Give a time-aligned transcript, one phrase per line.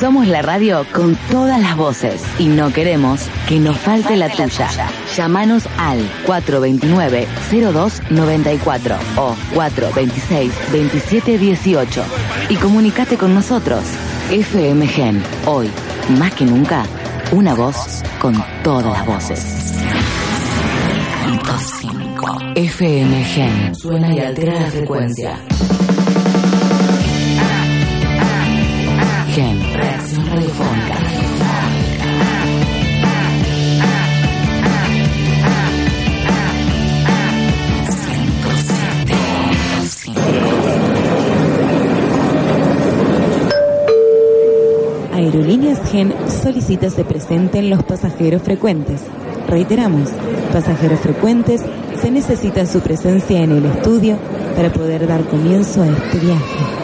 [0.00, 4.68] Somos la radio con todas las voces y no queremos que nos falte la tuya.
[5.16, 12.02] Llámanos al 429-0294 o 426-2718
[12.48, 13.84] y comunicate con nosotros.
[14.30, 15.70] FM Gen, hoy,
[16.18, 16.82] más que nunca,
[17.32, 18.34] una voz con
[18.64, 19.76] todas las voces.
[22.56, 25.38] FM Gen, suena y altera la frecuencia.
[45.14, 46.12] Aerolíneas Gen
[46.42, 49.00] solicita se presenten los pasajeros frecuentes.
[49.48, 50.10] Reiteramos,
[50.52, 51.62] pasajeros frecuentes,
[51.98, 54.18] se necesita su presencia en el estudio
[54.54, 56.79] para poder dar comienzo a este viaje.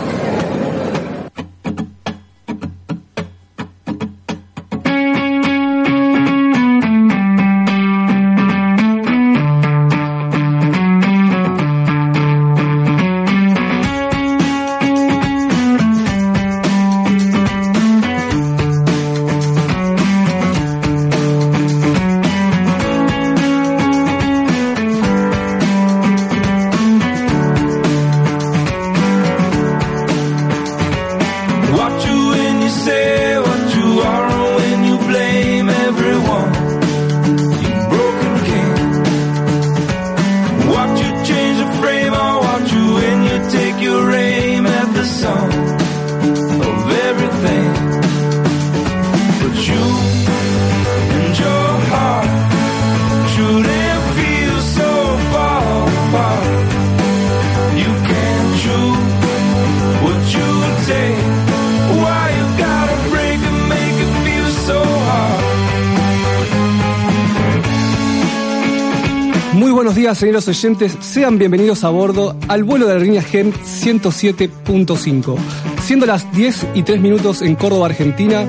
[70.16, 70.96] Días, señores oyentes.
[71.00, 75.36] Sean bienvenidos a bordo al vuelo de la línea GEM 107.5.
[75.82, 78.46] Siendo las 10 y 3 minutos en Córdoba, Argentina,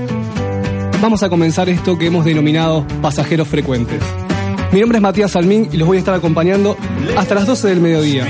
[1.02, 4.02] vamos a comenzar esto que hemos denominado pasajeros frecuentes.
[4.72, 6.78] Mi nombre es Matías Salmín y los voy a estar acompañando
[7.18, 8.26] hasta las 12 del mediodía.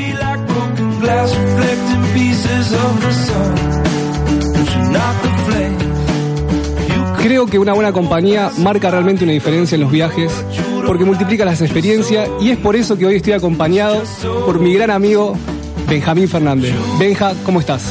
[7.22, 10.32] Creo que una buena compañía marca realmente una diferencia en los viajes
[10.88, 14.02] porque multiplica las experiencias y es por eso que hoy estoy acompañado
[14.46, 15.36] por mi gran amigo
[15.88, 16.74] Benjamín Fernández.
[16.98, 17.84] Benja, ¿cómo estás?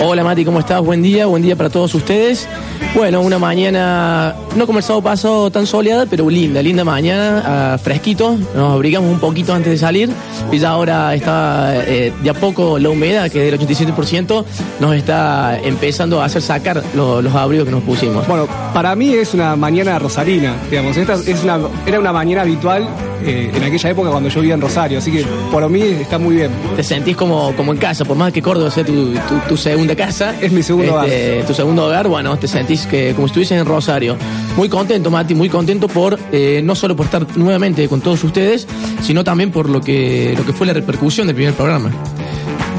[0.00, 0.80] Hola Mati, ¿cómo estás?
[0.80, 2.48] Buen día, buen día para todos ustedes.
[2.96, 7.42] Bueno, una mañana, no sábado pasado tan soleada, pero linda, linda mañana,
[7.74, 8.38] ah, fresquito.
[8.54, 10.08] Nos abrigamos un poquito antes de salir
[10.50, 14.44] y ya ahora está eh, de a poco la humedad, que es del 87%,
[14.80, 18.26] nos está empezando a hacer sacar lo- los abrigos que nos pusimos.
[18.26, 20.96] Bueno, para mí es una mañana rosarina, digamos.
[20.96, 22.88] Esta es una, era una mañana habitual
[23.26, 26.36] eh, en aquella época cuando yo vivía en Rosario, así que por mí está muy
[26.36, 26.50] bien.
[26.76, 29.94] Te sentís como, como en casa, por más que Córdoba sea tu, tu- tu segunda
[29.96, 30.34] casa.
[30.40, 33.66] Es mi segundo este, Tu segundo hogar, bueno, te sentís que como si estuvieses en
[33.66, 34.16] Rosario.
[34.56, 38.66] Muy contento, Mati, muy contento por, eh, no solo por estar nuevamente con todos ustedes,
[39.02, 41.90] sino también por lo que, lo que fue la repercusión del primer programa.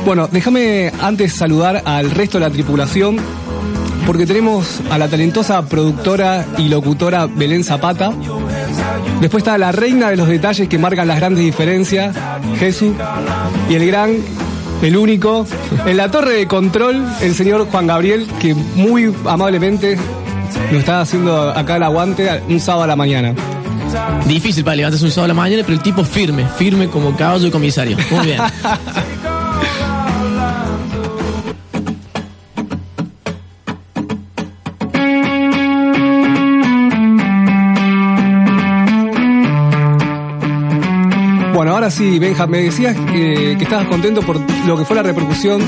[0.06, 3.18] Bueno, déjame antes saludar al resto de la tripulación,
[4.06, 8.14] porque tenemos a la talentosa productora y locutora Belén Zapata.
[9.22, 12.16] Después está la reina de los detalles que marcan las grandes diferencias,
[12.60, 12.94] Jesús.
[13.70, 14.18] Y el gran,
[14.82, 15.46] el único,
[15.86, 19.98] en la torre de control, el señor Juan Gabriel, que muy amablemente
[20.72, 23.34] nos está haciendo acá el aguante un sábado a la mañana.
[24.28, 27.46] Difícil para levantarse un sábado a la mañana, pero el tipo firme, firme como caballo
[27.46, 27.98] de comisario.
[28.12, 28.42] Muy bien.
[41.88, 45.62] ahora sí, Benja, me decías eh, que estabas contento por lo que fue la repercusión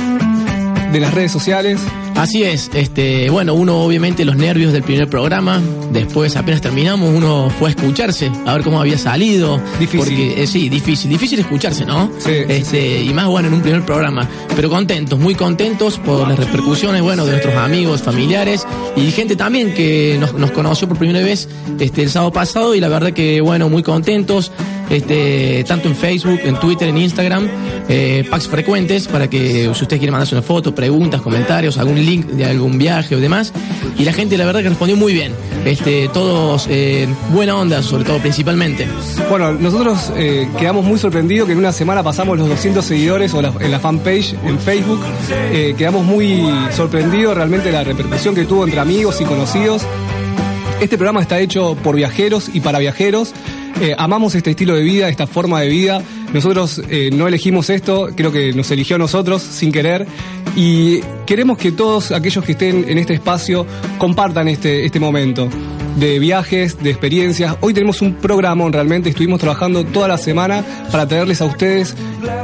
[0.92, 1.80] de las redes sociales.
[2.19, 5.62] Así es, este, bueno, uno obviamente los nervios del primer programa,
[5.94, 9.57] después apenas terminamos, uno fue a escucharse, a ver cómo había salido.
[9.80, 10.00] Difícil.
[10.00, 12.12] Porque, eh, sí, difícil, difícil escucharse, ¿no?
[12.18, 14.27] Sí, sí, Este, Y más bueno en un primer programa.
[14.54, 18.68] Pero contentos, muy contentos por las repercusiones, bueno, de nuestros amigos, familiares
[18.98, 21.48] y gente también que nos, nos conoció por primera vez
[21.80, 24.51] este, el sábado pasado y la verdad que, bueno, muy contentos.
[24.89, 27.48] Este, tanto en Facebook, en Twitter, en Instagram,
[27.88, 32.46] eh, packs frecuentes para que si usted quiere mandarse una foto, preguntas, comentarios, algún de
[32.46, 33.54] algún viaje o demás.
[33.98, 35.34] Y la gente, la verdad, que respondió muy bien.
[35.66, 38.88] Este, todos eh, buena onda, sobre todo, principalmente.
[39.30, 43.42] Bueno, nosotros eh, quedamos muy sorprendidos que en una semana pasamos los 200 seguidores o
[43.42, 45.02] la- en la fanpage en Facebook.
[45.52, 46.44] Eh, quedamos muy
[46.76, 49.84] sorprendidos realmente la repercusión que tuvo entre amigos y conocidos.
[50.80, 53.34] Este programa está hecho por viajeros y para viajeros.
[53.81, 56.01] Eh, amamos este estilo de vida, esta forma de vida.
[56.33, 60.06] Nosotros eh, no elegimos esto, creo que nos eligió a nosotros sin querer.
[60.56, 63.66] Y queremos que todos aquellos que estén en este espacio
[63.98, 65.50] compartan este, este momento
[65.98, 67.56] de viajes, de experiencias.
[67.62, 71.95] Hoy tenemos un programa, realmente estuvimos trabajando toda la semana para traerles a ustedes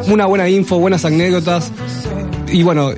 [0.07, 1.71] una buena info, buenas anécdotas.
[2.51, 2.91] Y bueno,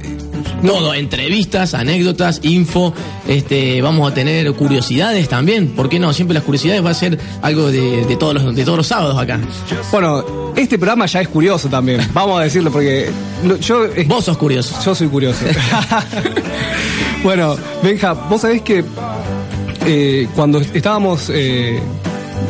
[0.65, 2.94] Todo, entrevistas, anécdotas, info,
[3.27, 6.12] este, vamos a tener curiosidades también, ¿por qué no?
[6.13, 9.18] Siempre las curiosidades va a ser algo de, de todos, los, de todos los sábados
[9.19, 9.39] acá.
[9.92, 13.09] bueno, este programa ya es curioso también, vamos a decirlo, porque
[13.44, 13.86] no- yo...
[13.86, 14.75] es- Vos sos curioso.
[14.83, 15.45] Yo soy curioso.
[17.24, 18.83] bueno, Benja, vos sabés que
[19.86, 21.80] eh, cuando estábamos eh,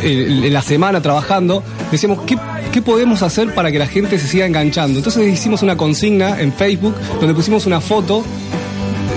[0.01, 2.37] en en la semana trabajando, decíamos, ¿qué,
[2.71, 4.99] ¿qué podemos hacer para que la gente se siga enganchando?
[4.99, 8.23] Entonces hicimos una consigna en Facebook donde pusimos una foto.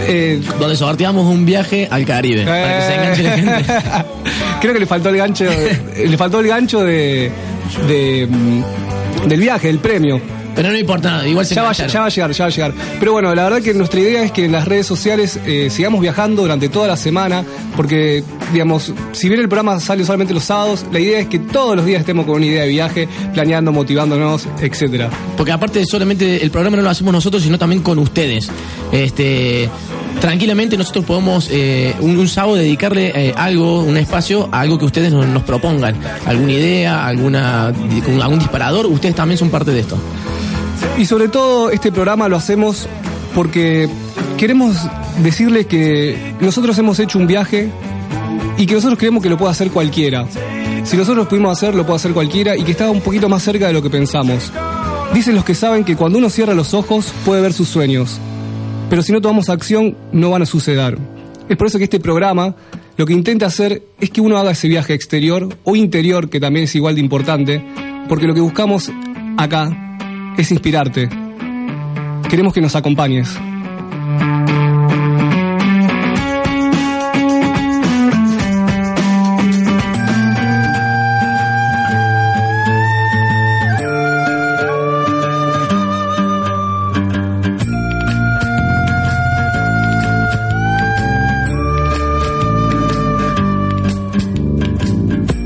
[0.08, 3.72] eh, Donde sorteamos un viaje al Caribe, para que se enganche la gente.
[4.60, 7.30] Creo que le faltó el gancho, le faltó el gancho de,
[7.88, 10.20] de, mm, del viaje, del premio.
[10.54, 12.50] Pero no importa nada, igual se Ya va, ya va a llegar, ya va a
[12.50, 12.74] llegar.
[12.98, 16.00] Pero bueno, la verdad que nuestra idea es que en las redes sociales eh, sigamos
[16.00, 17.44] viajando durante toda la semana,
[17.76, 21.76] porque, digamos, si bien el programa sale solamente los sábados, la idea es que todos
[21.76, 25.08] los días estemos con una idea de viaje, planeando, motivándonos, etcétera.
[25.36, 28.50] Porque aparte solamente el programa no lo hacemos nosotros, sino también con ustedes.
[28.92, 29.68] Este,
[30.20, 34.84] tranquilamente nosotros podemos eh, un, un sábado dedicarle eh, algo, un espacio, a algo que
[34.84, 35.96] ustedes nos, nos propongan.
[36.26, 39.98] Alguna idea, alguna, algún disparador, ustedes también son parte de esto.
[40.98, 42.88] Y sobre todo este programa lo hacemos
[43.34, 43.88] porque
[44.36, 44.76] queremos
[45.22, 47.70] decirles que nosotros hemos hecho un viaje
[48.58, 50.26] y que nosotros creemos que lo puede hacer cualquiera.
[50.84, 53.66] Si nosotros pudimos hacer, lo puede hacer cualquiera y que está un poquito más cerca
[53.66, 54.52] de lo que pensamos.
[55.14, 58.18] Dicen los que saben que cuando uno cierra los ojos puede ver sus sueños,
[58.88, 60.98] pero si no tomamos acción no van a suceder.
[61.48, 62.54] Es por eso que este programa
[62.96, 66.64] lo que intenta hacer es que uno haga ese viaje exterior o interior, que también
[66.64, 67.64] es igual de importante,
[68.08, 68.90] porque lo que buscamos
[69.36, 69.89] acá
[70.36, 71.08] es inspirarte.
[72.28, 73.28] Queremos que nos acompañes.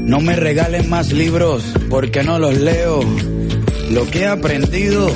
[0.06, 3.00] No me regalen más libros porque no los leo.
[3.94, 5.08] Lo que he aprendido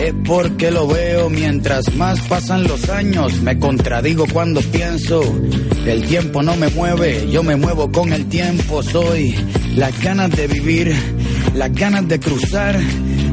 [0.00, 1.28] es porque lo veo.
[1.28, 5.20] Mientras más pasan los años, me contradigo cuando pienso.
[5.84, 8.84] El tiempo no me mueve, yo me muevo con el tiempo.
[8.84, 9.34] Soy
[9.74, 10.94] las ganas de vivir,
[11.56, 12.78] las ganas de cruzar,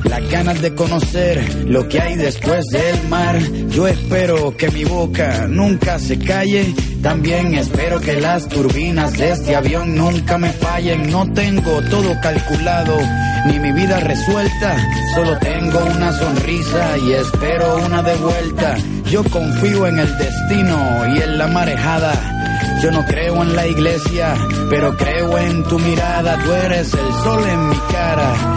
[0.03, 3.39] las ganas de conocer lo que hay después del mar.
[3.69, 6.73] Yo espero que mi boca nunca se calle.
[7.01, 11.09] También espero que las turbinas de este avión nunca me fallen.
[11.11, 12.97] No tengo todo calculado,
[13.45, 14.75] ni mi vida resuelta.
[15.15, 18.77] Solo tengo una sonrisa y espero una de vuelta.
[19.09, 22.13] Yo confío en el destino y en la marejada.
[22.81, 24.35] Yo no creo en la iglesia,
[24.69, 26.37] pero creo en tu mirada.
[26.43, 28.56] Tú eres el sol en mi cara.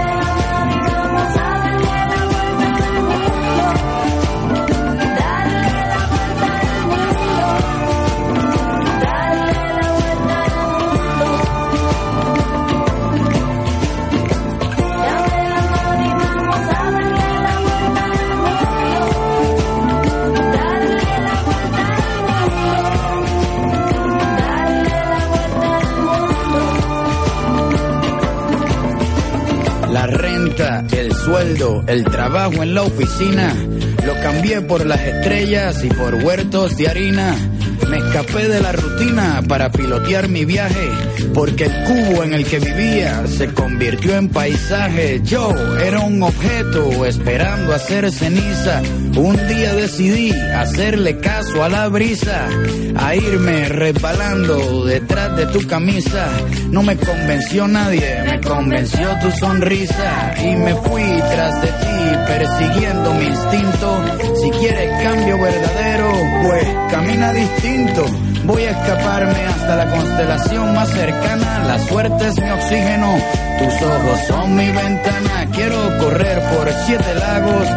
[31.87, 33.53] el trabajo en la oficina,
[34.05, 37.35] lo cambié por las estrellas y por huertos de harina.
[37.89, 40.89] Me escapé de la rutina para pilotear mi viaje,
[41.33, 45.21] porque el cubo en el que vivía se convirtió en paisaje.
[45.23, 48.81] Yo era un objeto esperando hacer ceniza,
[49.15, 52.47] Un día decidí hacerle caso a la brisa,
[52.95, 56.27] a irme resbalando detrás de tu camisa.
[56.69, 61.03] No me convenció nadie, me convenció tu sonrisa y me fui
[61.33, 61.91] tras de ti
[62.27, 64.05] persiguiendo mi instinto.
[64.41, 66.11] Si quieres cambio verdadero,
[66.43, 68.05] pues camina distinto.
[68.45, 71.63] Voy a escaparme hasta la constelación más cercana.
[71.67, 73.17] La suerte es mi oxígeno,
[73.63, 75.47] tus ojos son mi ventana.
[75.53, 77.67] Quiero correr por siete lagos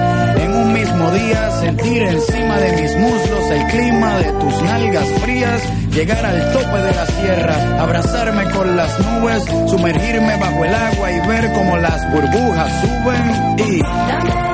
[0.42, 5.62] en un mismo día, sentir encima de mis muslos el clima de tus nalgas frías,
[5.90, 11.28] llegar al tope de la sierra, abrazarme con las nubes, sumergirme bajo el agua y
[11.28, 14.53] ver cómo las burbujas suben y...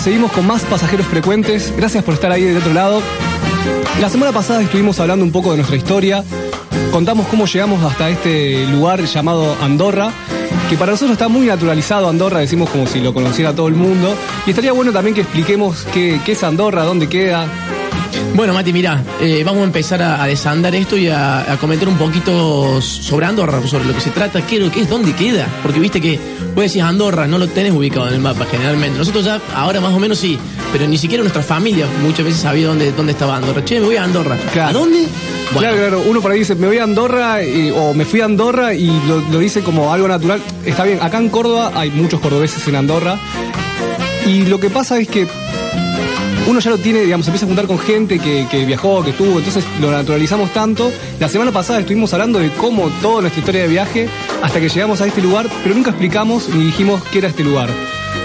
[0.00, 1.74] seguimos con más pasajeros frecuentes.
[1.76, 3.02] Gracias por estar ahí del otro lado.
[4.00, 6.24] La semana pasada estuvimos hablando un poco de nuestra historia.
[6.90, 10.10] Contamos cómo llegamos hasta este lugar llamado Andorra,
[10.70, 14.14] que para nosotros está muy naturalizado Andorra, decimos como si lo conociera todo el mundo.
[14.46, 17.46] Y estaría bueno también que expliquemos qué, qué es Andorra, dónde queda.
[18.34, 21.88] Bueno, Mati, mira, eh, vamos a empezar a, a desandar esto y a, a comentar
[21.88, 25.46] un poquito sobre Andorra, sobre lo que se trata, qué, lo que es, dónde queda.
[25.62, 26.18] Porque viste que
[26.54, 28.96] vos decís Andorra, no lo tenés ubicado en el mapa generalmente.
[28.98, 30.38] Nosotros ya, ahora más o menos sí,
[30.72, 33.62] pero ni siquiera nuestra familia muchas veces sabía dónde, dónde estaba Andorra.
[33.64, 34.36] Che, me voy a Andorra.
[34.52, 34.68] Claro.
[34.70, 34.98] ¿A dónde?
[35.52, 38.20] Bueno, Claro, claro, uno por ahí dice, me voy a Andorra y- o me fui
[38.20, 40.40] a Andorra y lo, lo dice como algo natural.
[40.64, 43.18] Está bien, acá en Córdoba hay muchos cordobeses en Andorra
[44.24, 45.26] y lo que pasa es que
[46.50, 49.38] uno ya lo tiene, digamos, empieza a juntar con gente que, que viajó, que estuvo,
[49.38, 50.92] entonces lo naturalizamos tanto.
[51.20, 54.08] La semana pasada estuvimos hablando de cómo toda nuestra historia de viaje
[54.42, 57.70] hasta que llegamos a este lugar, pero nunca explicamos ni dijimos qué era este lugar.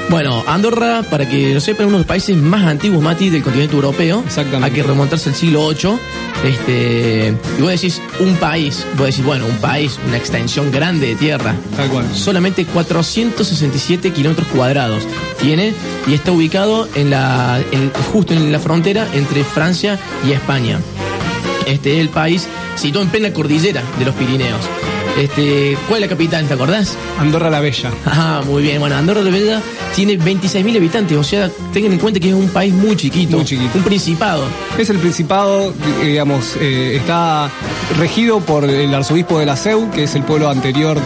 [0.09, 3.41] Bueno, Andorra, para que lo sepan, es uno de los países más antiguos, Mati, del
[3.41, 4.23] continente europeo.
[4.25, 4.65] Exactamente.
[4.67, 5.97] Hay que remontarse al siglo VIII.
[6.43, 11.15] Este, y vos decís un país, vos decís, bueno, un país, una extensión grande de
[11.15, 11.55] tierra.
[11.75, 12.05] Tal cual.
[12.13, 15.03] Solamente 467 kilómetros cuadrados
[15.41, 15.73] tiene
[16.07, 19.97] y está ubicado en la, en- justo en la frontera entre Francia
[20.27, 20.79] y España.
[21.65, 24.61] Este es el país situado en plena cordillera de los Pirineos.
[25.17, 26.45] Este, ¿Cuál es la capital?
[26.47, 26.97] ¿Te acordás?
[27.19, 27.91] Andorra la Bella.
[28.05, 28.79] Ah, muy bien.
[28.79, 29.61] Bueno, Andorra la Bella
[29.95, 33.37] tiene 26.000 habitantes, o sea, tengan en cuenta que es un país muy chiquito.
[33.37, 33.77] Muy chiquito.
[33.77, 34.43] Un principado.
[34.77, 37.49] Es el Principado, digamos, eh, está
[37.97, 40.97] regido por el arzobispo de la Seu, que es el pueblo anterior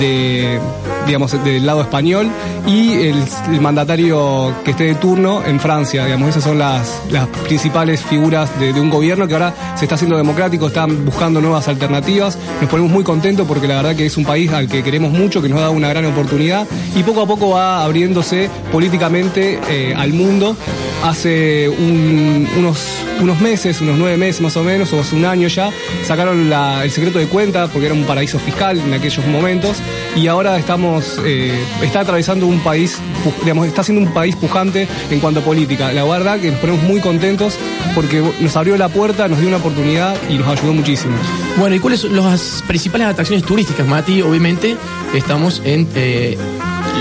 [0.00, 0.58] de,
[1.06, 2.28] digamos, del lado español,
[2.66, 3.16] y el,
[3.60, 8.72] mandatario que esté de turno en Francia, digamos, esas son las, las principales figuras de,
[8.72, 13.04] un gobierno que ahora se está haciendo democrático, están buscando nuevas alternativas, nos ponemos muy
[13.04, 15.70] contentos porque la verdad que es un país al que queremos mucho, que nos da
[15.70, 20.56] una gran oportunidad, y poco a poco va abriéndose políticamente eh, al mundo.
[21.04, 22.78] Hace un- unos,
[23.20, 25.70] unos meses, unos nueve meses más o menos, o hace un año ya,
[26.04, 29.78] sacaron la- el secreto de cuenta porque era un paraíso fiscal en aquellos momentos
[30.14, 32.98] y ahora estamos, eh, está atravesando un país,
[33.42, 35.92] digamos, está siendo un país pujante en cuanto a política.
[35.92, 37.54] La verdad que nos ponemos muy contentos
[37.94, 41.14] porque nos abrió la puerta, nos dio una oportunidad y nos ayudó muchísimo.
[41.58, 44.22] Bueno, ¿y cuáles son las principales atracciones turísticas, Mati?
[44.22, 44.76] Obviamente
[45.14, 46.36] estamos en eh,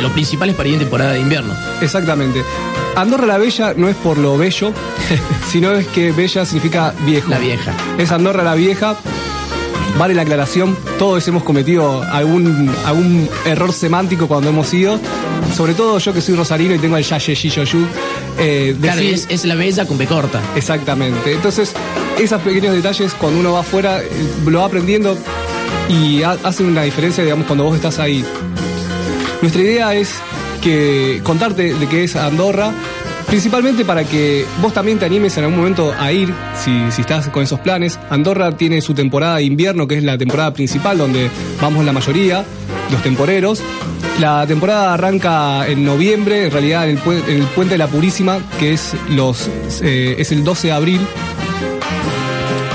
[0.01, 1.53] los principales para ir en temporada de invierno.
[1.81, 2.41] Exactamente.
[2.95, 4.71] Andorra la Bella no es por lo bello,
[5.51, 7.29] sino es que bella significa viejo.
[7.29, 7.73] La vieja.
[7.97, 8.95] Es Andorra la Vieja.
[9.97, 14.99] Vale la aclaración, todos hemos cometido algún, algún error semántico cuando hemos ido.
[15.55, 17.77] Sobre todo yo que soy rosarino y tengo el ya, ye, yi, yo, yu,
[18.37, 20.41] eh, Claro, decir- es, es la bella con B corta.
[20.55, 21.31] Exactamente.
[21.33, 21.73] Entonces,
[22.19, 24.09] esos pequeños detalles, cuando uno va afuera, eh,
[24.45, 25.17] lo va aprendiendo
[25.87, 28.25] y ha- hacen una diferencia, digamos, cuando vos estás ahí.
[29.41, 30.15] Nuestra idea es
[30.65, 32.71] que contarte de qué es Andorra
[33.27, 36.31] Principalmente para que vos también te animes en algún momento a ir,
[36.63, 37.97] si, si estás con esos planes.
[38.11, 42.45] Andorra tiene su temporada de invierno, que es la temporada principal, donde vamos la mayoría,
[42.91, 43.63] los temporeros.
[44.19, 47.87] La temporada arranca en noviembre, en realidad en el, pue- en el Puente de la
[47.87, 49.49] Purísima, que es, los,
[49.81, 51.01] eh, es el 12 de abril.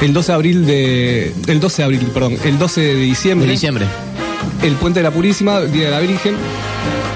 [0.02, 1.32] El 12 de abril de.
[1.46, 2.36] El 12 de abril, perdón.
[2.44, 3.86] El 12 de diciembre De diciembre.
[4.62, 6.34] El Puente de la Purísima, Día de la Virgen.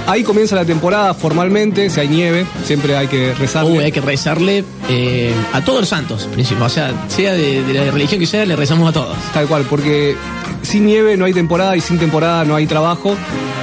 [0.07, 3.71] Ahí comienza la temporada formalmente, si hay nieve, siempre hay que rezarle.
[3.79, 6.65] Uy, hay que rezarle eh, a todos los santos, principio.
[6.65, 9.17] O sea, sea de, de la religión que sea, le rezamos a todos.
[9.33, 10.15] Tal cual, porque
[10.61, 13.17] sin nieve no hay temporada y sin temporada no hay trabajo.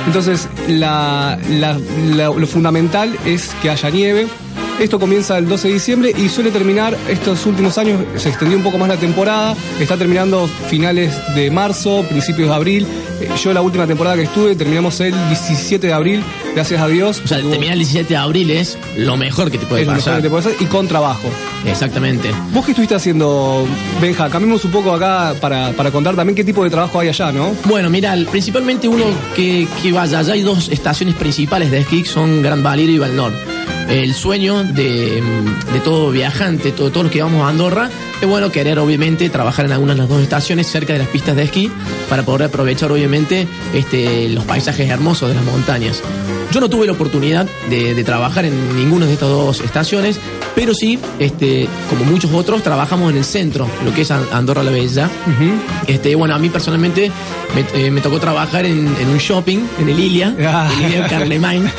[0.08, 1.78] Entonces, la- la-
[2.16, 4.28] la- lo fundamental es que haya nieve.
[4.82, 8.64] Esto comienza el 12 de diciembre y suele terminar, estos últimos años se extendió un
[8.64, 12.88] poco más la temporada, está terminando finales de marzo, principios de abril.
[13.22, 16.24] Eh, Yo la última temporada que estuve terminamos el 17 de abril,
[16.56, 17.22] gracias a Dios.
[17.24, 19.94] O sea, terminar el 17 de abril es lo mejor que te puede es lo
[19.94, 20.18] mejor pasar.
[20.18, 21.30] que te puede hacer y con trabajo.
[21.64, 22.32] Exactamente.
[22.52, 23.68] ¿Vos qué estuviste haciendo,
[24.02, 24.32] Benja?
[24.32, 27.52] Cambiemos un poco acá para, para contar también qué tipo de trabajo hay allá, ¿no?
[27.66, 32.42] Bueno, mira, principalmente uno que, que vaya allá hay dos estaciones principales de esquí, son
[32.42, 33.32] Gran Valero y Valnor.
[33.92, 35.22] El sueño de,
[35.74, 37.90] de todo viajante, todo, todos los que vamos a Andorra,
[38.22, 41.36] es bueno querer obviamente trabajar en alguna de las dos estaciones cerca de las pistas
[41.36, 41.70] de esquí
[42.10, 46.02] para poder aprovechar obviamente este, los paisajes hermosos de las montañas.
[46.52, 50.20] Yo no tuve la oportunidad de, de trabajar en ninguna de estas dos estaciones,
[50.54, 54.62] pero sí, este, como muchos otros, trabajamos en el centro, lo que es An- Andorra
[54.64, 55.10] la Bella.
[55.88, 57.10] Este, bueno, a mí personalmente
[57.56, 60.70] me, eh, me tocó trabajar en, en un shopping, en el Ilia, Ah.
[60.80, 61.72] el Ilia Carlemagne.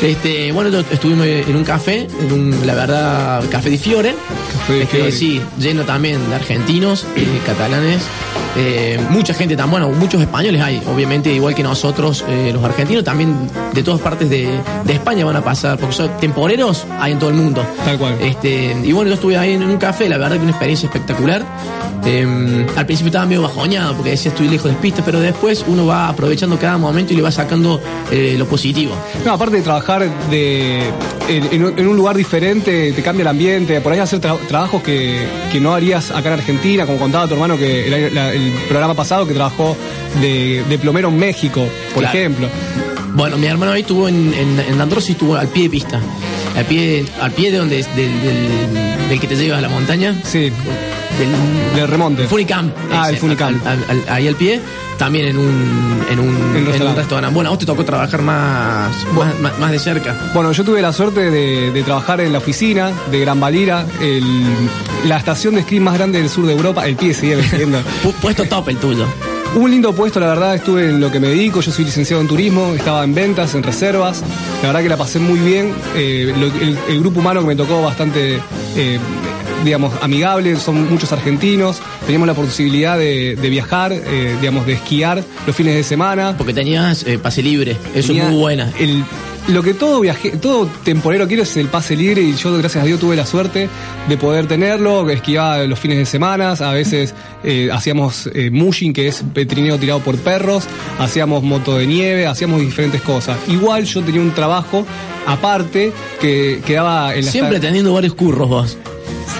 [0.00, 4.14] Este, bueno, yo estuvimos en un café, en un, la verdad, Café di Fiore.
[4.52, 8.02] Café di Este, sí, lleno también de argentinos, eh, catalanes,
[8.56, 13.04] eh, mucha gente tan, bueno, muchos españoles hay, obviamente, igual que nosotros, eh, los argentinos,
[13.04, 14.48] también de todas partes de,
[14.84, 17.64] de España van a pasar, porque son temporeros, hay en todo el mundo.
[17.84, 18.14] Tal cual.
[18.20, 21.42] Este, y bueno, yo estuve ahí en un café, la verdad que una experiencia espectacular.
[22.06, 25.86] Eh, al principio estaba medio bajoñado porque decía estoy lejos de pistas, pero después uno
[25.86, 27.80] va aprovechando cada momento y le va sacando
[28.10, 28.94] eh, lo positivo.
[29.24, 30.82] No, aparte de trabajar de,
[31.28, 35.24] en, en un- lugar diferente, te cambia el ambiente, por ahí hacer tra- trabajos que,
[35.50, 38.43] que no harías acá en Argentina, como contaba tu hermano que el, año- la- el
[38.68, 39.76] programa pasado que trabajó
[40.20, 42.18] de, de plomero en México, por Claro.
[42.18, 42.48] ejemplo.
[43.14, 46.00] Bueno, mi hermano ahí estuvo en, en, en Andorra sí estuvo al pie de pista.
[46.56, 50.14] Al pie, al pie de donde del, del, del que te llevas a la montaña.
[50.24, 50.50] Sí,
[51.18, 52.22] De remonte.
[52.22, 52.72] el Funicamp.
[52.92, 53.64] Ah, el Funicamp.
[53.66, 54.60] al- al- al- ahí al pie,
[54.98, 57.00] también en un, en un, En en un restaurante.
[57.00, 57.34] restaurante.
[57.34, 60.16] Bueno, a vos te tocó trabajar más, más, más- más de cerca.
[60.34, 64.44] Bueno, yo tuve la suerte de, de trabajar en la oficina de Gran Valira, el-
[65.06, 67.36] la estación de esquí más grande del sur de Europa, el pie sigue.
[68.02, 69.06] Pu- Puesto top el tuyo.
[69.56, 72.26] Un lindo puesto, la verdad, estuve en lo que me dedico, yo soy licenciado en
[72.26, 74.20] turismo, estaba en ventas, en reservas,
[74.62, 77.54] la verdad que la pasé muy bien, eh, lo- el, el grupo humano que me
[77.54, 78.40] tocó bastante,
[78.76, 78.98] eh,
[79.64, 85.24] digamos, amigable, son muchos argentinos, teníamos la posibilidad de, de viajar, eh, digamos, de esquiar
[85.46, 86.34] los fines de semana.
[86.36, 87.76] Porque tenías eh, pase libre.
[87.94, 88.70] Eso es muy buena.
[88.78, 89.02] el-
[89.46, 92.86] lo que todo viaje, todo temporero quiere es el pase libre y yo gracias a
[92.86, 93.68] Dios tuve la suerte
[94.08, 99.06] de poder tenerlo, esquiaba los fines de semana, a veces eh, hacíamos eh, mushing, que
[99.06, 100.64] es trineo tirado por perros,
[100.98, 103.36] hacíamos moto de nieve, hacíamos diferentes cosas.
[103.46, 104.86] Igual yo tenía un trabajo
[105.26, 108.78] aparte que quedaba en la Siempre teniendo varios curros vos.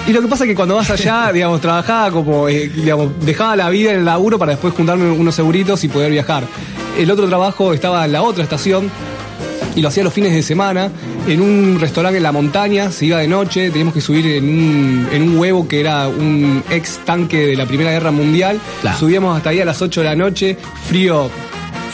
[0.07, 3.55] Y lo que pasa es que cuando vas allá, digamos, trabajaba como, eh, digamos, dejaba
[3.55, 6.43] la vida en el laburo para después juntarme unos seguritos y poder viajar.
[6.97, 8.89] El otro trabajo estaba en la otra estación
[9.75, 10.89] y lo hacía los fines de semana
[11.27, 15.07] en un restaurante en la montaña, se iba de noche, teníamos que subir en un,
[15.11, 18.59] en un huevo que era un ex tanque de la Primera Guerra Mundial.
[18.81, 18.97] Claro.
[18.97, 20.57] Subíamos hasta ahí a las 8 de la noche,
[20.87, 21.29] frío,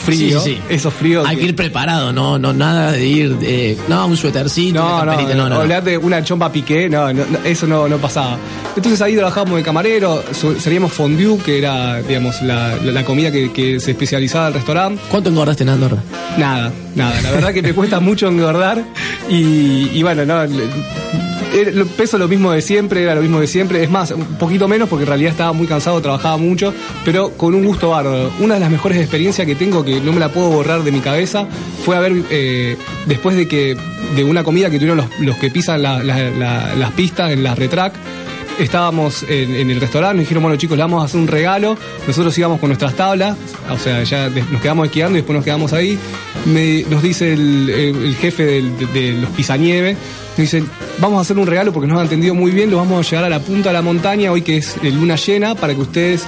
[0.02, 0.74] frío, Sí, sí, sí.
[0.74, 1.26] esos fríos.
[1.26, 5.06] Hay que ir preparado, no, no nada de ir, eh, no, un suétercito, No, una
[5.12, 8.36] camperita, no, no, no, una chompa piqué, no, no, no, eso no, no pasaba.
[8.76, 10.22] Entonces ahí trabajábamos de camarero,
[10.58, 15.00] seríamos fondue, que era, digamos, la, la- la comida que, que se especializaba el restaurante.
[15.10, 15.98] ¿Cuánto engordaste en Andorra?
[16.38, 18.82] Nada, nada, la verdad que me cuesta mucho engordar
[19.28, 20.42] y, bueno, no,
[21.96, 24.88] peso lo mismo de siempre, era lo mismo de siempre, es más, un poquito menos
[24.88, 26.72] porque en realidad estaba muy cansado, trabajaba mucho,
[27.04, 28.30] pero con un gusto bárbaro.
[28.40, 31.00] Una de las mejores experiencias que tengo, que no me la puedo borrar de mi
[31.00, 31.46] cabeza,
[31.84, 32.76] fue haber, eh,
[33.06, 33.76] después de que,
[34.16, 37.42] de una comida que tuvieron los, los que pisan la- la- la- las pistas en
[37.44, 37.92] la retrack,
[38.58, 41.76] estábamos en, en el restaurante, nos dijeron, bueno chicos, le vamos a hacer un regalo,
[42.06, 43.36] nosotros íbamos con nuestras tablas,
[43.70, 45.98] o sea, ya nos quedamos esquiando y después nos quedamos ahí,
[46.46, 49.96] Me- nos dice el, jefe del- de, de los pisanieves,
[50.30, 50.64] nos dice,
[50.98, 53.24] vamos a hacer un regalo porque nos han entendido muy bien, lo vamos a llevar
[53.26, 56.24] a la punta de la montaña hoy que es eh, luna llena para que ustedes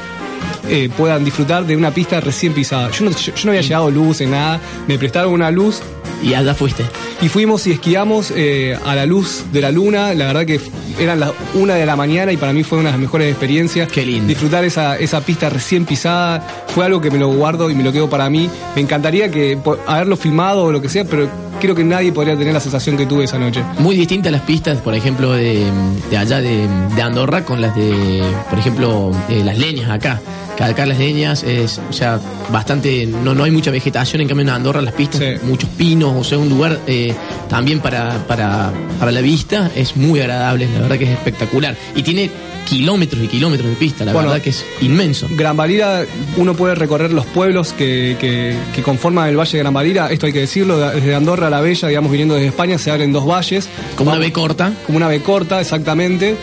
[0.68, 2.90] eh, puedan disfrutar de una pista recién pisada.
[2.90, 5.80] Yo no, yo, yo no había llevado luz en nada, me prestaron una luz
[6.24, 6.84] Y allá fuiste.
[7.20, 10.14] Y fuimos y esquiamos eh, a la luz de la luna.
[10.14, 10.58] La verdad que
[10.98, 13.92] eran las una de la mañana y para mí fue una de las mejores experiencias.
[13.92, 14.28] Qué lindo.
[14.28, 17.92] Disfrutar esa, esa pista recién pisada fue algo que me lo guardo y me lo
[17.92, 18.48] quedo para mí.
[18.74, 21.28] Me encantaría que haberlo filmado o lo que sea, pero
[21.64, 23.62] creo que nadie podría tener la sensación que tuve esa noche.
[23.78, 25.64] Muy distintas las pistas, por ejemplo, de,
[26.10, 30.20] de allá de, de Andorra con las de, por ejemplo, eh, las leñas acá.
[30.60, 32.20] Acá las leñas es, o sea,
[32.52, 35.46] bastante, no, no hay mucha vegetación, en cambio en Andorra las pistas, Sí.
[35.46, 37.12] muchos pinos, o sea, un lugar eh,
[37.48, 41.76] también para, para, para la vista es muy agradable, la verdad que es espectacular.
[41.96, 42.30] Y tiene
[42.68, 44.28] kilómetros y kilómetros de pista, la Bueno.
[44.30, 45.28] verdad que es inmenso.
[45.30, 46.04] Gran Valira,
[46.36, 50.26] uno puede recorrer los pueblos que, que- que conforman el Valle de Gran Valira, esto
[50.26, 53.12] hay que decirlo, de- desde Andorra a la Bella, digamos, viniendo desde España, se abren
[53.12, 53.68] dos valles.
[53.96, 54.72] Como una B corta.
[54.86, 56.36] Como una B corta, exactamente.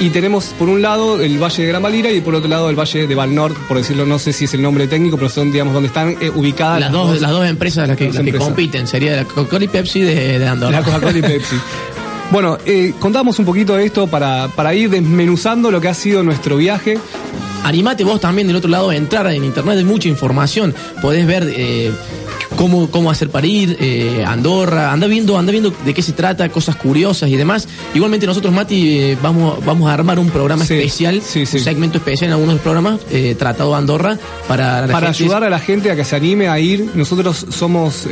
[0.00, 2.76] Y tenemos por un lado el Valle de Gran Valira y por otro lado el
[2.78, 5.74] Valle de Valnor, por decirlo, no sé si es el nombre técnico, pero son, digamos,
[5.74, 9.24] donde están eh, ubicadas Las dos, las dos empresas las que, las compiten, sería la
[9.24, 10.72] Coca-Cola y Pepsi de, de Andorra.
[10.80, 11.56] La Coca-Cola y Pepsi.
[12.30, 16.22] Bueno, eh, contamos un poquito de esto para, para ir desmenuzando lo que ha sido
[16.22, 16.98] nuestro viaje.
[17.64, 20.74] Animate vos también del otro lado a entrar en internet, hay mucha información.
[21.02, 21.90] Podés ver eh,
[22.56, 26.48] cómo, cómo hacer para ir, eh, Andorra, anda viendo, anda viendo de qué se trata,
[26.50, 27.66] cosas curiosas y demás.
[27.94, 31.58] Igualmente nosotros, Mati, eh, vamos, vamos a armar un programa Sí, especial, sí, sí.
[31.58, 33.00] un segmento especial en algunos programas
[33.38, 34.16] tratado Andorra
[34.48, 35.24] para la para gente.
[35.24, 36.90] ayudar a la gente a que se anime a ir.
[36.94, 38.06] Nosotros somos,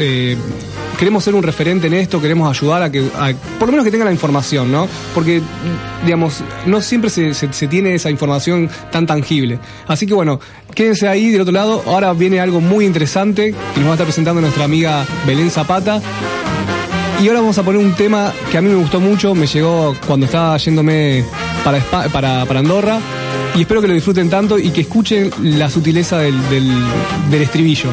[0.98, 3.02] queremos ser un referente en esto, queremos ayudar a que,
[3.58, 4.88] por lo menos que tengan la información, ¿no?
[5.14, 5.40] Porque,
[6.04, 9.58] digamos, no siempre se, se- tiene esa información tan tangible.
[9.86, 10.40] Así que bueno,
[10.74, 11.82] quédense ahí del otro lado.
[11.86, 16.00] Ahora viene algo muy interesante que nos va a estar presentando nuestra amiga Belén Zapata.
[17.22, 19.96] Y ahora vamos a poner un tema que a mí me gustó mucho, me llegó
[20.06, 21.24] cuando estaba yéndome
[21.64, 21.80] para,
[22.44, 22.98] para, Andorra.
[23.56, 26.34] Y espero que lo disfruten tanto y que escuchen la sutileza del,
[27.30, 27.88] del estribillo.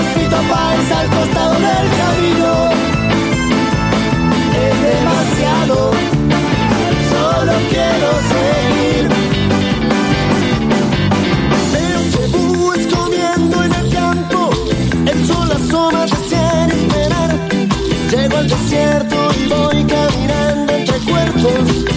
[0.00, 2.50] Escrito Páez al costado del camino.
[4.64, 5.90] Es demasiado,
[7.10, 9.08] solo quiero seguir.
[11.72, 14.50] Veo cebúes comiendo en el campo,
[15.06, 17.30] el sol asoma recién esperar.
[18.10, 21.87] Llego al desierto y voy caminando entre cuerpos.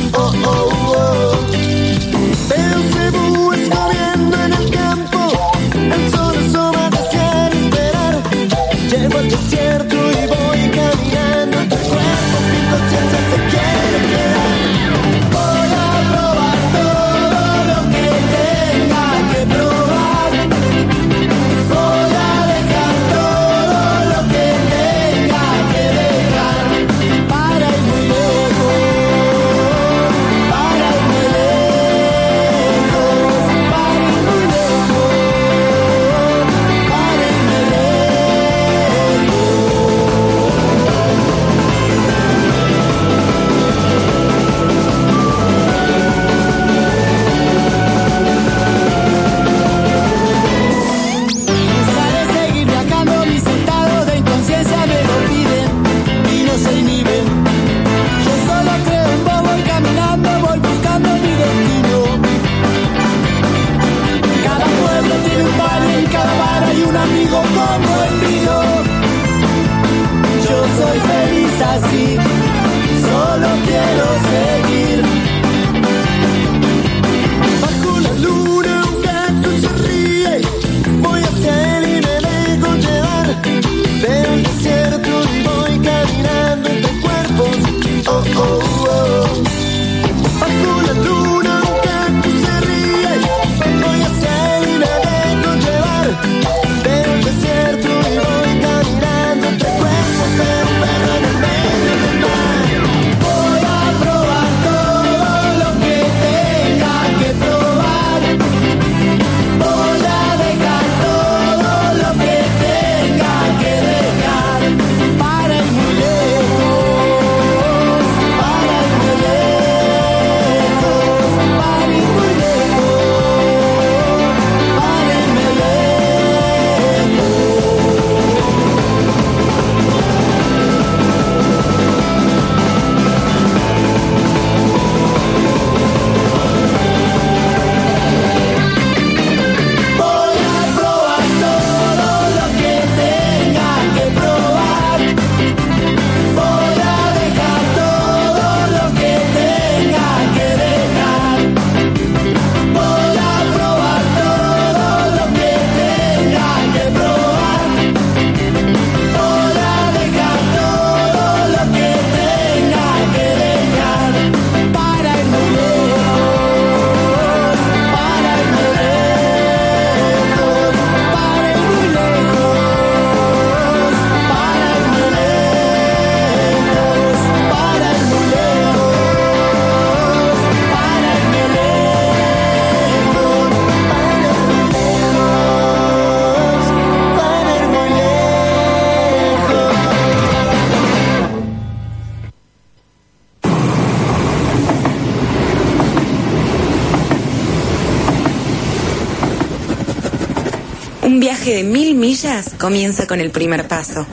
[202.61, 204.05] Comienza con el primer paso.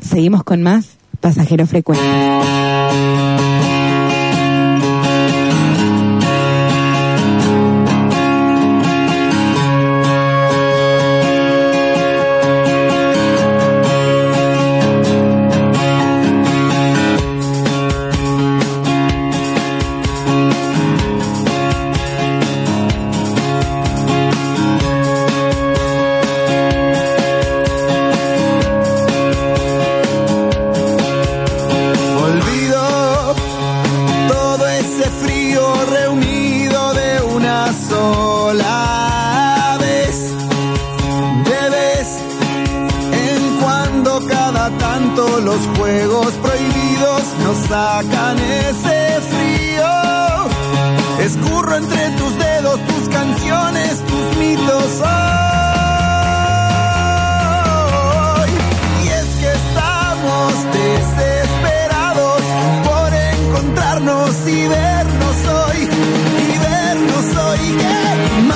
[0.00, 2.33] Seguimos con más pasajeros frecuentes.
[37.88, 40.16] Sola vez.
[41.50, 42.08] De vez
[43.12, 49.92] en cuando cada tanto los juegos prohibidos nos sacan ese frío.
[51.20, 55.00] Escurro entre tus dedos tus canciones, tus mitos.
[58.36, 58.50] hoy.
[59.04, 62.42] Y es que estamos desesperados
[62.84, 65.13] por encontrarnos y y
[67.76, 68.53] yeah.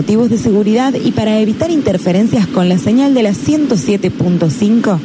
[0.00, 4.98] Motivos de seguridad y para evitar interferencias con la señal de la 107.5,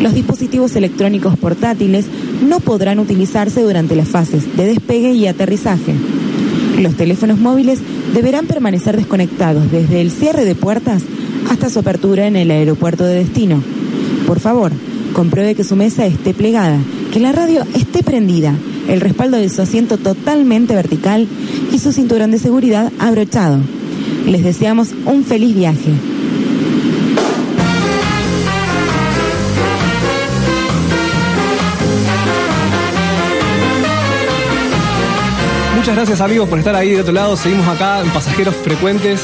[0.00, 2.06] los dispositivos electrónicos portátiles
[2.44, 5.94] no podrán utilizarse durante las fases de despegue y aterrizaje.
[6.80, 7.78] Los teléfonos móviles
[8.12, 11.04] deberán permanecer desconectados desde el cierre de puertas
[11.48, 13.62] hasta su apertura en el aeropuerto de destino.
[14.26, 14.72] Por favor,
[15.12, 16.78] Compruebe que su mesa esté plegada,
[17.12, 18.54] que la radio esté prendida,
[18.88, 21.26] el respaldo de su asiento totalmente vertical
[21.72, 23.58] y su cinturón de seguridad abrochado.
[24.26, 25.92] Les deseamos un feliz viaje.
[35.76, 37.36] Muchas gracias amigos por estar ahí de otro lado.
[37.36, 39.20] Seguimos acá en Pasajeros Frecuentes.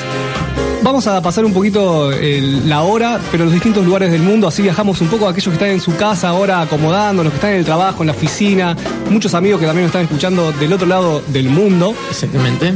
[0.82, 4.46] Vamos a pasar un poquito el- la hora, pero en los distintos lugares del mundo.
[4.48, 7.36] Así viajamos un poco a aquellos que están en su casa ahora acomodando, los que
[7.36, 8.76] están en el trabajo, en la oficina.
[9.10, 11.94] Muchos amigos que también nos están escuchando del otro lado del mundo.
[12.10, 12.72] Exactamente.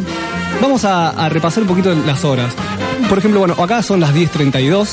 [0.60, 2.52] Vamos a, a repasar un poquito las horas.
[3.08, 4.88] Por ejemplo, bueno, acá son las 10.32.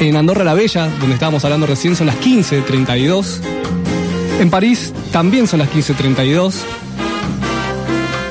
[0.00, 3.40] En Andorra la Bella, donde estábamos hablando recién, son las 15.32.
[4.40, 6.54] En París también son las 15.32.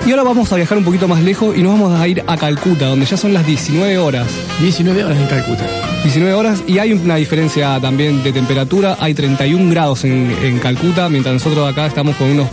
[0.08, 2.36] Y ahora vamos a viajar un poquito más lejos y nos vamos a ir a
[2.36, 4.27] Calcuta, donde ya son las 19 horas.
[4.60, 5.63] 19 horas en Calcuta.
[6.01, 8.97] 19 horas y hay una diferencia también de temperatura.
[8.99, 12.47] Hay 31 grados en, en Calcuta, mientras nosotros acá estamos con unos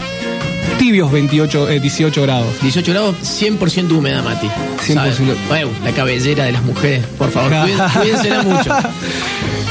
[0.79, 2.61] tibios 28, eh, 18 grados.
[2.63, 4.49] 18 grados, 100% húmeda, Mati.
[4.87, 4.95] 100%.
[4.95, 5.21] ¿Sabes?
[5.49, 8.71] Bueno, la cabellera de las mujeres, por favor, cuídense, cuídensela mucho.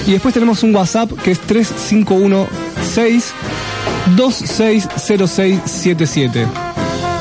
[0.07, 3.33] Y después tenemos un WhatsApp que es 3516
[4.17, 6.62] 260677.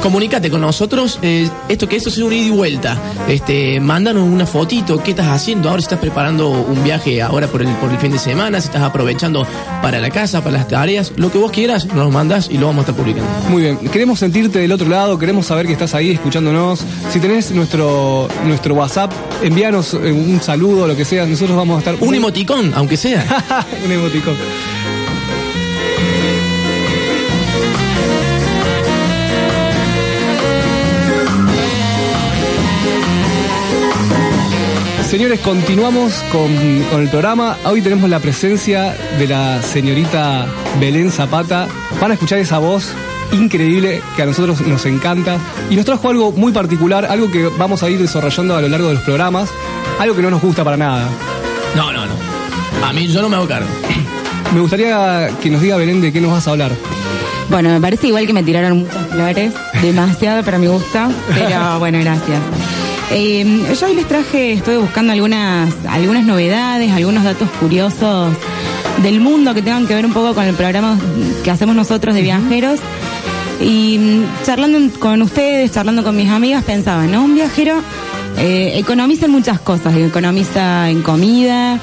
[0.02, 2.98] Comunícate con nosotros, eh, esto que esto es un ida y vuelta.
[3.28, 7.62] Este, mándanos una fotito, qué estás haciendo ahora, si estás preparando un viaje ahora por
[7.62, 9.46] el, por el fin de semana, si estás aprovechando
[9.82, 12.66] para la casa, para las tareas, lo que vos quieras, nos lo mandás y lo
[12.66, 13.30] vamos a estar publicando.
[13.50, 16.84] Muy bien, queremos sentirte del otro lado, queremos saber que estás ahí escuchándonos.
[17.12, 19.12] Si tenés nuestro, nuestro WhatsApp,
[19.44, 21.96] envíanos eh, un saludo, lo que sea, nosotros vamos a estar...
[22.00, 23.24] Un emoticón, aunque sea.
[23.86, 24.36] un emoticón.
[35.12, 36.48] Señores, continuamos con,
[36.90, 37.58] con el programa.
[37.66, 40.48] Hoy tenemos la presencia de la señorita
[40.80, 41.68] Belén Zapata.
[42.00, 42.94] Van a escuchar esa voz
[43.34, 45.38] increíble que a nosotros nos encanta.
[45.70, 48.88] Y nos trajo algo muy particular, algo que vamos a ir desarrollando a lo largo
[48.88, 49.50] de los programas.
[50.00, 51.10] Algo que no nos gusta para nada.
[51.76, 52.14] No, no, no.
[52.82, 53.68] A mí yo no me hago cargo.
[54.54, 56.72] Me gustaría que nos diga Belén de qué nos vas a hablar.
[57.50, 61.00] Bueno, me parece igual que me tiraron muchas flores, demasiado para mi gusto,
[61.34, 62.40] pero bueno, gracias.
[63.14, 63.44] Eh,
[63.78, 68.34] yo hoy les traje, estoy buscando algunas, algunas novedades, algunos datos curiosos
[69.04, 70.98] del mundo que tengan que ver un poco con el programa
[71.44, 72.80] que hacemos nosotros de viajeros.
[73.60, 77.26] Y mm, charlando con ustedes, charlando con mis amigas, pensaba, ¿no?
[77.26, 77.82] Un viajero
[78.38, 81.80] eh, economiza en muchas cosas, economiza en comida,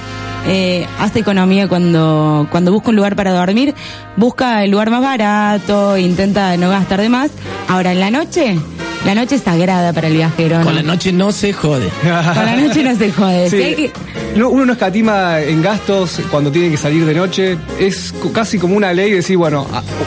[0.46, 3.74] eh, hace economía cuando, cuando busca un lugar para dormir,
[4.16, 7.30] busca el lugar más barato, intenta no gastar de más.
[7.68, 8.58] Ahora, en la noche,
[9.04, 10.58] la noche es sagrada para el viajero.
[10.58, 10.64] ¿no?
[10.64, 11.88] Con la noche no se jode.
[12.02, 13.50] Con la noche no se jode.
[13.50, 13.56] Sí.
[13.56, 13.92] Si hay que-
[14.36, 17.56] No, uno no escatima en gastos cuando tiene que salir de noche.
[17.78, 19.66] Es casi como una ley decir, bueno,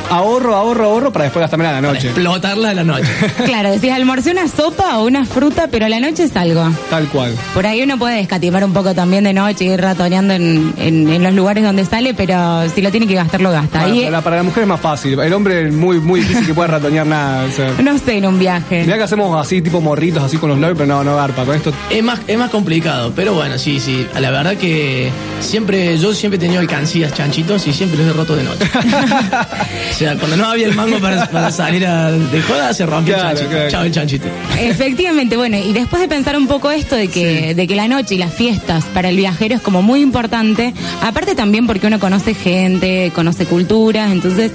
[0.10, 2.08] ahorro, ahorro, ahorro para después gastarme a la noche.
[2.10, 3.08] Explotarla a la noche.
[3.46, 6.70] Claro, decís, almorcé una sopa o una fruta, pero a la noche es algo.
[6.90, 7.34] Tal cual.
[7.54, 11.24] Por ahí uno puede escatimar un poco también de noche, ir ratoneando en, en- en
[11.24, 13.80] los lugares donde sale, pero si lo tiene que gastar, lo gasta.
[13.80, 15.20] Para, Ahí, para la, para la mujer es más fácil.
[15.20, 17.46] El hombre es muy, muy difícil que pueda ratonear nada.
[17.46, 18.81] O sea, no sé, en un viaje.
[18.86, 21.46] Mirá que hacemos así, tipo morritos, así con los labios, pero no, no garpa.
[21.46, 24.06] Con esto Es más, es más complicado, pero bueno, sí, sí.
[24.20, 25.10] La verdad que
[25.40, 28.66] siempre, yo siempre he tenido alcancías chanchitos y siempre los he roto de noche.
[29.92, 33.16] o sea, cuando no había el mango para, para salir a- de joda, se rompió
[33.16, 33.50] Claro, el chanchito.
[33.52, 33.70] claro.
[33.72, 34.28] Chao el chanchito.
[34.60, 38.16] Efectivamente, bueno, y después de pensar un poco esto de que, de que la noche
[38.16, 42.34] y las fiestas para el viajero es como muy importante, aparte también porque uno conoce
[42.34, 44.52] gente, conoce culturas, entonces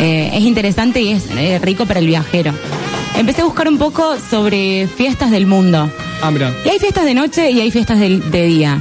[0.00, 2.54] eh, es interesante y es eh, rico para el viajero.
[3.16, 5.90] Empecé a buscar un poco sobre fiestas del mundo.
[6.22, 6.54] Ah, mira.
[6.64, 8.80] Y hay fiestas de noche y hay fiestas de, día.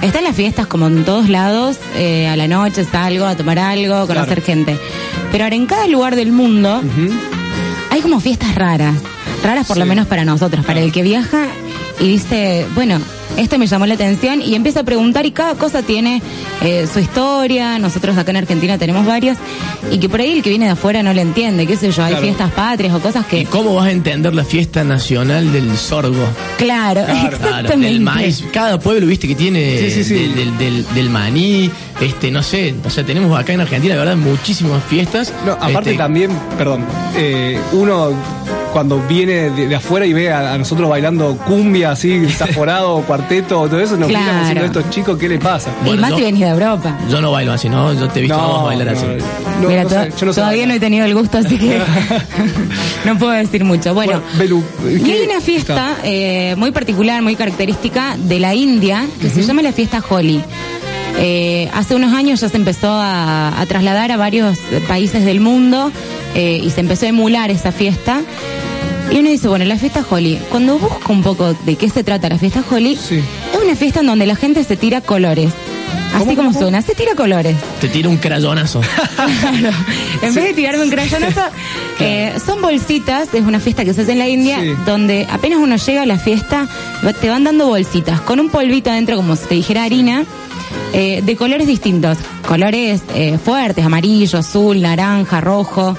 [0.00, 4.06] Están las fiestas como en todos lados, eh, a la noche salgo a tomar algo,
[4.06, 4.78] conocer gente.
[5.32, 6.80] Pero ahora en cada lugar del mundo
[7.90, 8.94] hay como fiestas raras.
[9.42, 11.48] Raras por lo menos para nosotros, para el que viaja
[11.98, 13.00] y dice, bueno,
[13.40, 16.22] esto me llamó la atención y empieza a preguntar y cada cosa tiene
[16.62, 17.78] eh, su historia.
[17.78, 19.38] Nosotros acá en Argentina tenemos varias
[19.90, 22.02] y que por ahí el que viene de afuera no le entiende, qué sé yo,
[22.04, 22.24] hay Claro.
[22.24, 23.40] fiestas patrias o cosas que...
[23.40, 26.26] ¿Y cómo vas a entender la fiesta nacional del sorgo?
[26.58, 27.86] Claro, Claro, exactamente.
[27.88, 28.44] del maíz.
[28.52, 30.14] Cada pueblo, viste, que tiene Sí, sí, sí.
[30.14, 31.70] Del, del, del- del maní,
[32.00, 35.32] este, no sé, o sea, tenemos acá en Argentina, de verdad, muchísimas fiestas.
[35.46, 36.84] No, aparte Este, también, perdón,
[37.16, 38.12] eh, uno
[38.72, 43.68] cuando viene de, de afuera y ve a, a nosotros bailando cumbia así, desaforado, cuarteto,
[43.68, 44.24] todo eso, nos Claro.
[44.24, 45.70] miramos diciendo estos chicos, ¿qué le pasa?
[45.86, 46.96] y más si venís de Europa.
[47.10, 47.92] Yo no bailo así, ¿no?
[47.94, 49.06] Yo te he visto a vos bailar así.
[49.60, 51.58] no, Mira, no to- sé, yo no sé todavía no he tenido el gusto, así
[51.58, 51.78] que
[53.04, 53.94] no puedo decir mucho.
[53.94, 59.06] Bueno, Belu, y ¿qué- hay una fiesta eh, muy particular, muy característica de la India,
[59.20, 60.42] que se llama la fiesta Holi.
[61.18, 65.90] Eh, hace unos años ya se empezó a, a trasladar a varios países del mundo
[66.34, 68.20] eh, y se empezó a emular esa fiesta.
[69.10, 72.28] Y uno dice, bueno, la fiesta Holi, cuando busco un poco de qué se trata
[72.28, 73.16] la fiesta Holi, Sí.
[73.52, 75.50] es una fiesta en donde la gente se tira colores.
[76.14, 76.60] Así ¿Cómo, como cómo?
[76.60, 77.56] suena, se tira colores.
[77.80, 78.80] Te tira un crayonazo.
[79.16, 79.76] Claro.
[80.22, 81.40] En vez de tirarme un crayonazo,
[82.00, 84.70] eh, son bolsitas, es una fiesta que se hace en la India, Sí.
[84.86, 86.68] donde apenas uno llega a la fiesta,
[87.20, 90.24] te van dando bolsitas con un polvito adentro, como si te dijera harina,
[90.92, 92.18] eh, de colores distintos.
[92.46, 95.96] Colores eh, fuertes, amarillo, azul, naranja, rojo.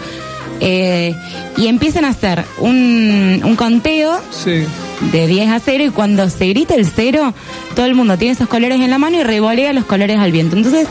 [0.62, 1.16] Eh,
[1.57, 4.64] y empiezan a hacer un, un conteo Sí.
[5.12, 7.34] de 10 a 0 y cuando se grita el cero,
[7.76, 10.55] todo el mundo tiene esos colores en la mano y revolea los colores al viento.
[10.55, 10.88] Entonces,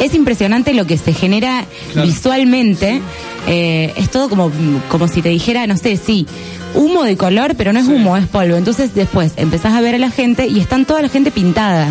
[0.00, 2.08] es impresionante lo que se genera Claro.
[2.08, 3.00] visualmente.
[3.46, 4.50] Eh, es todo como,
[4.88, 6.26] como si te dijera, no sé, sí,
[6.74, 8.56] humo de color, pero no es humo, es polvo.
[8.56, 11.90] Entonces, después empezás a ver a la gente y están toda la gente pintada.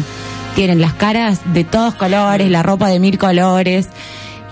[0.56, 3.88] Tienen las caras de todos colores, la ropa de mil colores.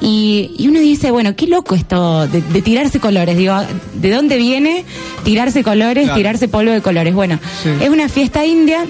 [0.02, 3.38] Y, y uno dice, bueno, qué loco esto de, de tirarse colores.
[3.38, 3.56] Digo,
[3.96, 4.86] ¿de dónde viene
[5.24, 6.18] tirarse colores, Claro.
[6.18, 7.14] tirarse polvo de colores?
[7.14, 7.70] Bueno, Sí.
[7.82, 8.86] es una fiesta india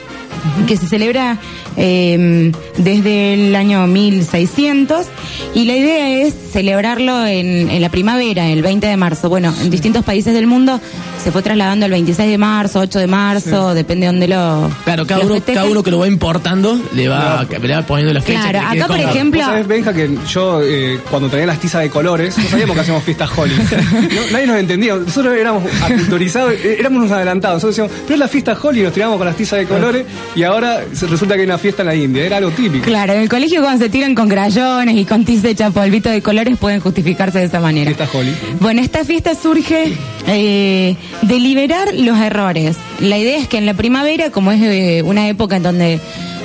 [0.67, 1.37] que se celebra
[1.75, 5.07] eh, desde el año 1600
[5.55, 9.29] y la idea es celebrarlo en, en la primavera, el 20 de marzo.
[9.29, 10.79] Bueno, en distintos países del mundo
[11.23, 14.69] se fue trasladando el 26 de marzo, 8 de marzo, depende de dónde lo.
[14.85, 17.67] Claro, cada lo uno, cada uno que lo va importando le va, Claro.
[17.67, 18.41] le va poniendo la fecha.
[18.49, 21.89] Claro, acá, por ejemplo- Vos sabés, Benja, que yo eh, cuando traía las tizas de
[21.89, 23.55] colores, no sabíamos que hacíamos fiestas Holly.
[23.55, 24.95] No, nadie nos entendía.
[24.95, 27.63] Nosotros éramos aculturizados, eh, éramos unos adelantados.
[27.63, 30.05] Nosotros decíamos, pero es la fiesta Holly, y nos tirábamos con las tizas de colores
[30.35, 32.25] y ahora resulta que hay una fiesta en la India.
[32.25, 32.85] Era algo típico.
[32.85, 36.21] Claro, en el colegio cuando se tiran con crayones y con tiza hecha polvito de
[36.21, 37.91] colores pueden justificarse de esa manera.
[37.91, 38.33] Fiesta Holly.
[38.59, 39.93] Bueno, esta fiesta surge
[40.27, 42.77] eh, de liberar los errores.
[42.99, 45.99] La idea es que en la primavera, como es eh, una época en donde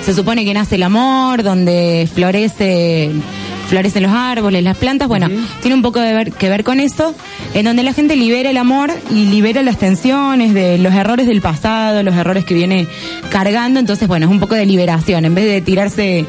[0.04, 3.10] se supone que nace el amor, donde florece
[3.74, 5.28] florecen los árboles, las plantas, bueno,
[5.60, 7.12] tiene un poco de ver, que ver con eso,
[7.54, 11.40] en donde la gente libera el amor y libera las tensiones de los errores del
[11.40, 12.86] pasado, los errores que viene
[13.30, 16.24] cargando, entonces bueno, es un poco de liberación, en vez de tirarse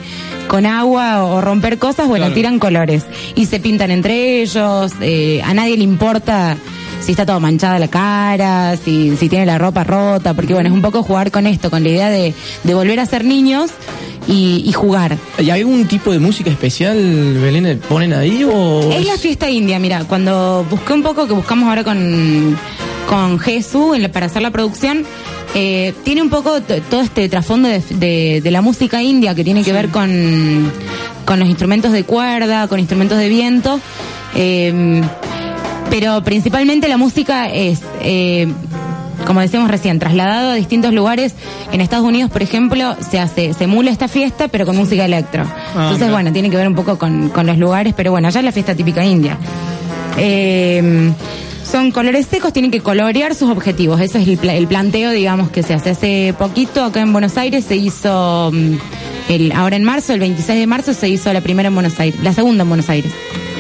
[0.48, 2.34] con agua o romper cosas, bueno, Claro.
[2.36, 3.04] tiran colores
[3.36, 6.58] y se pintan entre ellos, eh, a nadie le importa
[7.00, 10.74] si está todo manchada la cara, si, si tiene la ropa rota, porque bueno, es
[10.74, 12.34] un poco jugar con esto, con la idea de,
[12.64, 13.70] de volver a ser niños
[14.28, 15.18] y, y jugar.
[15.38, 16.98] ¿Y hay algún tipo de música especial,
[17.42, 18.92] Belén, ponen ahí o...?
[18.92, 22.58] Es la fiesta india, mira, cuando busqué un poco, que buscamos ahora con,
[23.08, 25.04] con Jesús para hacer la producción,
[25.54, 29.64] eh, tiene un poco todo este trasfondo de, de- de la música india que tiene
[29.64, 30.72] que ver con,
[31.26, 33.80] con los instrumentos de cuerda, con instrumentos de viento,
[34.36, 35.02] eh,
[35.90, 37.82] pero principalmente la música es...
[38.02, 38.48] eh,
[39.26, 41.34] como decíamos recién, trasladado a distintos lugares.
[41.72, 45.44] En Estados Unidos, por ejemplo, se hace, se emula esta fiesta, pero con música electro.
[45.74, 46.12] Entonces, mira.
[46.12, 48.52] bueno, tiene que ver un poco con, con los lugares, pero bueno, allá es la
[48.52, 49.38] fiesta típica india.
[50.18, 51.12] Eh,
[51.70, 54.00] son colores secos, tienen que colorear sus objetivos.
[54.00, 55.90] Ese es el, pla- el planteo, digamos, que se hace.
[55.90, 58.74] Hace poquito acá en Buenos Aires se hizo, mm,
[59.30, 62.20] el, ahora en marzo, el 26 de marzo, se hizo la primera en Buenos Aires,
[62.24, 63.12] la segunda en Buenos Aires.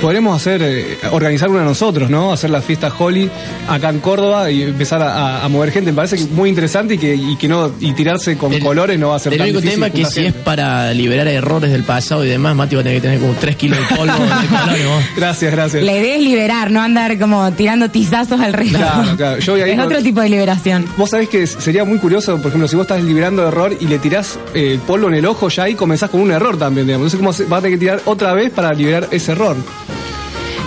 [0.06, 2.32] Podremos hacer, eh, organizar una nosotros, ¿no?
[2.32, 3.28] Hacer la fiesta Holly
[3.68, 5.91] acá en Córdoba y empezar a, a- a mover gente.
[5.91, 8.99] Me parece que muy interesante y que, y que no, y tirarse con El- colores
[8.99, 11.28] no va a ser El tan único difícil tema que juntar si es para liberar
[11.28, 13.95] errores del pasado y demás, Mati va a tener que tener como 3 kilos de
[13.95, 15.03] polvo de colores, vos.
[15.18, 15.84] Gracias, gracias.
[15.84, 18.78] La idea es liberar, no andar como tirando tizazos al resto.
[18.78, 19.39] Claro, claro.
[19.39, 20.86] Yo voy ahí es con- otro tipo de liberación.
[20.97, 23.97] Vos sabés que sería muy curioso, por ejemplo, si vos estás liberando error y le
[23.97, 27.12] tirás eh, el polvo en el ojo, ya ahí comenzás con un error también, digamos.
[27.12, 29.56] Entonces, ¿cómo se- vas a tener que tirar otra vez para liberar ese error?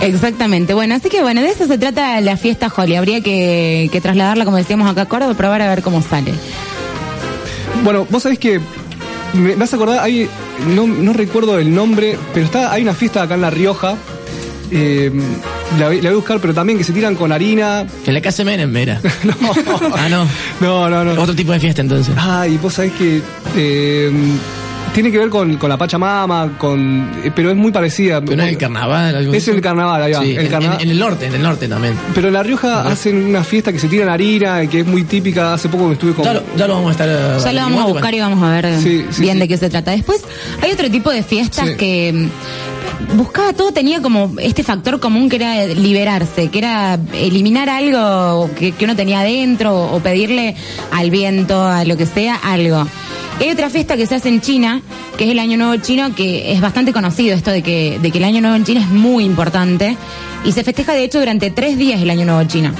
[0.01, 0.73] Exactamente.
[0.73, 2.95] Bueno, así que bueno, de eso se trata la fiesta Holly.
[2.95, 6.33] Habría que, que trasladarla, como decíamos acá a Córdoba, probar a ver cómo sale.
[7.83, 8.59] Bueno, vos sabés que
[9.33, 10.27] me me vas a acordar, hay,
[10.75, 13.95] no, no recuerdo el nombre, pero está, hay una fiesta acá en La Rioja,
[14.71, 15.11] eh,
[15.79, 17.85] la, voy- la voy a buscar, pero también que se tiran con harina.
[18.03, 18.99] Que en la casa de Menem, mira.
[19.95, 20.25] ah, no.
[20.59, 21.21] No, no, no.
[21.21, 22.13] Otro tipo de fiesta entonces.
[22.17, 23.21] Ay, vos sabés que
[23.55, 24.11] eh,
[24.93, 28.21] tiene que ver con, con la Pachamama, con, eh, pero es muy parecida.
[28.21, 29.15] Pero no es el carnaval.
[29.15, 29.51] algo Es así.
[29.51, 30.77] el carnaval, ahí va, Sí, el en, carnaval.
[30.77, 31.93] en- en el norte, en el norte también.
[32.13, 35.53] Pero en La Rioja hacen una fiesta que se tiran harina, que es muy típica.
[35.53, 36.25] Hace poco me estuve con.
[36.25, 37.09] Ya lo, ya lo vamos a estar.
[37.09, 39.39] eh, Ya lo vamos a buscar y vamos a ver Sí, sí, bien sí.
[39.39, 39.91] de qué se trata.
[39.91, 40.23] Después
[40.61, 41.75] hay otro tipo de fiestas Sí.
[41.77, 42.13] que
[43.13, 48.49] mm, buscaba todo, tenía como este factor común que era liberarse, que era eliminar algo
[48.57, 50.55] que, que uno tenía adentro o pedirle
[50.91, 52.85] al viento, a lo que sea, algo.
[53.39, 54.81] Hay otra fiesta que se hace en China,
[55.17, 58.17] que es el Año Nuevo Chino, que es bastante conocido esto de que, de que
[58.17, 59.95] el Año Nuevo en China es muy importante
[60.43, 62.71] y se festeja de hecho durante tres días el Año Nuevo Chino.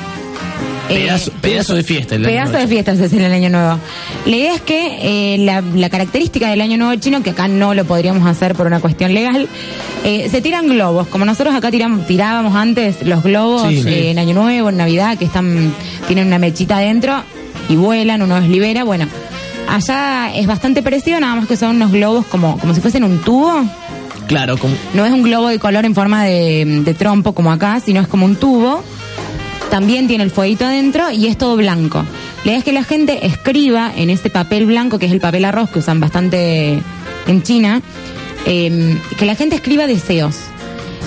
[0.89, 1.07] Eh,
[1.41, 2.15] Pedazo, de fiesta.
[2.15, 3.77] el Pedazo año de fiestas es en el Año Nuevo.
[4.25, 4.97] La idea es que
[5.35, 8.65] eh, la, la característica del Año Nuevo chino, que acá no lo podríamos hacer por
[8.65, 9.47] una cuestión legal,
[10.03, 11.07] eh, se tiran globos.
[11.07, 14.07] Como nosotros acá tiramos, tirábamos antes los globos Sí, sí.
[14.07, 15.73] en Año Nuevo, en Navidad, que están
[16.07, 17.21] tienen una mechita adentro
[17.69, 18.83] y vuelan, uno los libera.
[18.83, 19.05] Bueno,
[19.69, 23.19] allá es bastante parecido, nada más que son unos globos como, como si fuesen un
[23.19, 23.63] tubo.
[24.27, 27.79] Claro, como, No es un globo de color en forma de, de trompo como acá,
[27.79, 28.83] sino es como un tubo.
[29.69, 32.03] También tiene el fueguito adentro y es todo blanco.
[32.43, 35.45] La idea es que la gente escriba en ese papel blanco, que es el papel
[35.45, 36.81] arroz que usan bastante
[37.27, 37.81] en China,
[38.45, 40.35] eh, que la gente escriba deseos.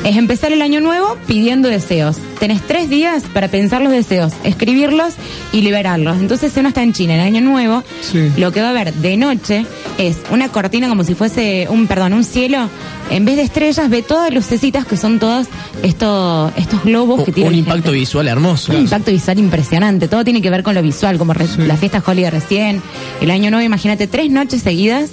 [0.05, 2.17] Es empezar el año nuevo pidiendo deseos.
[2.43, 5.15] Tenés tres días para pensar los deseos, escribirlos
[5.53, 6.19] y liberarlos.
[6.19, 8.33] Entonces, si uno está en China en el año nuevo, Sí.
[8.37, 9.65] lo que va a ver de noche
[9.97, 12.69] es una cortina como si fuese un, perdón, un cielo.
[13.11, 15.47] En vez de estrellas, ve todas lucecitas que son todos
[15.85, 17.53] estos, estos globos que tienen.
[17.53, 18.73] un impacto visual hermoso.
[18.73, 20.09] Un impacto visual impresionante.
[20.09, 22.83] Todo tiene que ver con lo visual, como re- la fiesta Holly de recién,
[23.21, 23.65] el año nuevo.
[23.65, 25.11] Imagínate tres noches seguidas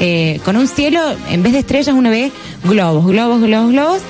[0.00, 1.00] eh, con un cielo,
[1.30, 2.32] en vez de estrellas, uno ve
[2.64, 4.00] globos, globos, globos, globos,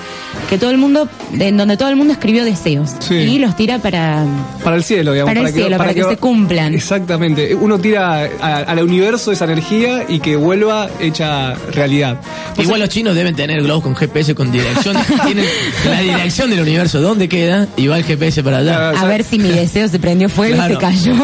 [0.49, 3.15] que todo el mundo, en donde todo el mundo escribió deseos Sí.
[3.15, 4.25] y los tira para.
[4.63, 5.35] Para el cielo, digamos.
[5.35, 6.75] Para el cielo, para que se cumplan.
[6.75, 7.55] Exactamente.
[7.55, 12.19] Uno tira a- al universo esa energía y que vuelva hecha realidad.
[12.59, 14.97] Igual los chinos deben tener globos con GPS con dirección.
[15.27, 15.45] Tienen
[15.89, 18.91] la dirección del universo, dónde queda, y va el GPS para allá.
[18.91, 21.15] A ver si mi deseo se prendió fuego y se cayó.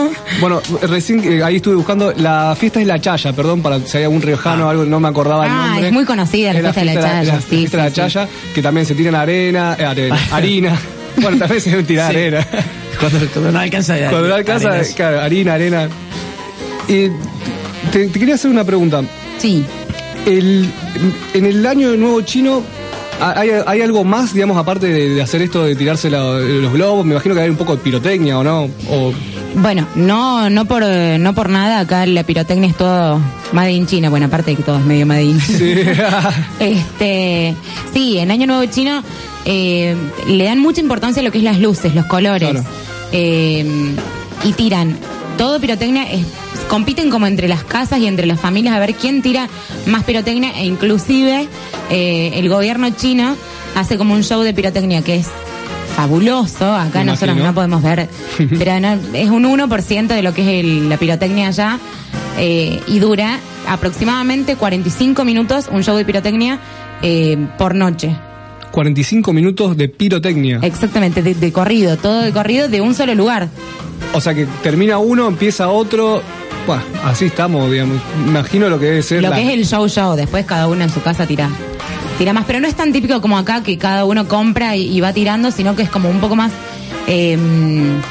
[0.40, 2.12] Bueno, recién eh, ahí estuve buscando.
[2.16, 5.08] La fiesta es la Chaya, perdón, para si hay algún riojano o algo, no me
[5.08, 5.86] acordaba el Ah, nombre.
[5.88, 7.94] es muy conocida la Es fiesta de la Chaya, La, sí, fiesta de la sí,
[7.96, 10.78] Chaya, que también se tiran arena, eh, arena, harina.
[11.16, 12.16] Bueno, también se debe tirar Sí.
[12.18, 12.46] arena.
[12.98, 13.96] Cuando, cuando no alcanza.
[14.10, 14.94] Cuando no alcanza, arenas.
[14.94, 15.88] claro, harina, arena.
[16.88, 17.10] Eh,
[17.92, 19.02] te, te quería hacer una pregunta.
[19.38, 19.64] Sí.
[20.26, 20.66] El,
[21.34, 22.62] en el año nuevo chino,
[23.20, 27.04] ¿hay, hay algo más, digamos, aparte de, de hacer esto de tirarse la- los globos?
[27.04, 28.62] Me imagino que hay un poco de pirotecnia, ¿o no?
[28.90, 29.12] O,
[29.56, 33.20] Bueno, no, no por, eh, no por nada, acá la pirotecnia es todo
[33.52, 35.40] made in China, bueno, aparte de que todo es medio made in.
[35.40, 35.74] sí.
[36.60, 37.54] Este,
[37.92, 39.02] sí, en Año Nuevo Chino
[39.44, 39.96] eh,
[40.28, 42.50] le dan mucha importancia a lo que es las luces, los colores.
[42.50, 42.66] Claro.
[43.12, 43.94] Eh,
[44.44, 44.96] y tiran.
[45.38, 46.24] Todo pirotecnia, es-
[46.70, 49.48] compiten como entre las casas y entre las familias a ver quién tira
[49.86, 51.48] más pirotecnia e inclusive
[51.90, 53.34] eh, el gobierno chino
[53.74, 55.26] hace como un show de pirotecnia que es
[55.96, 56.72] fabuloso.
[56.72, 57.46] Acá Me nosotros imagino.
[57.48, 58.08] no podemos ver,
[58.58, 61.78] pero no- es un 1% de lo que es el- la pirotecnia allá
[62.38, 66.58] eh, y dura aproximadamente 45 minutos un show de pirotecnia
[67.02, 68.16] eh, por noche.
[68.70, 70.60] 45 minutos de pirotecnia.
[70.62, 73.48] Exactamente, de, de corrido, todo de corrido de un solo lugar.
[74.14, 76.22] O sea que termina uno, empieza otro.
[76.66, 77.98] Bueno, así estamos, digamos.
[78.26, 79.22] Imagino lo que debe ser.
[79.22, 81.48] Lo la- que es el show show, después cada uno en su casa tira.
[82.18, 85.00] Tira más, pero no es tan típico como acá que cada uno compra y, y
[85.00, 86.52] va tirando, sino que es como un poco más...
[87.06, 87.38] eh,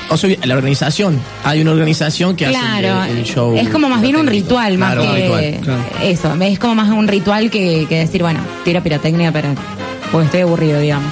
[0.09, 1.19] O sea, la organización.
[1.43, 3.55] Hay una organización que Claro, hace el, el show.
[3.55, 5.59] es como más bien un ritual, más Claro, que ritual.
[5.61, 5.83] claro.
[6.01, 9.53] eso, es como más un ritual que, que decir, bueno, tiro pirotecnia para
[10.11, 11.11] porque estoy aburrido, digamos.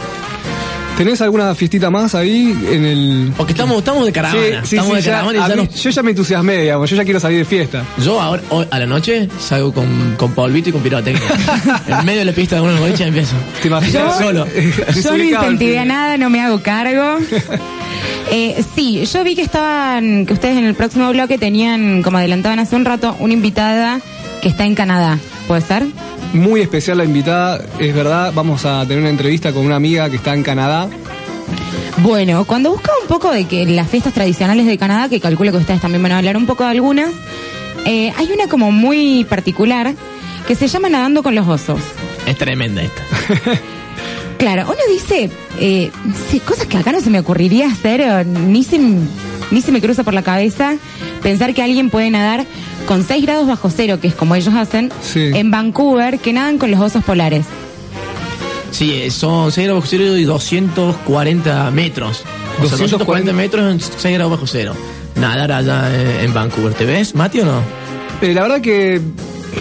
[0.98, 3.32] ¿Tenés alguna fiestita más ahí en el.
[3.38, 4.62] Porque estamos, estamos de caravana.
[4.64, 6.58] Sí, sí, estamos sí, de ya- caravana y ya mí- nos- Yo ya me entusiasmé,
[6.62, 6.90] digamos.
[6.90, 7.84] Yo ya quiero salir de fiesta.
[8.04, 11.22] Yo ahora, hoy, a la noche, salgo con, con polvito y con pirotecnia.
[11.88, 13.36] en medio de la pista de unos boliches empiezo.
[13.62, 14.18] ¿Te imaginas?
[14.20, 14.48] Solo.
[15.04, 17.18] Yo no incentivé a nada, no me hago cargo.
[18.30, 22.60] Eh, sí, yo vi que estaban, que ustedes en el próximo bloque tenían, como adelantaban
[22.60, 24.02] hace un rato, una invitada
[24.42, 25.18] que está en Canadá.
[25.48, 25.84] ¿Puede ser?
[26.34, 28.32] Muy especial la invitada, es verdad.
[28.36, 30.90] Vamos a tener una entrevista con una amiga que está en Canadá.
[31.98, 35.58] Bueno, cuando buscaba un poco de que las fiestas tradicionales de Canadá, que calculo que
[35.58, 37.12] ustedes también van a hablar un poco de algunas,
[37.86, 39.96] eh, hay una como muy particular
[40.48, 41.80] que se llama Nadando con los osos.
[42.26, 43.04] Es tremenda esta.
[44.38, 45.90] Claro, uno dice eh,
[46.30, 50.04] sí, cosas que acá no se me ocurriría hacer, ni se, ni se me cruza
[50.04, 50.76] por la cabeza
[51.24, 52.46] pensar que alguien puede nadar
[52.88, 55.30] con 6 grados bajo cero, que es como ellos hacen, Sí.
[55.36, 57.46] en Vancouver, que nadan con los osos polares.
[58.72, 62.24] Sí, eh, son 6 grados bajo cero y 240 metros.
[62.60, 64.74] O sea, 240 metros en 6 grados bajo cero.
[65.16, 66.74] Nadar allá eh, en Vancouver.
[66.74, 67.62] ¿Te ves, Mati, o no?
[68.22, 69.00] Eh, la verdad que.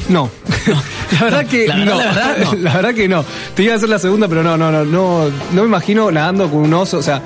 [0.08, 0.30] No.
[1.12, 1.98] La verdad que La verdad, no.
[2.00, 2.52] la verdad, no.
[2.58, 3.24] La verdad que no.
[3.54, 6.50] Te iba a hacer la segunda, pero no, no, no, no, no me imagino nadando
[6.50, 7.22] con un oso, o sea,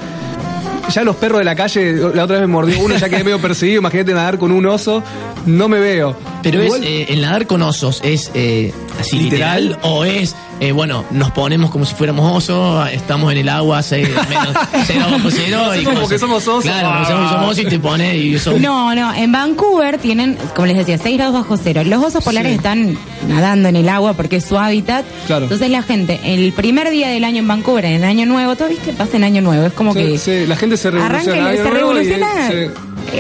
[0.91, 3.41] ya los perros de la calle, la otra vez me mordió uno, ya quedé medio
[3.41, 5.03] perseguido, imagínate nadar con un oso,
[5.47, 6.16] no me veo.
[6.43, 9.62] Pero Igual- es, eh, el nadar con osos, ¿es eh, así Literal.
[9.68, 13.83] literal, o es, eh, bueno, nos ponemos como si fuéramos osos, estamos en el agua,
[13.83, 14.49] seis, menos,
[14.87, 16.11] cero bajo cero y como cosas.
[16.13, 16.65] que somos osos.
[16.65, 17.05] Claro, Ah.
[17.09, 18.61] como somos osos y te pones y son...
[18.61, 21.83] No, no, en Vancouver tienen, como les decía, 6 grados bajo cero.
[21.85, 22.57] Los osos polares Sí.
[22.57, 22.99] están
[23.29, 25.05] nadando en el agua porque es su hábitat.
[25.27, 25.45] Claro.
[25.45, 28.69] Entonces la gente, el primer día del año en Vancouver, en el año nuevo, todo
[28.69, 29.67] viste, pasa en año nuevo.
[29.67, 31.37] Es como Sí, que sí, la gente se arranca, revoluciona.
[31.37, 32.27] y año se y, revoluciona.
[32.49, 32.53] sí.
[32.55, 32.71] eh,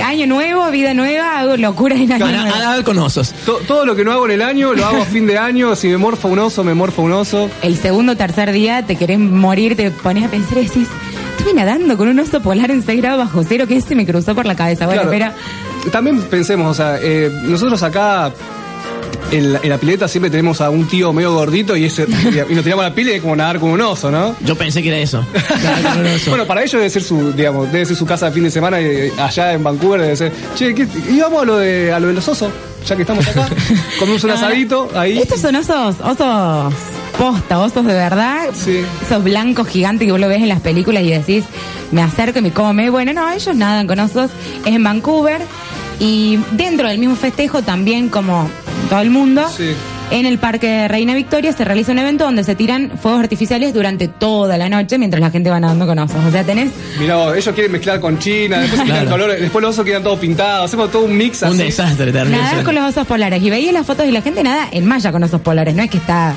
[0.04, 2.54] Año nuevo, vida nueva, hago locuras en año A, nuevo.
[2.54, 3.32] a nadar con osos.
[3.44, 5.74] To- todo lo que no hago en el año, lo hago a fin de año.
[5.74, 7.50] Si me morfa un oso, me morfa un oso.
[7.62, 10.88] El segundo o tercer día te querés morir, te pones a pensar y decís,
[11.36, 14.34] estuve nadando con un oso polar en 6 grados bajo cero, que se me cruzó
[14.34, 14.86] por la cabeza.
[14.86, 15.32] Bueno, Claro.
[15.82, 18.30] pero También pensemos, o sea, eh, nosotros acá
[19.30, 22.54] en la, en la pileta siempre tenemos a un tío medio gordito y, ese, y
[22.54, 24.34] nos tiramos a la pila y es como nadar con un oso, ¿no?
[24.40, 25.24] Yo pensé que era eso.
[25.62, 26.30] Nadar con un oso.
[26.30, 28.80] Bueno, para ellos debe ser su, digamos, debe ser su casa de fin de semana
[28.80, 30.32] y allá en Vancouver debe ser.
[30.54, 32.50] Che, ¿qué, y vamos a lo de a lo de los osos,
[32.86, 33.48] ya que estamos acá.
[33.98, 35.18] Comemos un asadito ahí.
[35.18, 36.74] Estos son osos, osos
[37.18, 38.48] posta, osos de verdad.
[38.54, 38.82] Sí.
[39.02, 41.44] Esos blancos gigantes que vos lo ves en las películas y decís,
[41.92, 42.90] me acerco y me come.
[42.90, 44.30] Bueno, no, ellos nadan con osos.
[44.64, 45.40] Es en Vancouver.
[45.98, 48.48] Y dentro del mismo festejo, también como
[48.90, 49.70] todo el mundo, Sí.
[50.10, 54.08] en el Parque Reina Victoria se realiza un evento donde se tiran fuegos artificiales durante
[54.08, 56.22] toda la noche mientras la gente va nadando con osos.
[56.24, 59.08] O sea, tenés Mirá vos, ellos quieren mezclar con China, después Claro.
[59.10, 61.58] colores, después los osos quedan todos pintados, hacemos todo un mix un así.
[61.62, 62.36] desastre terrible.
[62.36, 63.42] nadar con los osos polares.
[63.42, 65.74] Y veía las fotos y la gente nada en malla con osos polares.
[65.74, 66.34] No es que está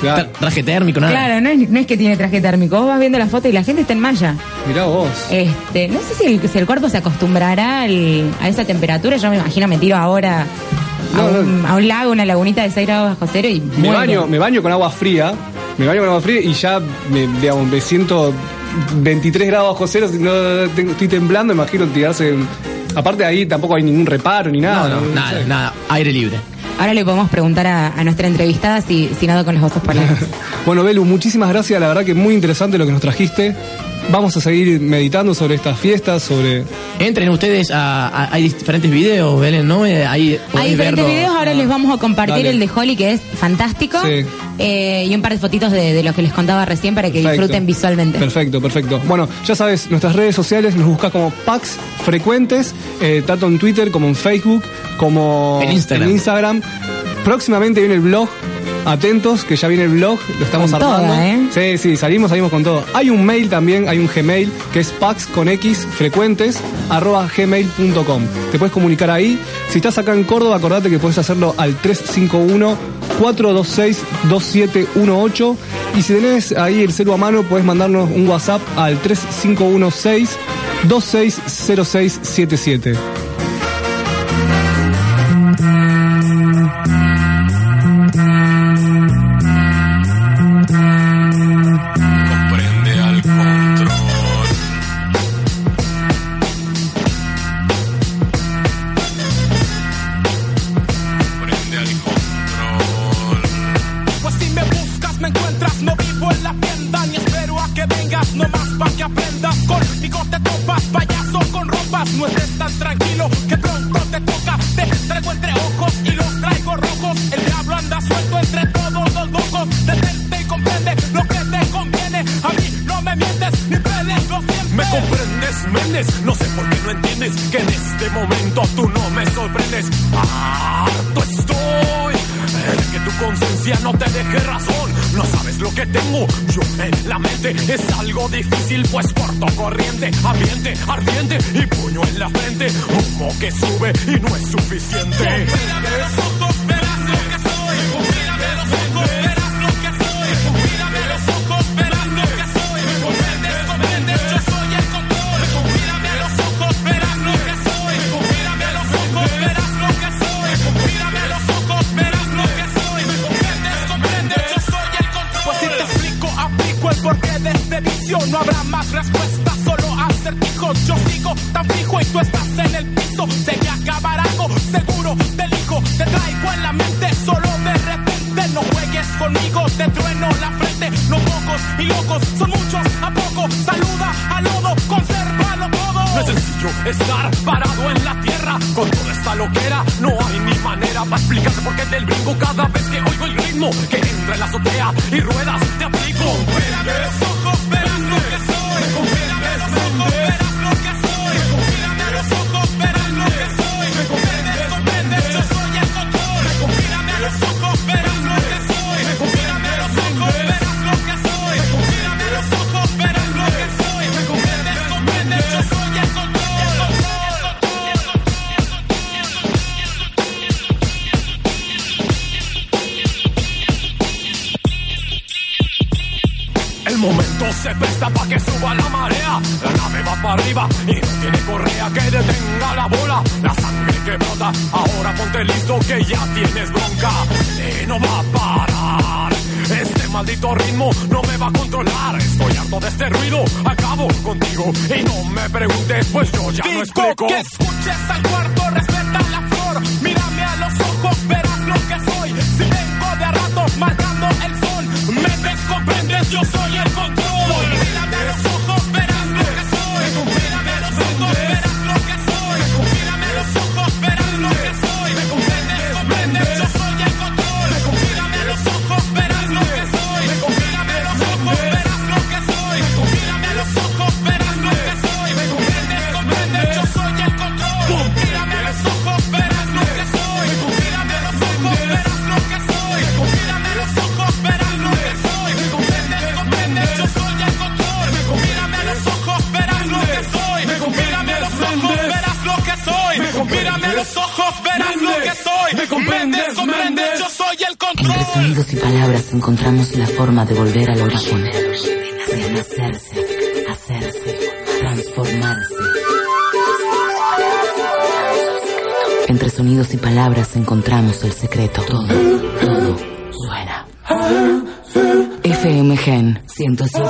[0.00, 0.28] Claro.
[0.38, 1.12] Traje térmico, nada.
[1.12, 2.76] Claro, no es, no es que tiene traje térmico.
[2.78, 4.34] Vos vas viendo la foto y la gente está en malla.
[4.68, 5.08] Mirá vos.
[5.30, 9.16] Este, no sé si el, si el cuerpo se acostumbrará al- a esa temperatura.
[9.16, 10.44] Yo me imagino me tiro ahora
[11.12, 11.68] a, No, un, no.
[11.68, 13.94] a un lago, una lagunita de 6 grados bajo cero y Me muero.
[13.98, 15.32] baño, me baño con agua fría,
[15.78, 16.80] me baño con agua fría y ya
[17.10, 18.32] me, digamos, me siento
[18.96, 20.32] 23 grados bajo cero, no,
[20.74, 22.34] tengo- estoy temblando, imagino tirarse.
[22.96, 24.88] Aparte ahí tampoco hay ningún reparo ni nada.
[24.88, 25.44] No, no, no nada, sé.
[25.46, 25.74] nada.
[25.88, 26.36] Aire libre.
[26.78, 30.10] Ahora le podemos preguntar a, a nuestra entrevistada si, si nado con los osos polares.
[30.66, 33.54] Bueno, Belu, muchísimas gracias, la verdad que muy interesante lo que nos trajiste.
[34.10, 36.64] Vamos a seguir meditando sobre estas fiestas, sobre...
[37.00, 39.84] Entren ustedes a, a- hay diferentes videos, Belén, ¿no?
[39.86, 41.06] Eh, Ahí Hay diferentes verlo.
[41.06, 42.50] videos, ahora les vamos a compartir Dale.
[42.50, 43.98] el de Holly, que es fantástico.
[44.04, 44.24] Sí.
[44.58, 47.14] Eh, y un par de fotitos de, de lo que les contaba recién para que
[47.22, 47.40] Perfecto.
[47.42, 48.18] disfruten visualmente.
[48.18, 49.00] Perfecto, perfecto.
[49.08, 53.90] Bueno, ya sabes, nuestras redes sociales nos buscas como Pax Frecuentes, eh, tanto en Twitter
[53.90, 54.62] como en Facebook,
[54.96, 56.08] como En Instagram.
[56.08, 56.62] en Instagram.
[57.24, 58.28] Próximamente viene el blog.
[58.84, 61.06] Atentos, que ya viene el blog, lo estamos Con armando.
[61.08, 61.48] toda, ¿eh?
[61.52, 62.84] Sí, sí, salimos, salimos con todo.
[62.94, 66.58] Hay un mail también, hay un Gmail, que es pax con x frecuentes
[66.90, 68.22] arroba gmail.com.
[68.52, 69.38] Te puedes comunicar ahí.
[69.70, 72.76] Si estás acá en Córdoba, acordate que puedes hacerlo al 351
[73.20, 73.98] 426
[74.28, 75.56] 2718
[75.96, 80.30] y si tenés ahí el celu a mano puedes mandarnos un WhatsApp al 3516
[80.88, 82.94] 260677.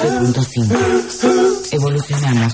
[0.04, 1.72] 7.5.
[1.72, 2.52] Evolucionamos.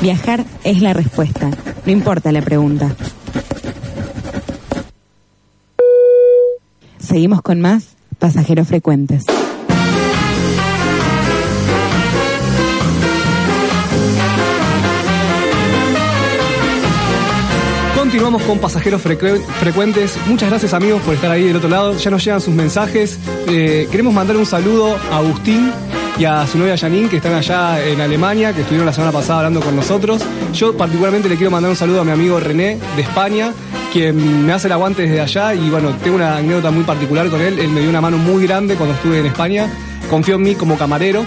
[0.00, 1.50] Viajar es la respuesta,
[1.84, 2.94] no importa la pregunta.
[6.98, 9.24] Seguimos con más pasajeros frecuentes.
[17.96, 20.16] Continuamos con pasajeros frecu- frecuentes.
[20.26, 21.96] Muchas gracias amigos por estar ahí del otro lado.
[21.96, 23.18] Ya nos llegan sus mensajes.
[23.48, 25.70] Eh, queremos mandar un saludo a Agustín
[26.18, 29.38] y a su novia Janine que están allá en Alemania, que estuvieron la semana pasada
[29.38, 30.20] hablando con nosotros.
[30.52, 33.52] Yo particularmente le quiero mandar un saludo a mi amigo René de España,
[33.92, 37.40] quien me hace el aguante desde allá y bueno, tengo una anécdota muy particular con
[37.40, 37.58] él.
[37.60, 39.70] Él me dio una mano muy grande cuando estuve en España.
[40.10, 41.24] Confió en mí como camarero.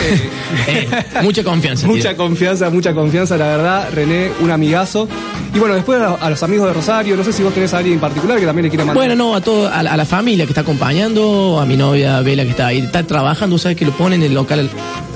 [0.00, 0.88] Eh,
[1.22, 1.86] mucha confianza.
[1.86, 3.88] Mucha confianza, mucha confianza, la verdad.
[3.92, 5.08] René, un amigazo.
[5.54, 7.78] Y bueno, después a, a los amigos de Rosario, no sé si vos tenés a
[7.78, 8.96] alguien en particular que también le quiera mandar.
[8.96, 12.20] Bueno, no, a, todo, a, la, a la familia que está acompañando, a mi novia
[12.20, 14.68] Vela que está ahí, está trabajando, sabes que lo pone en el local,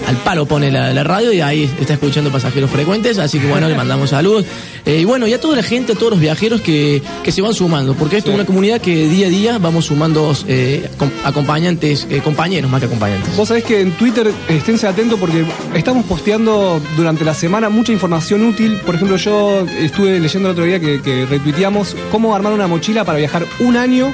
[0.06, 3.46] al, al palo pone la, la radio y ahí está escuchando pasajeros frecuentes, así que
[3.46, 4.44] bueno, le mandamos saludos.
[4.84, 7.40] Eh, y bueno, y a toda la gente, a todos los viajeros que, que se
[7.40, 11.10] van sumando, porque esto es una comunidad que día a día vamos sumando eh, com-
[11.24, 13.36] acompañantes, eh, compañeros más que acompañantes.
[13.36, 15.44] Vos sabés que en Twitter esténse atentos porque
[15.74, 18.78] estamos posteando durante la semana mucha información útil.
[18.84, 23.04] Por ejemplo, yo estuve leyendo el otro día que, que retuiteamos cómo armar una mochila
[23.04, 24.12] para viajar un año.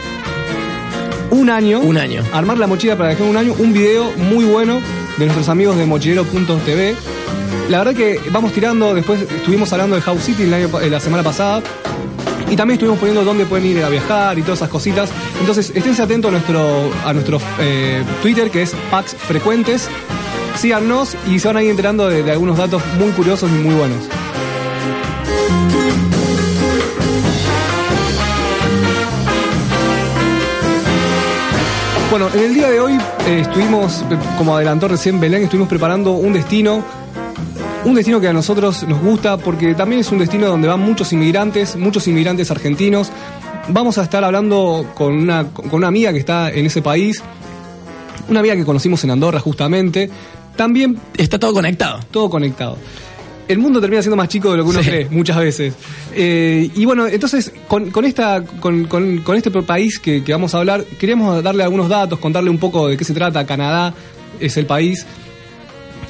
[1.31, 1.81] Un año.
[1.81, 2.23] Un año.
[2.33, 3.55] Armar la mochila para viajar un año.
[3.59, 4.81] Un video muy bueno
[5.19, 6.97] de nuestros amigos de mochilero.tv.
[7.69, 11.63] La verdad que vamos tirando, después estuvimos hablando de House City eh, la semana pasada.
[12.51, 15.11] Y también estuvimos poniendo dónde pueden ir a viajar y todas esas cositas.
[15.41, 19.89] Entonces, esténse atentos a nuestro, a nuestro eh, Twitter, que es Pax Frecuentes.
[20.57, 23.75] Síganos y se van a ir enterando de, de algunos datos muy curiosos y muy
[23.75, 24.05] buenos.
[32.11, 32.95] Bueno, en el día de hoy
[33.27, 36.83] eh, estuvimos, eh, como adelantó recién Belén, estuvimos preparando un destino
[37.85, 41.13] un destino que a nosotros nos gusta porque también es un destino donde van muchos
[41.13, 43.11] inmigrantes, muchos inmigrantes argentinos.
[43.69, 47.23] Vamos a estar hablando con una, con una amiga que está en ese país,
[48.29, 50.11] una amiga que conocimos en Andorra justamente.
[50.57, 52.01] También está todo conectado.
[52.11, 52.79] Todo conectado.
[53.49, 54.89] El mundo termina siendo más chico de lo que uno Sí.
[54.91, 55.75] cree, muchas veces.
[56.15, 60.55] Eh, y bueno, entonces, con, con esta, con, con- con este país que, que vamos
[60.55, 63.47] a hablar, queríamos darle algunos datos, contarle un poco de qué se trata.
[63.47, 63.95] Canadá
[64.39, 65.07] es el país.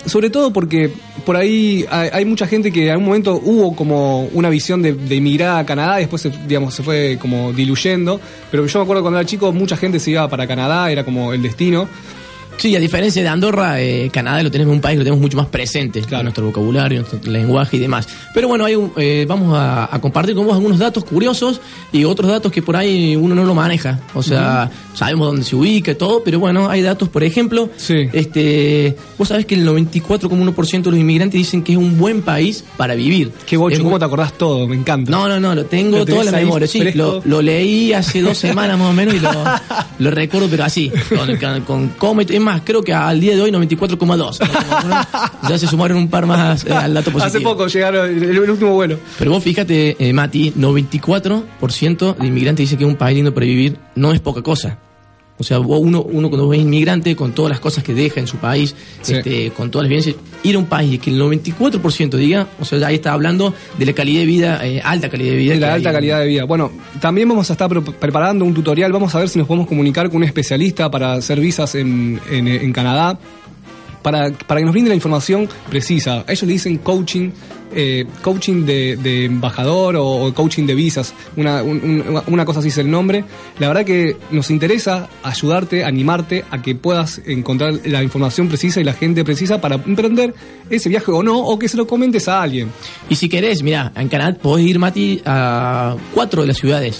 [0.07, 0.91] Sobre todo porque
[1.26, 4.95] por ahí hay, hay mucha gente que en algún momento hubo como una visión de,
[4.95, 8.18] de emigrar a Canadá, después se, digamos, se fue como diluyendo.
[8.51, 11.32] Pero yo me acuerdo cuando era chico, mucha gente se iba para Canadá, era como
[11.34, 11.89] el destino.
[12.59, 15.36] Sí, a diferencia de Andorra, eh, Canadá lo tenemos un país que lo tenemos mucho
[15.36, 18.09] más presente en nuestro vocabulario, nuestro lenguaje y demás.
[18.34, 21.61] Pero bueno, hay un- eh, vamos a, a compartir con vos algunos datos curiosos
[21.92, 24.00] y otros datos que por ahí uno no lo maneja.
[24.14, 27.70] O sea, sabemos dónde se ubica y todo, pero bueno, hay datos, por ejemplo,
[28.12, 32.64] este, vos sabés que el 94,1% de los inmigrantes dicen que es un buen país
[32.76, 33.30] para vivir.
[33.46, 34.66] Qué bocho, ¿cómo te acordás todo?
[34.66, 35.11] Me encanta.
[35.11, 36.66] No, no, no, lo tengo Lo toda la memoria.
[36.66, 39.30] Sí, lo, lo leí hace dos semanas más o menos y lo,
[40.00, 42.18] lo recuerdo, pero así, con, con, con.
[42.18, 44.38] Es más, creo que al día de hoy 94,2.
[45.49, 47.26] Ya se sumaron un par más eh, al dato positivo.
[47.26, 48.99] Hace poco llegaron el, el último vuelo.
[49.18, 53.78] Pero vos fíjate, eh, Mati, 94% de inmigrantes dice que un país lindo para vivir.
[53.94, 54.78] No es poca cosa.
[55.40, 58.38] O sea, uno, uno cuando es inmigrante, con todas las cosas que deja en su
[58.38, 59.14] país, Sí.
[59.14, 62.86] este, con todas las vivencias, ir a un país que el 94% diga, o sea,
[62.86, 65.55] ahí está hablando de la calidad de vida, eh, alta calidad de vida.
[65.55, 65.72] De la hay.
[65.74, 66.45] alta calidad de vida.
[66.45, 66.70] Bueno,
[67.01, 68.93] también vamos a estar pre- preparando un tutorial.
[68.93, 72.49] Vamos a ver si nos podemos comunicar con un especialista para hacer visas en, en-
[72.49, 73.18] en Canadá.
[74.03, 76.24] Para, para que nos brinde la información precisa.
[76.28, 77.30] Ellos le dicen coaching,
[77.74, 81.14] eh, coaching de, de embajador o, o coaching de visas.
[81.36, 83.24] Una, un- un- una cosa así es el nombre.
[83.58, 88.84] La verdad que nos interesa ayudarte, animarte a que puedas encontrar la información precisa y
[88.84, 90.34] la gente precisa para emprender
[90.70, 92.68] ese viaje o no, o que se lo comentes a alguien.
[93.08, 96.94] Y si querés, mira, en Canadá podés ir, Mati, a cuatro de las ciudades.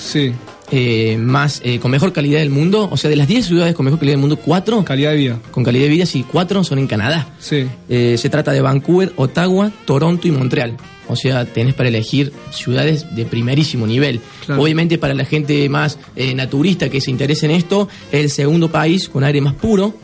[0.71, 2.89] Eh, más eh, con mejor calidad del mundo.
[2.91, 4.85] O sea, de las 10 ciudades con mejor calidad del mundo, cuatro.
[4.85, 5.41] Calidad de vida.
[5.51, 7.29] Con calidad de vida, sí, cuatro son en Canadá.
[7.39, 7.67] Sí.
[7.89, 10.77] Eh, se trata de Vancouver, Ottawa, Toronto y Montreal.
[11.09, 14.21] O sea, tenés para elegir ciudades de primerísimo nivel.
[14.45, 14.63] Claro.
[14.63, 18.71] Obviamente para la gente más eh, naturista que se interese en esto, es el segundo
[18.71, 19.95] país con aire más puro.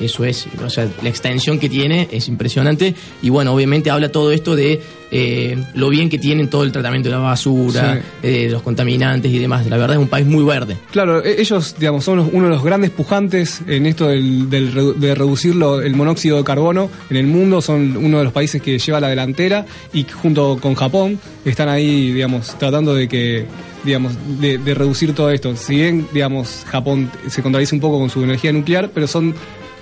[0.00, 2.94] Eso es, o sea, la extensión que tiene es impresionante.
[3.22, 4.80] Y bueno, obviamente habla todo esto de
[5.14, 8.26] eh, lo bien que tienen todo el tratamiento de la basura, Sí.
[8.26, 9.66] eh, de los contaminantes y demás.
[9.66, 10.78] La verdad es un país muy verde.
[10.90, 14.98] Claro, e- ellos, digamos, son los- uno de los grandes pujantes en esto del, del
[14.98, 17.60] de reducir lo- el monóxido de carbono en el mundo.
[17.60, 22.10] Son uno de los países que lleva la delantera y junto con Japón están ahí,
[22.12, 23.44] digamos, tratando de que,
[23.84, 25.54] digamos, de, de reducir todo esto.
[25.56, 29.34] Si bien, digamos, Japón se contradice un poco con su energía nuclear, pero son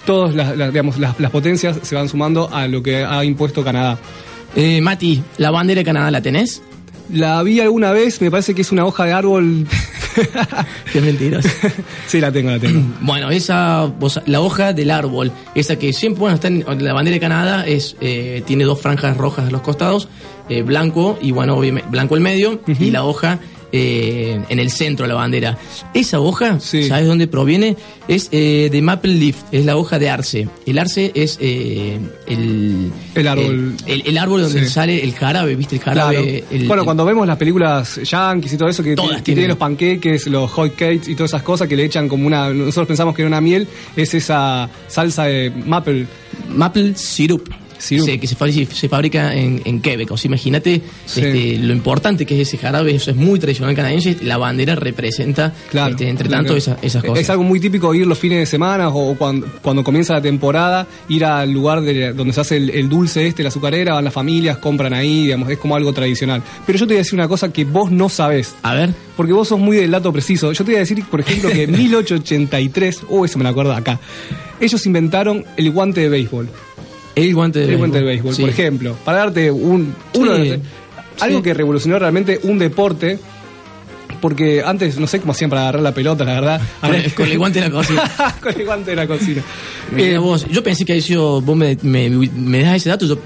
[0.05, 3.65] todas las, las, digamos, las, las potencias se van sumando a lo que ha impuesto
[3.65, 3.99] Canadá.
[4.57, 6.63] Eh, Mati, ¿la bandera de Canadá la tenés?
[7.13, 9.67] La vi alguna vez, me parece que es una hoja de árbol.
[10.93, 11.45] Qué mentiras.
[12.07, 12.83] sí, la tengo, la tengo.
[13.01, 13.93] Bueno, esa,
[14.27, 17.97] la hoja del árbol, esa que siempre, bueno, está en la bandera de Canadá, es,
[18.01, 20.09] eh, tiene dos franjas rojas a los costados,
[20.49, 23.41] eh, blanco y bueno, obviamente, blanco el medio y la hoja
[23.73, 25.59] eh, en el centro de la bandera.
[25.95, 27.77] Esa hoja, ¿sabes dónde proviene?
[28.09, 30.49] Es eh, de Maple Leaf, es la hoja de arce.
[30.67, 33.75] El arce es eh, el, El árbol.
[33.87, 34.71] El, el árbol donde Sí.
[34.71, 35.77] sale el jarabe, ¿viste?
[35.77, 36.45] El jarabe.
[36.49, 36.67] Claro.
[36.67, 40.27] bueno, cuando vemos las películas yankees y todo eso, que, Todas que tienen los panqueques,
[40.27, 42.51] los hot cakes y todas esas cosas que le echan como una.
[42.51, 46.07] Nosotros pensamos que era una miel, es esa salsa de maple.
[46.49, 47.49] Maple syrup.
[47.81, 50.11] Sí, que se, fa- se fabrica en, en Quebec.
[50.13, 51.21] O sea, imagínate Sí.
[51.23, 52.95] este, lo importante que es ese jarabe.
[52.95, 54.17] Eso es muy tradicional canadiense.
[54.23, 56.45] La bandera representa, este, entre Claro.
[56.45, 57.19] tanto, esa- esas cosas.
[57.21, 60.87] Es algo muy típico ir los fines de semana o cuando, cuando comienza la temporada,
[61.09, 64.13] ir al lugar de, donde se hace el, el dulce este, la azucarera, van las
[64.15, 66.43] familias, compran ahí, digamos, es como algo tradicional.
[66.67, 68.55] Pero yo te voy a decir una cosa que vos no sabés.
[68.63, 68.91] A ver.
[69.17, 70.53] Porque vos sos muy del dato preciso.
[70.53, 73.73] Yo te voy a decir, por ejemplo, que en 1883, oh, eso me lo acuerdo
[73.73, 73.99] acá,
[74.61, 76.49] ellos inventaron el guante de béisbol.
[77.23, 78.41] El guante de el guante de béisbol, béisbol, sí.
[78.43, 78.97] por ejemplo.
[79.05, 80.55] Para darte un, uno Sí.
[81.21, 81.43] algo Sí.
[81.43, 83.19] que revolucionó realmente un deporte.
[84.21, 86.61] Porque antes no sé cómo hacían para agarrar la pelota, la verdad.
[86.81, 88.13] Con el- con el guante de la cocina.
[88.43, 89.43] con el guante de la cocina.
[89.93, 93.07] Mirá Eh, vos, yo pensé que había sido, vos me, me, me das ese dato,
[93.07, 93.19] yo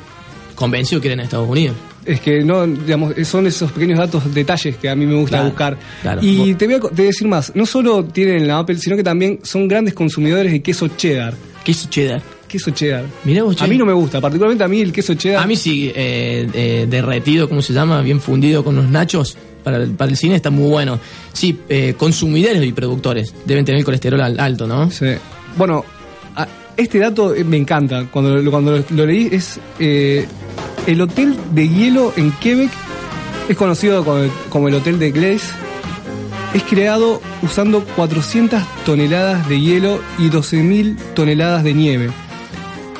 [0.54, 1.74] convencido que era en Estados Unidos.
[2.04, 5.44] Es que no, digamos, son esos pequeños datos, detalles que a mí me gusta Claro,
[5.46, 5.78] buscar.
[6.02, 6.20] claro.
[6.22, 8.94] Y te voy, a, te voy a decir más, no solo tienen la Apple, sino
[8.94, 11.34] que también son grandes consumidores de queso cheddar.
[11.64, 12.20] Queso cheddar.
[12.54, 13.04] Queso cheddar.
[13.24, 15.42] Mirá vos, A mí no me gusta, particularmente a mí el queso cheddar.
[15.42, 18.00] A mí sí, eh, eh, derretido, ¿cómo se llama?
[18.00, 19.36] Bien fundido con los nachos.
[19.64, 21.00] Para el, para el cine está muy bueno.
[21.32, 24.88] Sí, eh, consumidores y productores deben tener el colesterol al- alto, ¿no?
[24.88, 25.06] Sí.
[25.56, 25.84] Bueno,
[26.36, 26.46] a-
[26.76, 28.06] este dato eh, me encanta.
[28.08, 30.24] Cuando, lo- cuando lo, lo leí, es eh,
[30.86, 32.70] el hotel de hielo en Quebec.
[33.48, 35.46] Es conocido como el, como el Hotel de Glace.
[36.54, 42.10] Es creado usando 400 toneladas de hielo y 12.000 toneladas de nieve.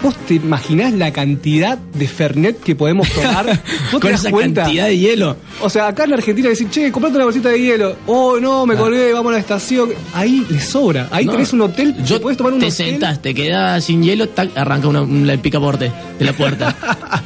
[0.05, 3.47] ¿Vos te imaginás la cantidad de Fernet que podemos tomar?
[3.91, 4.63] ¿Vos te das esa cuenta?
[4.65, 5.37] cantidad de hielo.
[5.63, 7.97] O sea, acá en Argentina decir, che, comprate una bolsita de hielo.
[8.07, 8.79] Oh, no, me Ah.
[8.79, 9.89] colgué, vamos a la estación.
[10.13, 11.09] Ahí le sobra.
[11.11, 11.33] Ahí No.
[11.33, 11.97] tenés un hotel.
[12.05, 12.77] Yo te podés tomar un te hotel.
[12.77, 16.77] sentas, te quedas sin hielo, tac, arranca una, un- el picaporte de la puerta.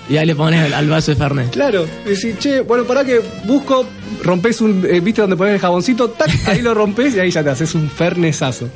[0.09, 1.51] y ahí le pones al, al vaso de Fernet.
[1.51, 3.85] Claro, decir, che, bueno, para que busco,
[4.22, 7.43] rompes un, eh, viste donde pones el jaboncito, tac, ahí lo rompes y ahí ya
[7.43, 8.68] te haces un fernesazo.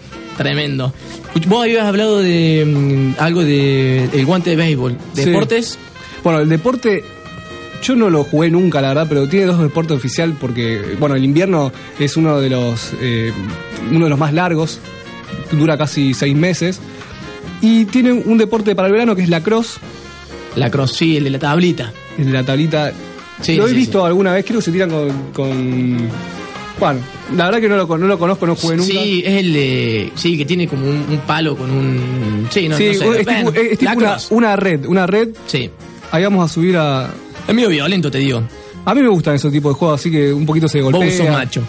[0.43, 0.93] Tremendo.
[1.47, 4.97] Vos habías hablado de mm, algo de el guante de béisbol.
[5.15, 5.25] Sí.
[5.25, 5.79] ¿Deportes?
[6.23, 7.05] Bueno, el deporte,
[7.83, 11.25] yo no lo jugué nunca, la verdad, pero tiene dos deportes oficial porque, bueno, el
[11.25, 13.33] invierno es uno de los, eh,
[13.91, 14.79] uno de los más largos,
[15.51, 16.81] dura casi seis meses,
[17.61, 19.79] y tiene un deporte para el verano que es la cross.
[20.57, 21.93] La cross, sí, el de la tablita.
[22.19, 22.93] El de la tablita.
[23.41, 26.09] Sí, lo he sí, visto alguna vez, creo que se tiran con, con-
[26.83, 26.99] Bueno,
[27.37, 28.93] la verdad que no lo, no lo conozco, no jugué nunca.
[28.93, 30.13] Sí, es el de.
[30.17, 32.49] Sí, que tiene como un, un palo con un.
[32.51, 33.21] Sí, no, Sí, no sé.
[33.21, 33.93] es tipo, es tipo
[34.31, 35.29] una, red, una red.
[35.47, 35.71] Sí.
[36.11, 37.09] Ahí vamos a subir a.
[37.47, 38.43] Es medio violento, te digo.
[38.85, 41.05] A mí me gustan esos tipos de juegos, así que un poquito se golpea.
[41.05, 41.63] Vos sos macho.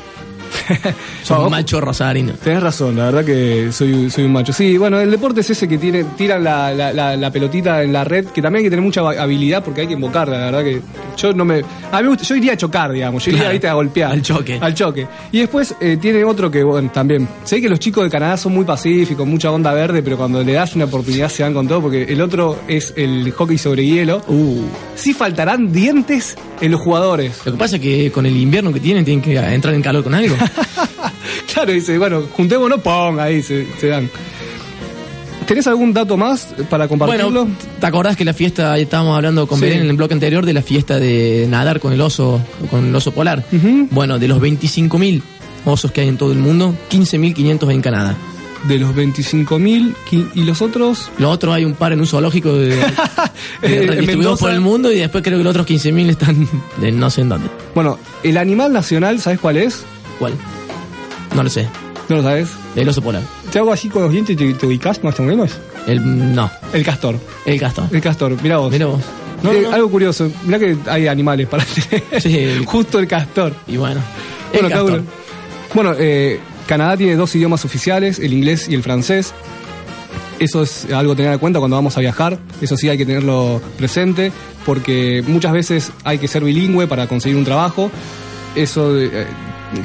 [1.23, 2.33] sos vos- macho rosarino.
[2.33, 4.53] Tenés razón, la verdad que soy, soy un macho.
[4.53, 7.93] Sí, bueno, el deporte es ese que tiene, tiran la, la- la- la pelotita en
[7.93, 10.63] la red, que también hay que tener mucha habilidad porque hay que invocarla, la verdad
[10.63, 10.81] que
[11.17, 11.59] yo no me.
[11.91, 13.67] A mí me gusta, yo iría a chocar, digamos, yo iría Claro, ¿viste?
[13.67, 14.11] a golpear.
[14.11, 14.57] al choque.
[14.61, 15.07] Al choque.
[15.31, 17.27] Y después eh, tiene otro que, bueno, también.
[17.43, 20.53] Sé que los chicos de Canadá son muy pacíficos, mucha onda verde, pero cuando le
[20.53, 24.21] das una oportunidad se van con todo, porque el otro es el hockey sobre hielo.
[24.27, 24.61] Uh.
[24.95, 27.41] Sí faltarán dientes en los jugadores.
[27.45, 30.03] Lo que pasa es que con el invierno que tienen, tienen que entrar en calor
[30.03, 30.35] con algo.
[31.53, 34.09] Claro, dice, bueno, juntémonos, pong, ahí se, se dan.
[35.45, 37.45] ¿Tenés algún dato más para compartirlo?
[37.45, 39.65] Bueno, ¿te acordás que la fiesta, estábamos hablando con Sí.
[39.65, 42.41] Belén en el bloque anterior de la fiesta de nadar con el oso,
[42.71, 43.43] con el oso polar?
[43.91, 45.21] Bueno, de los 25.000
[45.65, 48.17] osos que hay en todo el mundo, 15.500 hay en Canadá.
[48.67, 51.09] De los 25.000 qui- y los otros...
[51.17, 52.83] Los otros hay un par en un zoológico de, de-
[53.61, 54.41] En distribuidos Mendoza.
[54.45, 56.47] por el mundo y después creo que los otros 15.000 están
[56.77, 57.49] de no sé en dónde.
[57.75, 59.83] Bueno, el animal nacional, ¿sabes cuál es?
[60.19, 60.33] ¿Cuál?
[61.35, 61.67] No lo sé.
[62.09, 62.49] ¿No lo sabes?
[62.75, 63.23] El oso polar.
[63.51, 65.51] Te hago así con los dientes y te, te ubicás más o menos.
[65.87, 67.15] El, no, El castor.
[67.45, 67.85] el castor.
[67.91, 68.71] El castor, mira vos.
[68.71, 69.01] Mira vos.
[69.43, 69.75] No, Eh, no, no.
[69.75, 73.53] Algo curioso, mira que hay animales para Sí, el- Justo el castor.
[73.67, 73.99] Y bueno,
[74.53, 74.91] Bueno, el castor.
[74.93, 75.03] uno.
[75.73, 79.33] Bueno, eh, Canadá tiene dos idiomas oficiales, el inglés y el francés.
[80.39, 82.39] Eso es algo a tener en cuenta cuando vamos a viajar.
[82.61, 84.31] Eso sí hay que tenerlo presente
[84.65, 87.91] porque muchas veces hay que ser bilingüe para conseguir un trabajo.
[88.55, 89.25] Eso eh,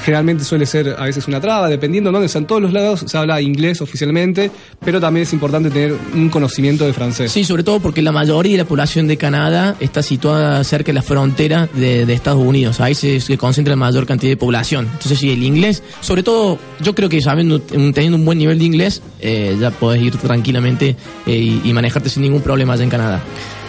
[0.05, 3.19] generalmente suele ser a veces una traba, dependiendo de dónde sean todos los lados, se
[3.19, 4.51] habla inglés oficialmente,
[4.85, 7.33] pero también es importante tener un conocimiento de francés.
[7.33, 10.95] Sí, sobre todo porque la mayoría de la población de Canadá está situada cerca de
[10.95, 12.81] la frontera de, de Estados Unidos.
[12.81, 14.87] Ahí se, se concentra la mayor cantidad de población.
[14.93, 18.65] Entonces, sí, el inglés, sobre todo, yo creo que sabiendo, teniendo un buen nivel de
[18.65, 22.91] inglés, eh, ya podés ir tranquilamente eh, y, y manejarte sin ningún problema allá en
[22.91, 23.21] Canadá.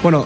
[0.02, 0.26] Bueno,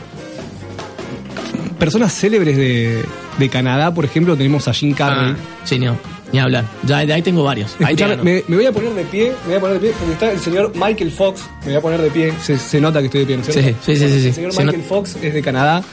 [1.80, 3.04] personas célebres de,
[3.38, 5.32] de Canadá, por ejemplo, tenemos a Jim Carrey.
[5.32, 5.98] Ah, sí, no,
[6.32, 6.66] ni hablar.
[6.86, 7.76] Ya de ahí tengo varios.
[7.84, 9.92] Ahí te me, me voy a poner de pie, me voy a poner de pie,
[9.98, 13.00] porque está el señor Michael Fox, me voy a poner de pie, se, se nota
[13.00, 13.78] que estoy de pie, ¿no es cierto?
[13.86, 14.28] Sí, sí, sí, sí, sí.
[14.28, 15.84] El señor Se Michael Fox es de Canadá,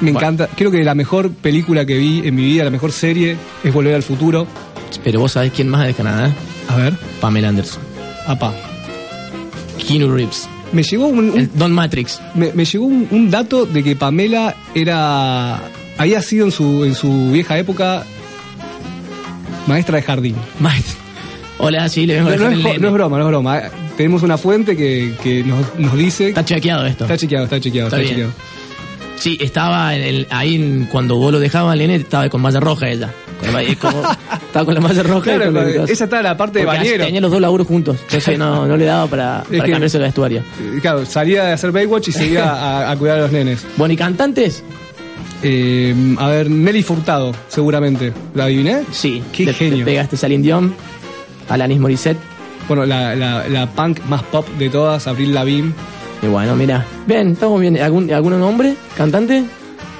[0.00, 0.18] me Bueno.
[0.26, 3.72] encanta, creo que la mejor película que vi en mi vida, la mejor serie, es
[3.72, 4.46] Volver al Futuro.
[5.02, 6.32] Pero vos sabés quién más es de Canadá.
[6.68, 7.82] A ver, Pamela Anderson.
[8.26, 8.52] apa.
[9.86, 10.48] Keanu Reeves.
[10.72, 12.20] Me llegó un, un- El Don Matrix.
[12.34, 15.60] me, me llegó un, un dato de que Pamela era
[15.98, 18.04] había sido en su en su vieja época
[19.66, 20.36] maestra de jardín.
[20.60, 20.96] Maestro.
[21.58, 23.62] Hola, sí, le vengo No, a no es, el no es broma, no es broma.
[23.96, 26.28] Tenemos una fuente que, que nos, nos dice.
[26.28, 27.04] Está chequeado esto.
[27.04, 28.32] Está chequeado, está chequeado, Está chequeado.
[29.16, 32.58] Sí, estaba en el- ahí en- cuando vos lo dejabas al nene, estaba con malla
[32.60, 33.10] roja ella.
[33.40, 34.02] Con la, es como-
[34.46, 35.32] estaba con la malla roja.
[35.32, 37.04] y Claro, con el- esa está en la parte de bañero.
[37.06, 37.96] Tenía los dos laburos juntos.
[38.02, 40.40] Entonces no, no le daba para, Es para que- cambiarse el vestuario.
[40.60, 43.64] Eh, Claro, salía de hacer Baywatch y seguía a, a cuidar a los nenes.
[43.76, 44.64] Bueno, ¿y cantantes?
[45.46, 48.12] Eh, a ver, Nelly Furtado, seguramente.
[48.34, 48.82] ¿La adiviné?
[48.90, 49.22] Sí.
[49.32, 49.78] Qué le, genio.
[49.78, 50.74] le pegaste Celine Dion,
[51.48, 52.18] Alanis Morissette.
[52.66, 55.72] Bueno, la, la, la punk más pop de todas, Abril Lavigne.
[56.22, 56.86] Y bueno, mira.
[57.06, 57.78] Bien, estamos bien.
[57.78, 58.74] ¿Algún, ¿Algún nombre?
[58.96, 59.44] ¿Cantante?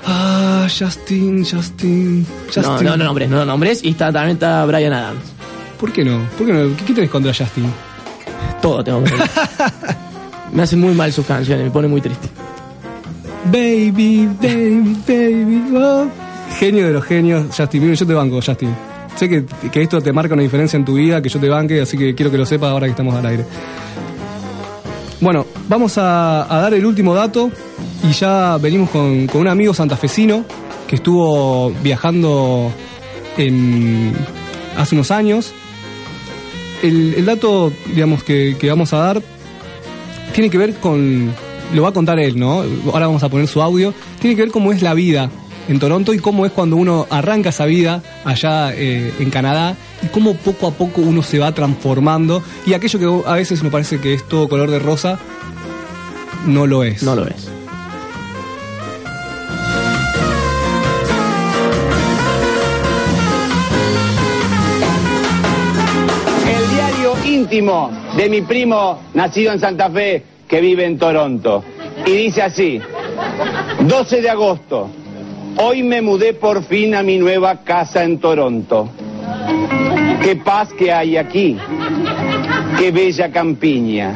[0.06, 2.62] Ah, Justin, Justin, Justin.
[2.62, 3.84] No, no, no nombres, no nombres.
[3.84, 5.20] Y está, también está Brian Adams.
[5.78, 6.26] ¿Por qué no?
[6.38, 6.76] ¿Por qué no?
[6.76, 7.70] ¿Qué, qué tenés contra Justin?
[8.62, 9.12] Todo tengo ver.
[10.52, 12.28] Me hacen muy mal sus canciones, me pone muy triste.
[13.46, 16.08] Baby, baby, baby, oh.
[16.58, 18.74] Genio de los genios, Justin Bieber, yo te banco, Justin.
[19.16, 21.80] Sé que, que esto te marca una diferencia en tu vida, que yo te banque,
[21.80, 23.44] así que quiero que lo sepas ahora que estamos al aire.
[25.20, 27.50] Bueno, vamos a, dar el último dato
[28.02, 30.44] y ya venimos con, con un amigo santafesino
[30.86, 32.70] que estuvo viajando
[34.76, 35.52] hace unos años.
[36.82, 39.22] El, el dato, digamos, que, que vamos a dar
[40.34, 41.32] tiene que ver con.
[41.72, 42.62] Lo va a contar él, ¿no?
[42.92, 43.94] Ahora vamos a poner su audio.
[44.20, 45.30] Tiene que ver cómo es la vida
[45.68, 50.08] en Toronto y cómo es cuando uno arranca esa vida allá eh, en Canadá y
[50.08, 52.42] cómo poco a poco uno se va transformando.
[52.66, 55.18] Y aquello que a veces me parece que es todo color de rosa,
[56.46, 57.02] no lo es.
[57.02, 57.48] No lo es.
[66.46, 71.64] El diario íntimo de mi primo nacido en Santa Fe que vive en Toronto.
[72.06, 72.80] Y dice así,
[73.80, 74.88] 12 de agosto,
[75.56, 78.88] hoy me mudé por fin a mi nueva casa en Toronto.
[80.22, 81.58] Qué paz que hay aquí,
[82.78, 84.14] qué bella campiña.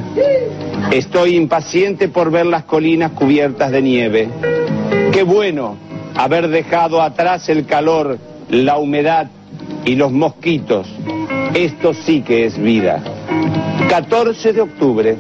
[0.93, 4.29] Estoy impaciente por ver las colinas cubiertas de nieve.
[5.13, 5.77] Qué bueno
[6.15, 8.17] haber dejado atrás el calor,
[8.49, 9.29] la humedad
[9.85, 10.87] y los mosquitos.
[11.53, 13.03] Esto sí que es vida.
[13.89, 15.17] 14 de octubre.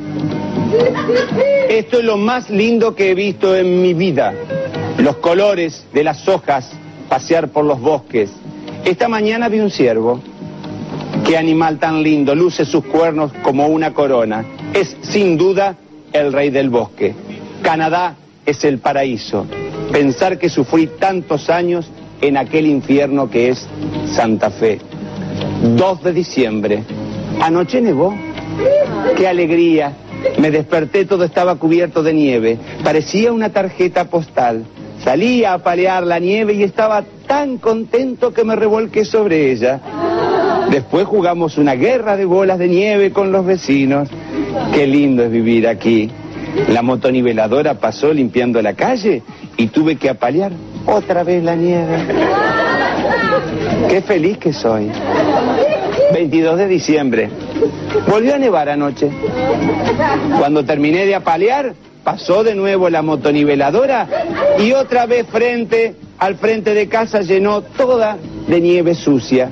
[1.68, 4.34] Esto es lo más lindo que he visto en mi vida.
[4.98, 6.70] Los colores de las hojas,
[7.08, 8.30] pasear por los bosques.
[8.84, 10.20] Esta mañana vi un ciervo.
[11.24, 14.44] Qué animal tan lindo, luce sus cuernos como una corona.
[14.74, 15.76] Es sin duda
[16.12, 17.14] el rey del bosque.
[17.62, 18.16] Canadá
[18.46, 19.46] es el paraíso.
[19.92, 21.90] Pensar que sufrí tantos años
[22.20, 23.66] en aquel infierno que es
[24.12, 24.80] Santa Fe.
[25.76, 26.82] 2 de diciembre.
[27.40, 28.14] Anoche nevó.
[29.16, 29.92] ¡Qué alegría!
[30.38, 32.58] Me desperté, todo estaba cubierto de nieve.
[32.84, 34.64] Parecía una tarjeta postal.
[35.02, 39.80] Salí a apalear la nieve y estaba tan contento que me revolqué sobre ella.
[40.70, 44.08] Después jugamos una guerra de bolas de nieve con los vecinos.
[44.72, 46.10] Qué lindo es vivir aquí.
[46.68, 49.22] La motoniveladora pasó limpiando la calle
[49.56, 50.52] y tuve que apalear
[50.86, 52.06] otra vez la nieve.
[53.88, 54.90] Qué feliz que soy.
[56.12, 57.30] 22 de diciembre.
[58.08, 59.10] Volvió a nevar anoche.
[60.38, 61.74] Cuando terminé de apalear,
[62.04, 64.08] pasó de nuevo la motoniveladora
[64.58, 68.16] y otra vez frente al frente de casa llenó toda
[68.46, 69.50] de nieve sucia.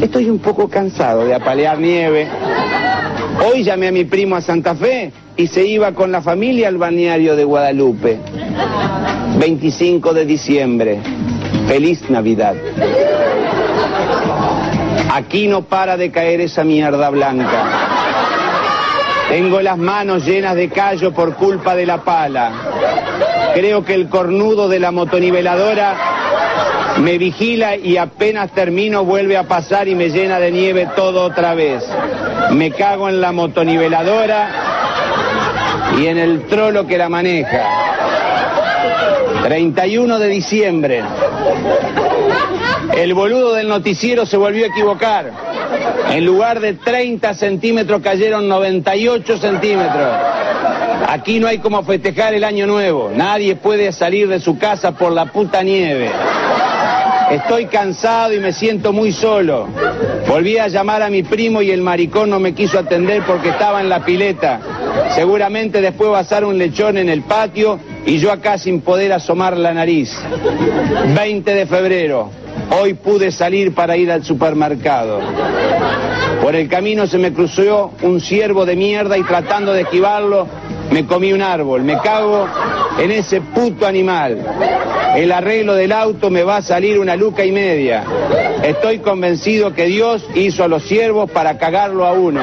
[0.00, 2.26] Estoy un poco cansado de apalear nieve.
[3.46, 6.78] Hoy llamé a mi primo a Santa Fe y se iba con la familia al
[6.78, 8.18] balneario de Guadalupe.
[9.38, 11.00] 25 de diciembre.
[11.66, 12.54] Feliz Navidad.
[15.12, 17.64] Aquí no para de caer esa mierda blanca.
[19.28, 22.52] Tengo las manos llenas de callo por culpa de la pala.
[23.54, 25.96] Creo que el cornudo de la motoniveladora
[26.98, 31.54] Me vigila y apenas termino vuelve a pasar y me llena de nieve todo otra
[31.54, 31.84] vez.
[32.50, 34.48] Me cago en la motoniveladora
[35.98, 37.64] y en el trolo que la maneja.
[39.44, 41.02] 31 de diciembre.
[42.96, 45.30] El boludo del noticiero se volvió a equivocar.
[46.10, 50.16] En lugar de 30 centímetros cayeron 98 centímetros.
[51.08, 53.10] Aquí no hay como festejar el año nuevo.
[53.14, 56.10] Nadie puede salir de su casa por la puta nieve.
[57.30, 59.68] Estoy cansado y me siento muy solo.
[60.26, 63.80] Volví a llamar a mi primo y el maricón no me quiso atender porque estaba
[63.80, 64.60] en la pileta.
[65.14, 69.12] Seguramente después va a asar un lechón en el patio y yo acá sin poder
[69.12, 70.16] asomar la nariz.
[71.14, 72.30] 20 de febrero.
[72.70, 75.20] Hoy pude salir para ir al supermercado.
[76.40, 80.46] Por el camino se me cruzó un ciervo de mierda y tratando de esquivarlo
[80.90, 81.82] me comí un árbol.
[81.82, 82.46] Me cago
[82.98, 84.38] en ese puto animal.
[85.16, 88.04] El arreglo del auto me va a salir una luca y media.
[88.62, 92.40] Estoy convencido que Dios hizo a los ciervos para cagarlo a uno.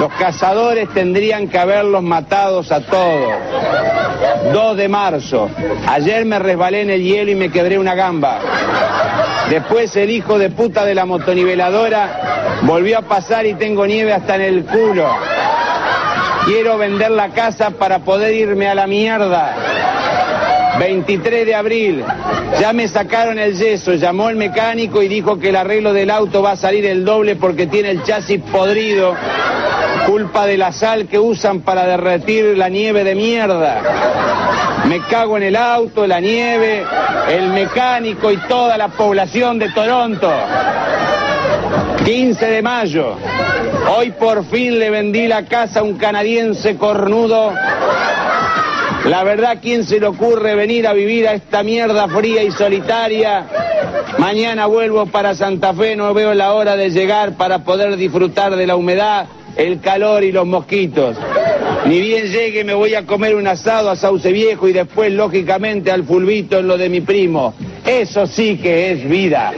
[0.00, 3.32] Los cazadores tendrían que haberlos matados a todos.
[4.52, 5.50] 2 de marzo.
[5.86, 8.38] Ayer me resbalé en el hielo y me quebré una gamba.
[9.50, 14.36] Después el hijo de puta de la motoniveladora volvió a pasar y tengo nieve hasta
[14.36, 15.08] en el culo.
[16.44, 19.54] Quiero vender la casa para poder irme a la mierda.
[20.78, 22.04] 23 de abril.
[22.60, 23.94] Ya me sacaron el yeso.
[23.94, 27.36] Llamó el mecánico y dijo que el arreglo del auto va a salir el doble
[27.36, 29.14] porque tiene el chasis podrido.
[30.06, 33.82] Culpa de la sal que usan para derretir la nieve de mierda.
[34.86, 36.84] Me cago en el auto, la nieve,
[37.28, 40.32] el mecánico y toda la población de Toronto.
[42.04, 43.16] 15 de mayo.
[43.94, 47.52] Hoy por fin le vendí la casa a un canadiense cornudo.
[49.04, 53.46] La verdad, ¿quién se le ocurre venir a vivir a esta mierda fría y solitaria?
[54.18, 58.66] Mañana vuelvo para Santa Fe, no veo la hora de llegar para poder disfrutar de
[58.66, 59.26] la humedad,
[59.56, 61.16] el calor y los mosquitos.
[61.86, 65.90] Ni bien llegue me voy a comer un asado a Sauce Viejo y después, lógicamente,
[65.90, 67.54] al fulbito en lo de mi primo.
[67.86, 69.52] Eso sí que es vida.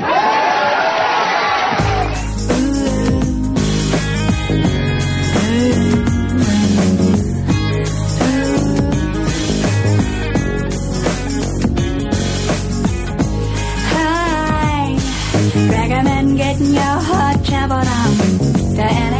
[16.41, 19.20] Getting your heart traveled on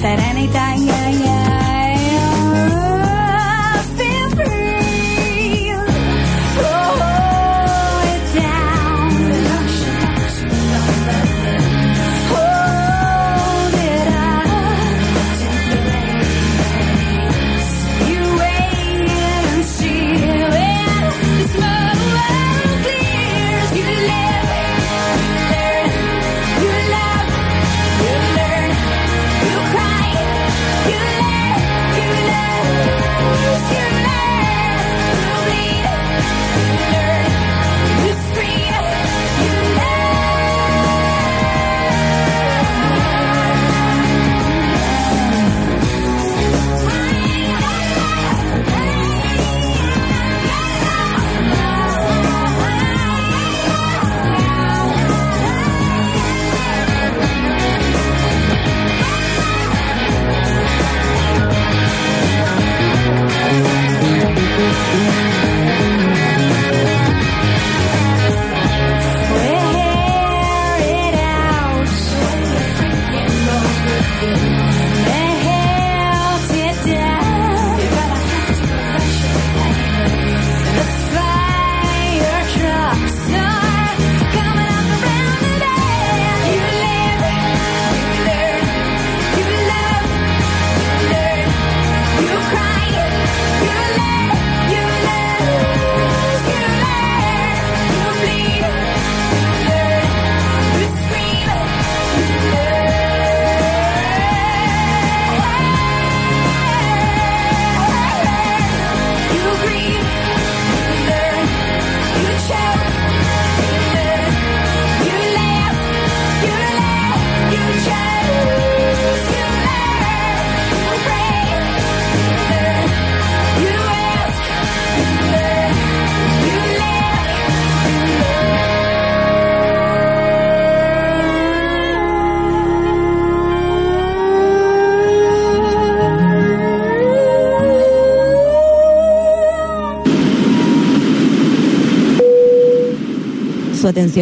[0.00, 0.99] serenità Yet.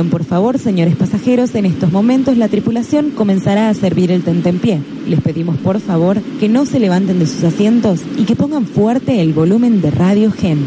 [0.07, 1.55] Por favor, señores pasajeros.
[1.55, 4.81] En estos momentos la tripulación comenzará a servir el tentempié.
[5.09, 9.21] Les pedimos, por favor, que no se levanten de sus asientos y que pongan fuerte
[9.21, 10.65] el volumen de Radio Gen.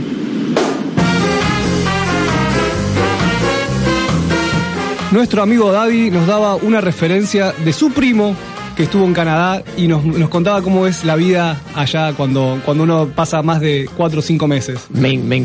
[5.11, 8.35] Nuestro amigo Davi nos daba una referencia de su primo
[8.83, 13.07] estuvo en Canadá y nos, nos contaba cómo es la vida allá cuando, cuando uno
[13.15, 14.87] pasa más de cuatro o cinco meses.
[14.89, 15.41] Me, me.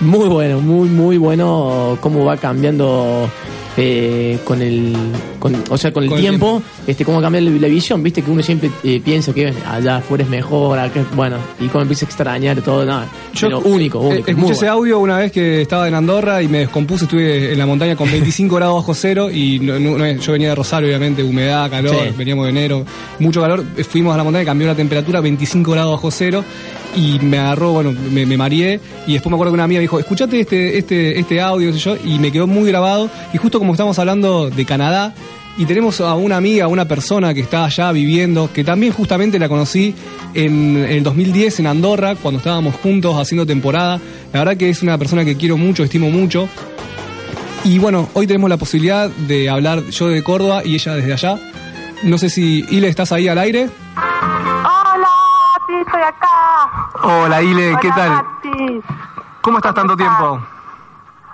[0.00, 3.28] Muy bueno, muy, muy bueno cómo va cambiando
[3.76, 4.94] eh, con el
[5.52, 8.22] con- o sea con el Con el tiempo, este cómo cambia la, la visión viste
[8.22, 12.04] que uno siempre eh, piensa que allá afuera es mejor acá bueno y cómo empieza
[12.04, 13.02] a extrañar todo no,
[13.40, 16.58] pero único eh, único escuché ese audio una vez que estaba en Andorra y me
[16.60, 20.48] descompuse, estuve en la montaña con 25 grados bajo cero y no- no- yo venía
[20.50, 22.14] de Rosario, obviamente, humedad, calor, Sí.
[22.16, 22.84] veníamos de enero,
[23.18, 26.44] mucho calor, fuimos a la montaña, cambió la temperatura, 25 grados bajo cero
[26.96, 29.82] y me agarró, bueno, me, me mareé y después me acuerdo que una amiga me
[29.82, 33.58] dijo, escuchate este, este, este audio, sé yo, y me quedó muy grabado y justo
[33.58, 35.14] como estamos hablando de Canadá,
[35.56, 39.38] y tenemos a una amiga, a una persona que está allá viviendo, que también justamente
[39.38, 39.94] la conocí
[40.34, 44.00] en, en el 2010 en Andorra, cuando estábamos juntos haciendo temporada.
[44.32, 46.48] La verdad que es una persona que quiero mucho, estimo mucho.
[47.64, 51.38] Y bueno, hoy tenemos la posibilidad de hablar yo de Córdoba y ella desde allá.
[52.02, 53.70] No sé si, Ile, ¿estás ahí al aire?
[53.96, 55.08] Hola,
[55.66, 56.90] sí, estoy acá.
[57.02, 58.10] Hola, Ile, ¿qué Hola, tal?
[58.10, 58.80] Mati.
[59.40, 60.40] ¿Cómo estás tanto tiempo?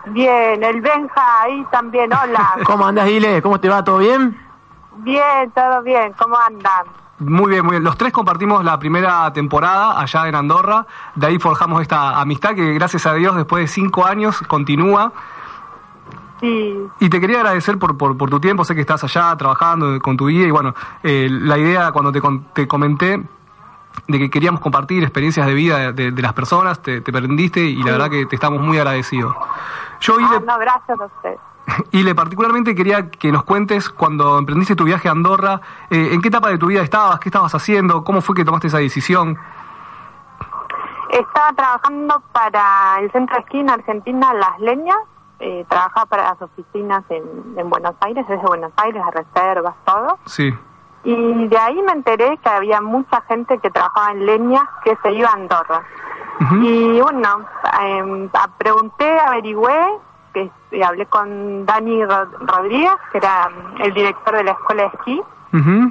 [0.06, 2.54] Bien, el Benja ahí también, hola.
[2.66, 3.40] ¿Cómo andas Ile?
[3.40, 3.84] ¿Cómo te va?
[3.84, 4.36] ¿Todo bien?
[4.96, 6.86] bien, todo bien, ¿cómo andan?
[7.18, 7.84] Muy bien, muy bien.
[7.84, 10.86] Los tres compartimos la primera temporada allá en Andorra.
[11.14, 15.12] De ahí forjamos esta amistad que, gracias a Dios, después de cinco años continúa.
[16.40, 20.00] Sí, Y te quería agradecer por, por, por tu tiempo, sé que estás allá trabajando
[20.00, 20.74] con tu vida y bueno,
[21.04, 22.20] eh, la idea cuando te,
[22.52, 23.22] te comenté
[24.08, 27.92] de que queríamos compartir experiencias de vida de las personas, te, te prendiste y la
[27.92, 29.36] verdad que te estamos muy agradecidos.
[30.02, 31.36] Yo, ah, Ile, no, gracias a usted.
[31.92, 35.60] Ile, particularmente quería que nos cuentes cuando emprendiste tu viaje a Andorra,
[35.90, 38.66] eh, en qué etapa de tu vida estabas, qué estabas haciendo, cómo fue que tomaste
[38.66, 39.38] esa decisión.
[41.10, 44.98] Estaba trabajando para el centro de esquí en Argentina, Las Leñas.
[45.38, 47.24] Eh, trabajaba para las oficinas en,
[47.56, 50.18] en Buenos Aires, desde Buenos Aires, a reservas, todo.
[50.26, 50.52] Sí.
[51.04, 55.12] Y de ahí me enteré que había mucha gente que trabajaba en leñas que se
[55.12, 55.82] iba a Andorra.
[56.60, 57.40] Y bueno,
[57.80, 59.78] em, pregunté, averigüé,
[60.34, 64.82] que, y hablé con Dani Ro- Rodríguez, que era mm, el director de la escuela
[64.82, 65.22] de esquí,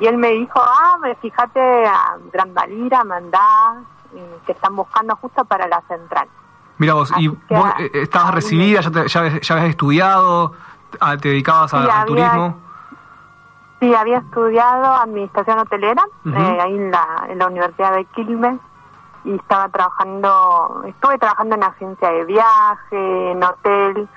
[0.02, 3.76] y él me dijo, ah, fíjate a Gran Valira, mandá,
[4.16, 6.28] eh, que están buscando justo para la central.
[6.80, 7.40] Mira vos, ¿y vos
[7.78, 10.54] eh, estabas recibida, ya, te- ya, habías- ya habías estudiado,
[11.22, 12.58] te dedicabas Sí, al había- turismo?
[13.82, 18.60] Sí, había estudiado administración hotelera eh, ahí en la, en la Universidad de Quilmes
[19.24, 24.08] y estaba trabajando, estuve trabajando en agencia de viaje, en hotel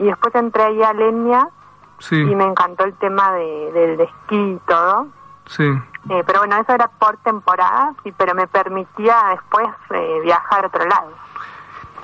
[0.00, 0.92] y después entré ahí a
[2.00, 5.06] Sí, y me encantó el tema de, del esquí y todo.
[5.46, 5.72] sí.
[6.10, 10.66] Eh, pero bueno, eso era por temporada, sí, pero me permitía después eh, viajar a
[10.66, 11.12] otro lado.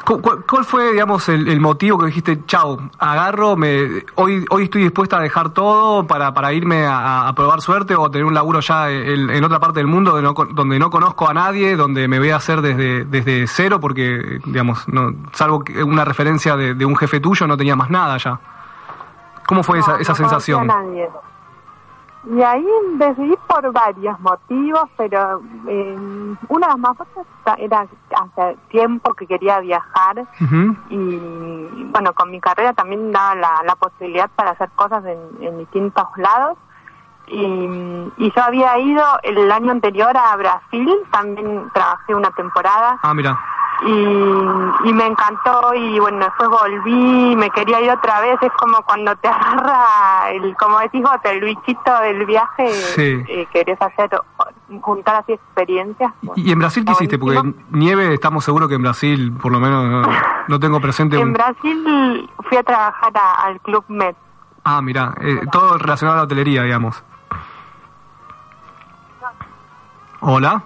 [0.09, 4.63] ¿Cu- cu- ¿Cuál fue, digamos, el, el motivo que dijiste, chao, agarro, me, hoy, hoy
[4.65, 8.33] estoy dispuesta a dejar todo para, para irme a, a probar suerte o tener un
[8.33, 11.77] laburo ya en, en otra parte del mundo donde no, donde no conozco a nadie,
[11.77, 16.73] donde me voy a hacer desde, desde cero porque, digamos, no, salvo una referencia de,
[16.73, 18.41] de un jefe tuyo, no tenía más nada ya?
[19.47, 20.71] ¿Cómo fue esa, esa no conocía sensación?
[20.71, 21.09] a nadie.
[22.31, 25.97] Y ahí decidí por varios motivos, pero eh,
[26.49, 27.25] uno de los más fuertes
[27.57, 27.87] era
[28.17, 30.27] hace tiempo que quería viajar
[30.91, 35.59] y bueno, con mi carrera también daba la, la posibilidad para hacer cosas en, en
[35.59, 36.59] distintos lados.
[37.29, 37.45] Y,
[38.19, 43.39] y yo había ido el año anterior a Brasil, también trabajé una temporada Ah, mira.
[43.87, 48.83] Y, y me encantó y bueno después volví me quería ir otra vez es como
[48.83, 53.25] cuando te agarra el como decís vos el bichito del viaje Sí.
[53.29, 54.11] eh, querés hacer
[54.81, 57.19] juntar así experiencias ¿Y en Brasil qué hiciste?
[57.19, 57.41] Porque
[57.71, 60.03] nieve estamos seguros que en Brasil, por lo menos, no,
[60.49, 61.17] no tengo presente.
[61.21, 64.15] en un- Brasil fui a trabajar a- al club Med
[64.65, 67.03] Ah, mira, eh, todo relacionado a la hotelería, digamos.
[70.21, 70.63] Hola.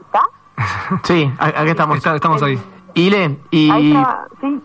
[0.00, 0.22] ¿está?
[1.02, 1.96] Sí, a- acá estamos.
[2.04, 2.58] estamos ahí.
[2.94, 4.60] Ile, y, Ahí traba- sí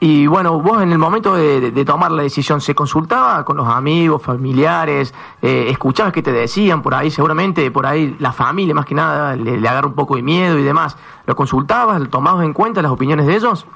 [0.00, 4.22] y bueno, vos en el momento de tomar la decisión, ¿se consultaba con los amigos,
[4.22, 5.12] familiares?
[5.42, 7.10] Eh, ¿Escuchabas qué te decían por ahí?
[7.10, 10.56] Seguramente por ahí la familia más que nada le, le agarra un poco de miedo
[10.56, 10.96] y demás.
[11.26, 12.00] ¿Lo consultabas?
[12.00, 13.66] ¿Lo tomabas en cuenta las opiniones de ellos?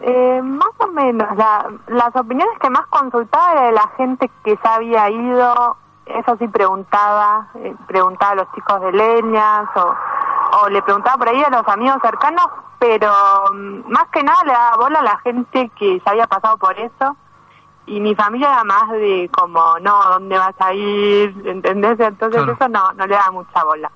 [0.00, 1.28] Eh, más o menos.
[1.36, 5.76] La- las opiniones que más consultaba era de la gente que ya había ido.
[6.06, 9.94] Eso sí preguntaba, eh, preguntaba a los chicos de leñas o
[10.62, 12.46] o le preguntaba por ahí a los amigos cercanos,
[12.78, 13.10] pero
[13.52, 16.78] mm, más que nada le daba bola a la gente que ya había pasado por
[16.78, 17.16] eso.
[17.86, 21.34] Y mi familia era más de como, no, ¿dónde vas a ir?
[21.44, 21.98] ¿Entendés?
[22.00, 22.52] Entonces Claro.
[22.52, 23.90] eso no, no le da mucha bola.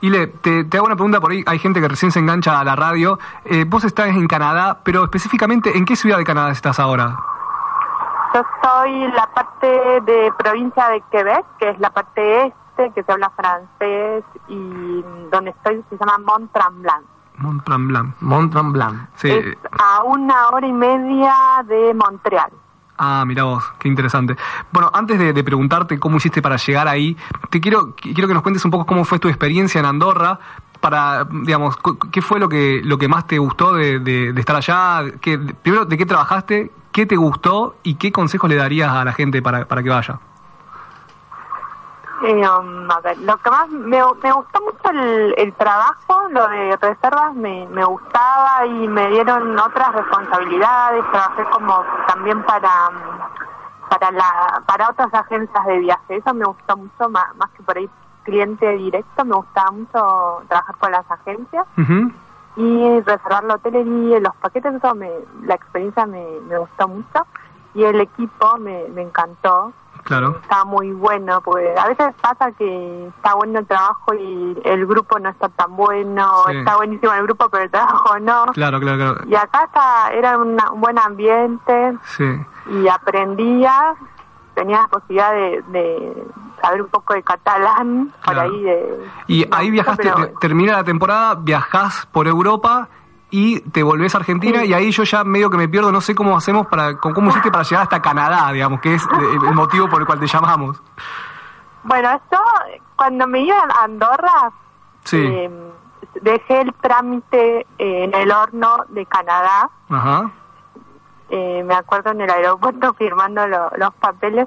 [0.00, 1.42] Ile, te, te hago una pregunta por ahí.
[1.46, 3.18] Hay gente que recién se engancha a la radio.
[3.44, 7.16] Eh, vos estás en Canadá, pero específicamente, ¿en qué ciudad de Canadá estás ahora?
[8.34, 9.66] Yo soy la parte
[10.00, 15.50] de provincia de Quebec, que es la parte este, que se habla francés, y donde
[15.50, 17.06] estoy se llama Mont Tremblant.
[17.36, 18.14] Mont Tremblant.
[18.20, 19.08] Mont Tremblant.
[19.14, 19.30] Sí.
[19.30, 21.34] Es a una hora y media
[21.66, 22.50] de Montreal.
[22.98, 24.36] Ah, mira vos, qué interesante.
[24.72, 27.16] Bueno, antes de, de preguntarte cómo hiciste para llegar ahí,
[27.50, 30.38] te quiero quiero que nos cuentes un poco cómo fue tu experiencia en Andorra,
[30.80, 31.76] para, digamos,
[32.12, 35.38] qué fue lo que lo que más te gustó de, de- de estar allá, ¿Qué-
[35.38, 39.42] primero de qué trabajaste, qué te gustó y qué consejos le darías a la gente
[39.42, 40.20] para, para que vaya.
[42.22, 46.46] Eh, um, a ver, lo que más me, me gustó mucho el, el trabajo, lo
[46.48, 51.04] de reservas me, me gustaba y me dieron otras responsabilidades.
[51.10, 56.16] Trabajé como también para mm, para la para otras agencias de viaje.
[56.16, 57.90] Eso me gustó mucho más, más que por ahí
[58.22, 59.24] cliente directo.
[59.24, 61.66] Me gustaba mucho trabajar con las agencias
[62.56, 64.74] y reservar la hotelería, los paquetes.
[64.74, 65.10] Eso me,
[65.42, 67.26] la experiencia me, me gustó mucho
[67.74, 69.72] y el equipo me, me encantó
[70.04, 70.36] Claro.
[70.42, 75.18] está muy bueno, porque a veces pasa que está bueno el trabajo y el grupo
[75.18, 76.58] no está tan bueno, Sí.
[76.58, 78.44] está buenísimo el grupo, pero el trabajo no.
[78.52, 79.20] Claro, claro, claro.
[79.26, 82.24] Y acá está, era una- un buen ambiente Sí.
[82.70, 83.94] y aprendía,
[84.54, 86.24] tenía la posibilidad de, de
[86.62, 88.52] saber un poco de catalán, por Claro.
[88.52, 89.06] ahí de...
[89.28, 92.88] Y ahí viajaste, pero- te- termina la temporada, viajás por Europa
[93.30, 96.14] y te volvés a Argentina y ahí yo ya medio que me pierdo, no sé
[96.14, 99.54] cómo hacemos para, con cómo hiciste para llegar hasta Canadá, digamos, que es el, el
[99.54, 100.80] motivo por el cual te llamamos.
[101.82, 102.38] Bueno, yo
[102.96, 104.52] cuando me iba a Andorra,
[105.02, 105.18] Sí.
[105.20, 105.50] eh,
[106.22, 109.68] dejé el trámite en el horno de Canadá.
[109.90, 110.30] Ajá.
[111.36, 114.46] Eh, me acuerdo en el aeropuerto firmando lo- los papeles.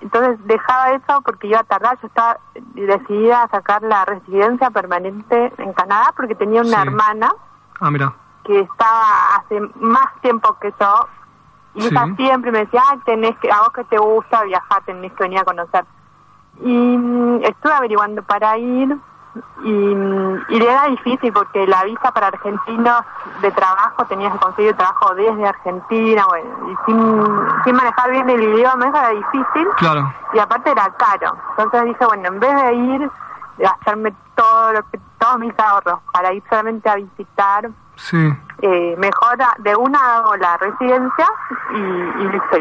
[0.00, 1.98] Entonces dejaba eso porque iba a tardar.
[2.00, 6.88] Yo estaba decidida a sacar la residencia permanente en Canadá porque tenía una Sí.
[6.88, 7.32] hermana
[7.80, 8.12] Ah, mira.
[8.44, 11.06] que estaba hace más tiempo que yo
[11.74, 11.88] y Sí.
[11.88, 15.24] ella siempre me decía, "Ay, tenés que, a vos que te gusta viajar, tenés que
[15.24, 15.84] venir a conocer.
[16.60, 18.96] Y mm, estuve averiguando para ir
[19.64, 19.70] y,
[20.50, 23.02] y era difícil porque la visa para argentinos
[23.40, 27.30] de trabajo tenías que conseguir trabajo desde Argentina, bueno, y sin,
[27.64, 30.12] sin manejar bien el idioma, eso era difícil Claro.
[30.32, 31.36] y aparte era caro.
[31.56, 33.10] Entonces dije, bueno, en vez de ir,
[33.58, 37.68] gastarme todo lo que, todos mis ahorros para ir solamente a visitar,
[38.00, 38.16] Sí.
[38.62, 41.26] eh, mejor a- de una hago la residencia
[41.74, 42.56] y, y listo.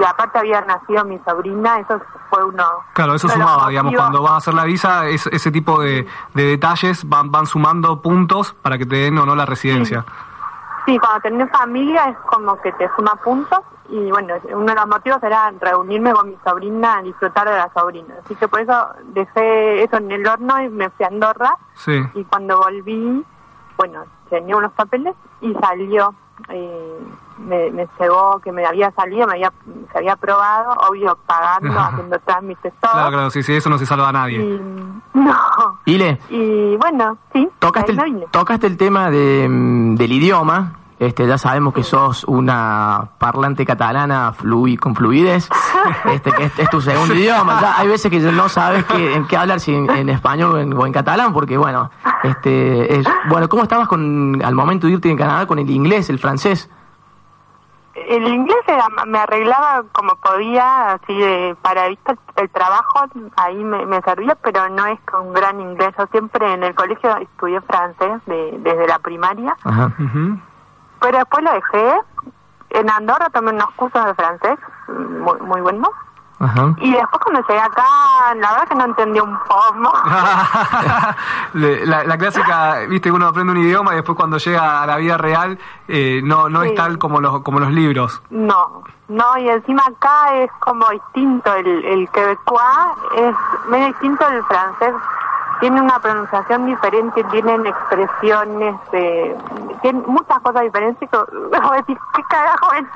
[0.00, 2.00] Y, aparte había nacido mi sobrina, eso
[2.30, 2.64] fue uno.
[2.92, 6.42] Claro, eso sumaba, digamos, cuando vas a hacer la visa, es- ese tipo de, de
[6.44, 10.04] detalles van, van sumando puntos para que te den o no la residencia.
[10.86, 13.60] Sí, cuando tenés familia es como que te suma puntos
[13.90, 18.14] y bueno, uno de los motivos era reunirme con mi sobrina, disfrutar de la sobrina.
[18.24, 22.00] Así que por eso dejé eso en el horno y me fui a Andorra Sí.
[22.14, 23.24] y cuando volví,
[23.76, 26.14] bueno, tenía unos papeles y salió.
[26.50, 26.98] eh,
[27.38, 29.52] me, me llegó que me había salido, me había,
[29.92, 32.92] se había aprobado, obvio pagando, haciendo trámites, todo.
[32.92, 34.38] Claro, claro, sí, sí, eso no se salva a nadie.
[34.40, 34.60] Y,
[35.14, 35.36] no.
[35.86, 37.48] Ile, Y bueno, sí.
[37.60, 40.72] tocaste el, tocaste el tema de, mm, del idioma.
[40.98, 45.48] Este, ya sabemos que sos una parlante catalana flui, con fluidez,
[46.06, 47.60] este, que es, es tu segundo idioma.
[47.60, 50.58] Ya hay veces que no sabes qué, en qué hablar, si en, en español o
[50.58, 51.90] en, o en catalán, porque bueno,
[52.24, 56.10] este, es, bueno, ¿cómo estabas con, al momento de irte en Canadá con el inglés,
[56.10, 56.68] el francés?
[58.08, 63.04] El inglés era- me arreglaba como podía, así de, para evitar el trabajo,
[63.36, 65.94] ahí me, me servía, pero no es con gran inglés.
[65.98, 69.92] Yo siempre en el colegio estudié francés de- desde la primaria, Ajá.
[71.00, 72.00] Pero después lo dejé.
[72.70, 74.58] En Andorra tomé unos cursos de francés
[74.88, 75.88] muy, muy buenos.
[76.40, 76.72] Ajá.
[76.78, 77.84] Y después cuando llegué acá,
[78.36, 79.92] la verdad que no entendí un poco.
[81.54, 85.16] La, la clásica, viste, uno aprende un idioma y después cuando llega a la vida
[85.16, 85.58] real
[85.88, 86.68] eh, no, no Sí.
[86.68, 88.22] es tal como los, como los libros.
[88.30, 92.62] No, no, y encima acá es como distinto, el, el quebecois
[93.16, 93.34] es
[93.68, 94.94] medio distinto del francés,
[95.60, 99.36] tiene una pronunciación diferente, tienen expresiones, eh,
[99.82, 102.86] tiene muchas cosas diferentes, ¿qué carajo es?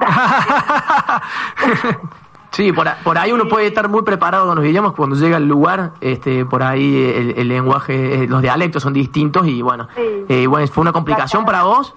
[2.52, 5.48] Sí, por, por ahí uno puede estar muy preparado con los idiomas cuando llega al
[5.48, 10.26] lugar, este, por ahí el, el lenguaje, eh, los dialectos son distintos y bueno, Sí.
[10.28, 11.94] eh, bueno, fue una complicación para vos.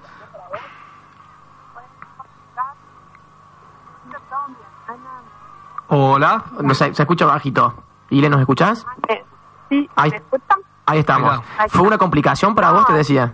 [5.88, 6.44] Hola.
[6.62, 7.74] No sé, se escucha bajito.
[8.10, 8.86] Ile, ¿nos escuchás?
[9.08, 9.24] Eh,
[9.70, 10.60] sí, Ahí- ¿me escuchan?
[10.88, 11.42] Ahí estamos.
[11.70, 13.34] ¿Fue una complicación para vos, te decía?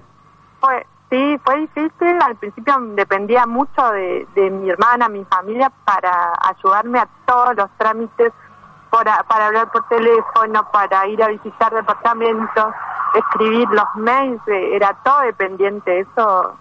[0.62, 2.22] Fue, sí, fue difícil.
[2.22, 7.70] Al principio dependía mucho de, de mi hermana, mi familia, para ayudarme a todos los
[7.78, 8.32] trámites,
[8.90, 12.74] para, para hablar por teléfono, para ir a visitar departamentos,
[13.16, 16.00] escribir los mails, eh, era todo dependiente.
[16.00, 16.56] Eso,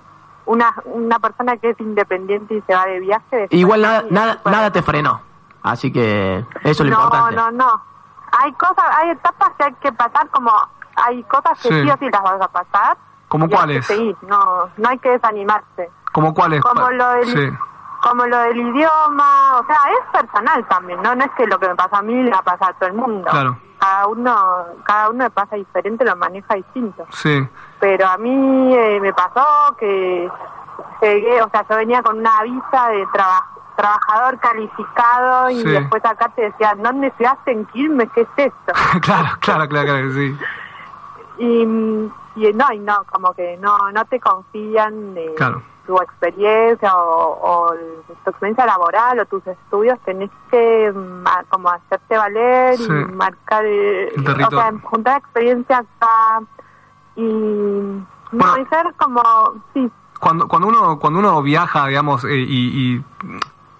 [0.46, 3.46] una, una persona que es independiente y se va de viaje.
[3.50, 5.20] Igual nada, nada, nada te frenó.
[5.62, 7.36] Así que eso es lo no, importante.
[7.36, 7.82] No, no,
[8.32, 10.50] Hay cosas, hay etapas que hay que pasar como
[10.96, 11.82] hay cosas que Sí.
[11.82, 12.96] sí, o sí las vas a pasar.
[13.28, 14.22] ¿Cómo y hay que cuáles?
[14.22, 15.90] no, no hay que desanimarse.
[16.12, 16.60] ¿Cómo cuáles?
[16.62, 17.50] Como lo del, Sí.
[18.02, 21.14] como lo del idioma, o sea, es personal también, ¿no?
[21.14, 23.28] No es que lo que me pasa a mí le va a todo el mundo.
[23.30, 23.56] Claro.
[23.78, 27.06] Cada uno, cada uno le pasa diferente, lo maneja distinto.
[27.10, 27.48] Sí.
[27.78, 30.30] Pero a mí eh, me pasó que
[31.00, 33.46] llegué, o sea, yo venía con una visa de traba-
[33.80, 35.68] trabajador calificado y Sí.
[35.70, 38.08] después acá te decían, ¿dónde estudiaste en Quilmes?
[38.14, 38.72] ¿Qué es esto?
[39.02, 40.36] claro, claro, claro, claro, sí.
[41.38, 41.62] Y,
[42.36, 45.62] y no, y no, como que no, no te confían de Claro.
[45.86, 47.74] tu experiencia o, o
[48.24, 52.84] tu experiencia laboral o tus estudios, tenés que mm, como hacerte valer Sí.
[52.92, 54.58] y marcar, eh, El o territorio.
[54.58, 56.42] sea, juntar experiencia acá
[57.16, 59.22] y no, y ser como,
[59.74, 59.90] sí,
[60.20, 63.04] Cuando, cuando uno cuando uno viaja, digamos, eh, y, y,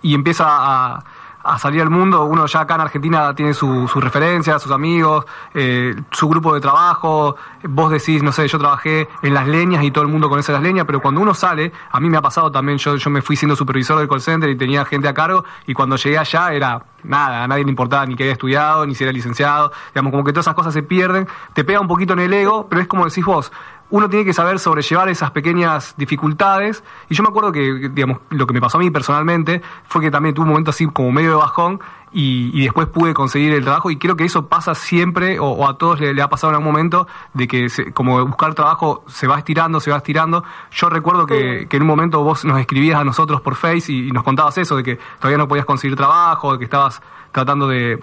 [0.02, 1.04] y empieza a,
[1.42, 5.24] a salir al mundo, uno ya acá en Argentina tiene su, su referencia, sus amigos,
[5.54, 9.90] eh, su grupo de trabajo, vos decís, no sé, yo trabajé en las leñas y
[9.90, 12.50] todo el mundo conoce las leñas, pero cuando uno sale, a mí me ha pasado
[12.50, 15.44] también, yo, yo me fui siendo supervisor del call center y tenía gente a cargo,
[15.66, 18.94] y cuando llegué allá era nada, a nadie le importaba ni que había estudiado, ni
[18.94, 22.12] si era licenciado, digamos, como que todas esas cosas se pierden, te pega un poquito
[22.12, 23.50] en el ego, pero es como decís vos,
[23.90, 26.82] uno tiene que saber sobrellevar esas pequeñas dificultades.
[27.08, 30.10] Y yo me acuerdo que, digamos, lo que me pasó a mí personalmente fue que
[30.10, 31.80] también tuve un momento así como medio de bajón
[32.12, 33.90] y, y después pude conseguir el trabajo.
[33.90, 36.56] Y creo que eso pasa siempre, o, o a todos le, le ha pasado en
[36.56, 40.44] algún momento, de que se- como buscar trabajo se va estirando, se va estirando.
[40.70, 44.08] Yo recuerdo que, que en un momento vos nos escribías a nosotros por Face y,
[44.08, 47.02] y nos contabas eso, de que todavía no podías conseguir trabajo, de que estabas
[47.32, 48.02] tratando de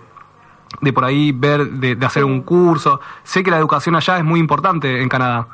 [0.82, 3.00] de por ahí ver, de, de hacer un curso.
[3.24, 5.48] Sé que la educación allá es muy importante en Canadá.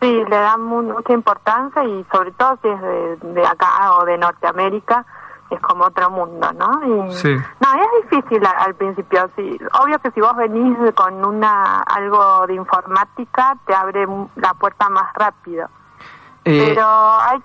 [0.00, 4.04] Sí, le dan mu- mucha importancia y sobre todo si es de, de acá o
[4.04, 5.04] de Norteamérica,
[5.48, 7.06] es como otro mundo, ¿no?
[7.06, 7.34] Y, Sí.
[7.60, 9.58] No, es difícil al, al principio, sí.
[9.80, 14.06] Obvio que si vos venís con una algo de informática, te abre
[14.36, 15.68] la puerta más rápido.
[16.44, 17.42] Eh, Pero hay...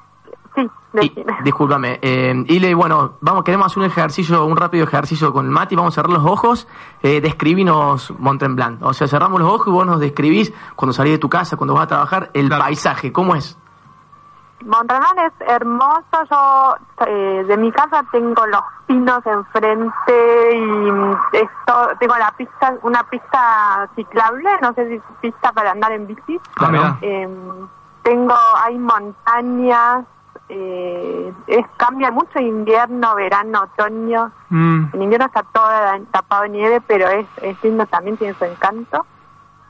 [0.94, 1.38] Sí, decime.
[1.42, 2.00] Discúlpame.
[2.02, 5.74] Eh, Ile, bueno, vamos, queremos hacer un ejercicio, un rápido ejercicio con Mati.
[5.74, 6.68] Vamos a cerrar los ojos.
[7.02, 8.84] Eh, describinos Montremblant.
[8.84, 11.76] O sea, cerramos los ojos y vos nos describís cuando salís de tu casa, cuando
[11.76, 13.14] vas a trabajar, el paisaje.
[13.14, 13.58] ¿Cómo es?
[14.66, 16.04] Montreal es hermoso.
[16.30, 16.76] Yo
[17.08, 23.04] eh, de mi casa tengo los pinos enfrente y mm, esto, tengo la pista, una
[23.04, 26.40] pista ciclable, no sé si pista para andar en bici.
[26.56, 26.98] Claro.
[27.02, 27.28] Eh,
[28.04, 30.06] tengo, hay montañas,
[30.54, 34.32] eh, es, cambia mucho invierno, verano, otoño.
[34.50, 34.88] Mm.
[34.94, 39.06] En invierno está todo tapado de nieve, pero es, es lindo también, tiene su encanto.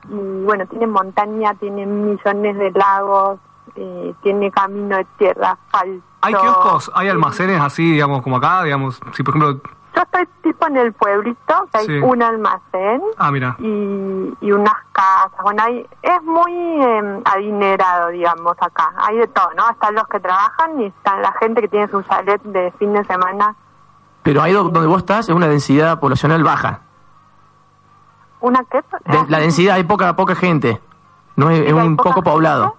[0.10, 3.40] Y bueno, tiene montaña, tiene millones de lagos,
[3.76, 6.04] eh, tiene camino de tierra, asfalto.
[6.22, 6.92] ¿Hay kioscos?
[6.96, 8.64] ¿Hay almacenes así, digamos, como acá?
[8.64, 9.62] Digamos, si por ejemplo...
[9.96, 11.98] Yo estoy tipo en el pueblito, que hay Sí.
[12.00, 13.56] un almacén Ah, mira.
[13.60, 15.32] y, y unas casas.
[15.44, 18.94] Bueno, hay, es muy eh, adinerado, digamos, acá.
[18.98, 19.70] Hay de todo, ¿no?
[19.70, 23.04] Están los que trabajan y están la gente que tiene su chalet de fin de
[23.06, 23.54] semana.
[24.24, 26.82] Pero ahí do- donde vos estás es una densidad poblacional baja.
[28.40, 28.82] ¿Una qué?
[29.06, 30.82] De- la densidad, hay poca poca gente.
[31.36, 32.76] No es, es un poco poblado.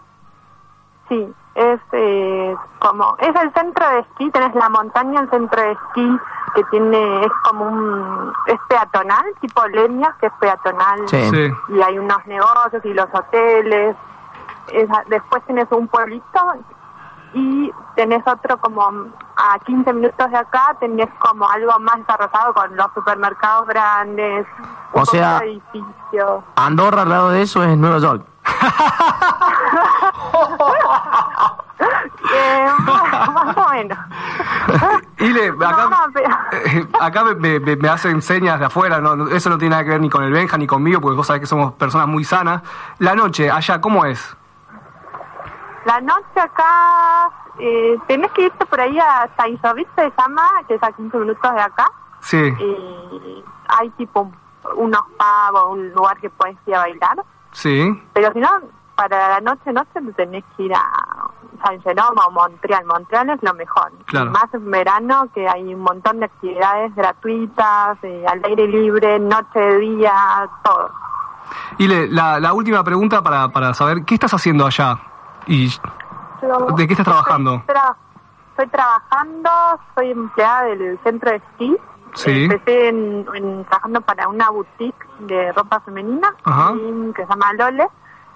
[1.08, 5.72] Sí, es eh, como, es el centro de esquí, tenés la montaña, el centro de
[5.72, 6.18] esquí
[6.54, 11.08] que tiene, es como un, es peatonal, tipo Leñas, que es peatonal.
[11.08, 11.30] Sí.
[11.30, 11.52] Sí.
[11.68, 13.96] Y hay unos negocios y los hoteles.
[15.08, 16.40] Después tenés un pueblito
[17.34, 18.82] y tenés otro como
[19.36, 24.46] a 15 minutos de acá, tenés como algo más desarrollado con los supermercados grandes,
[24.92, 26.44] O sea- edificios.
[26.56, 28.26] Andorra al lado de eso es Nueva York.
[32.34, 32.66] Eh,
[33.32, 33.98] más o menos.
[35.18, 39.50] Ile, acá, No, pero- acá me, me- me- hacen señas de afuera, no, no, eso
[39.50, 41.46] no tiene nada que ver ni con el Benja ni conmigo, porque vos sabés que
[41.46, 42.62] somos personas muy sanas.
[42.98, 44.36] La noche, allá, ¿cómo es?
[45.84, 50.82] La noche acá, eh, tenés que irte por ahí a Saint-Jovit, se llama, que es
[50.82, 51.90] a 15 minutos de acá.
[52.20, 52.38] Sí.
[52.58, 54.30] Y hay tipo
[54.76, 57.16] unos pubs, un lugar que puedes ir a bailar.
[57.52, 58.02] Sí.
[58.14, 58.48] Pero si no,
[58.96, 60.82] para la noche, noche te tenés que ir a
[61.64, 62.84] San Jerome o Montreal.
[62.86, 63.92] Montreal es lo mejor.
[64.06, 64.30] Claro.
[64.30, 69.78] Más en verano, que hay un montón de actividades gratuitas, eh, al aire libre, noche,
[69.78, 70.90] día, todo.
[71.78, 74.98] Y le- la, la última pregunta para, para saber, ¿qué estás haciendo allá?
[75.46, 77.56] ¿Y Yo- de qué estás trabajando?
[77.56, 77.96] Estoy, tra-
[78.50, 79.50] estoy trabajando,
[79.94, 81.76] soy empleada del centro de esquí.
[82.14, 82.44] Sí.
[82.44, 86.74] Empecé en, en- trabajando para una boutique de ropa femenina Ajá.
[87.14, 87.88] que se llama Lole.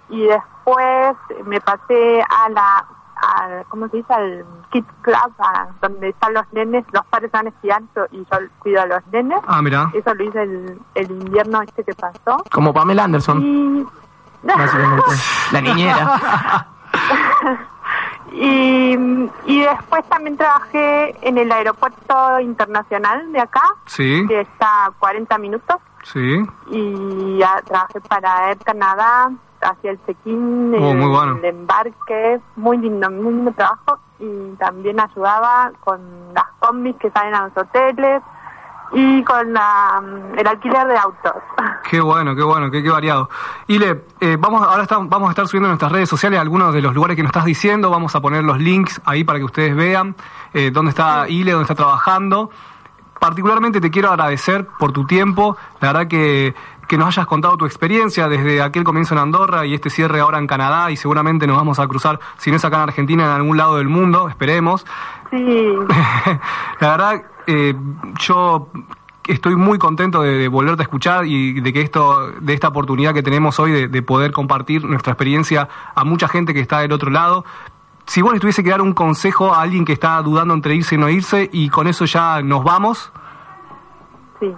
[0.09, 2.87] Y después me pasé a la,
[3.17, 4.13] a, ¿cómo se dice?
[4.15, 7.83] Al Kids Club, a donde están los nenes, los padres van esquiar
[8.13, 9.41] y yo cuido a los nenes.
[9.47, 9.91] Ah, mira.
[9.95, 12.43] Eso lo hice el, el invierno este que pasó.
[12.53, 13.87] Como Pamela Anderson, Y.
[15.53, 16.67] La niñera.
[18.33, 18.95] Y,
[19.47, 25.39] y después también trabajé en el aeropuerto internacional de acá, Sí, que está a 40
[25.39, 26.45] minutos, sí.
[26.71, 29.31] y ya trabajé para Air Canadá,
[29.61, 31.37] hacía el check-in, Oh, el, bueno.
[31.39, 36.01] el embarque, muy lindo, muy lindo trabajo, y también ayudaba con
[36.35, 38.23] las combis que salen a los hoteles
[38.93, 40.03] y con la,
[40.37, 41.33] el alquiler de autos.
[41.91, 43.31] Qué bueno, qué bueno, qué, qué variado.
[43.69, 46.83] Ile, eh, vamos, ahora estamos, vamos a estar subiendo en nuestras redes sociales algunos de
[46.83, 47.91] los lugares que nos estás diciendo.
[47.91, 50.17] Vamos a poner los links ahí para que ustedes vean
[50.53, 52.51] eh, dónde está Ile, dónde está trabajando.
[53.21, 55.57] Particularmente te quiero agradecer por tu tiempo.
[55.81, 56.55] La verdad que,
[56.87, 60.39] que nos hayas contado tu experiencia desde aquel comienzo en Andorra y este cierre ahora
[60.39, 63.31] en Canadá y seguramente nos vamos a cruzar, si no es acá en Argentina, en
[63.31, 64.85] algún lado del mundo, esperemos.
[65.31, 65.75] Sí,
[66.81, 67.75] La verdad, eh,
[68.21, 68.69] yo
[69.27, 73.15] estoy muy contento de, de volverte a escuchar y de que esto, de esta oportunidad
[73.15, 76.93] que tenemos hoy de, de poder compartir nuestra experiencia a mucha gente que está del
[76.93, 77.45] otro lado.
[78.07, 80.95] Si vos les tuviese que dar un consejo a alguien que está dudando entre irse
[80.95, 83.13] y no irse, y con eso ya nos vamos,
[84.39, 84.55] sí.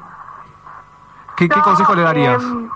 [1.36, 2.42] ¿qué, consejo le darías?
[2.42, 2.68] em,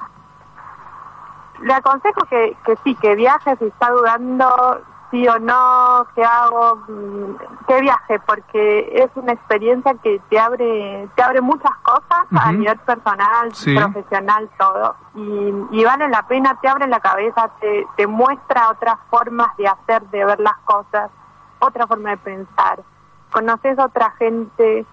[1.62, 4.80] le aconsejo que, que sí, que viaje si está dudando
[5.12, 7.34] sí o no, qué hago, mm,
[7.68, 12.78] que viaje, porque es una experiencia que te abre, te abre muchas cosas a nivel
[12.80, 13.76] personal, Sí.
[13.76, 14.96] profesional, todo.
[15.14, 19.68] Y, y vale la pena, te abre la cabeza, te, te muestra otras formas de
[19.68, 21.10] hacer, de ver las cosas,
[21.60, 22.80] otra forma de pensar.
[23.30, 24.84] Conoces a otra gente,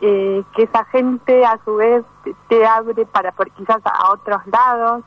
[0.00, 4.44] eh, que esa gente a su vez te, te abre para por quizás a otros
[4.46, 5.04] lados.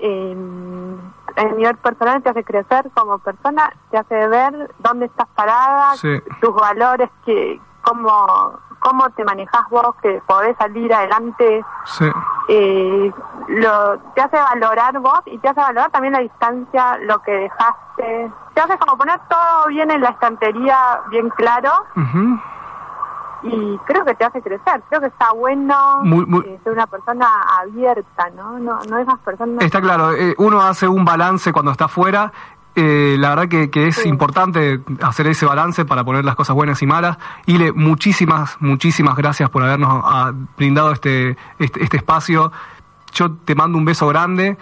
[0.00, 0.36] Eh,
[1.38, 6.20] el nivel personal te hace crecer como persona, te hace ver dónde estás parada, Sí.
[6.40, 12.10] tus valores, que cómo, cómo te manejas vos, que podés salir adelante, Sí.
[12.48, 13.12] eh,
[13.48, 18.30] lo, te hace valorar vos y te hace valorar también la distancia, lo que dejaste.
[18.54, 22.38] Te hace como poner todo bien en la estantería, bien claro, Ujú.
[23.42, 24.82] Y creo que te hace crecer.
[24.88, 27.26] Creo que está bueno Muy- muy- eh, ser una persona
[27.60, 28.58] abierta, ¿no?
[28.58, 29.64] No, no esas personas.
[29.64, 32.32] Está claro, eh, uno hace un balance cuando está afuera.
[32.80, 36.80] eh, la verdad que, que es importante hacer ese balance para poner las cosas buenas
[36.80, 37.18] y malas.
[37.46, 42.52] Ile, muchísimas, muchísimas gracias por habernos ah, brindado este, este, este espacio.
[43.12, 44.56] Yo te mando un beso grande.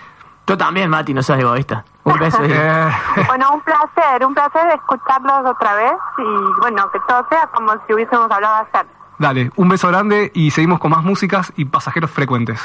[0.47, 1.85] Yo también, Mati, no seas egoísta.
[2.13, 2.39] Un beso.
[2.45, 2.91] Eh,
[3.27, 7.93] Bueno, un placer, un placer escucharlos otra vez y bueno, que todo sea como si
[7.95, 8.87] hubiésemos hablado ayer.
[9.19, 12.61] dale, un beso grande y seguimos con más músicas y pasajeros frecuentes.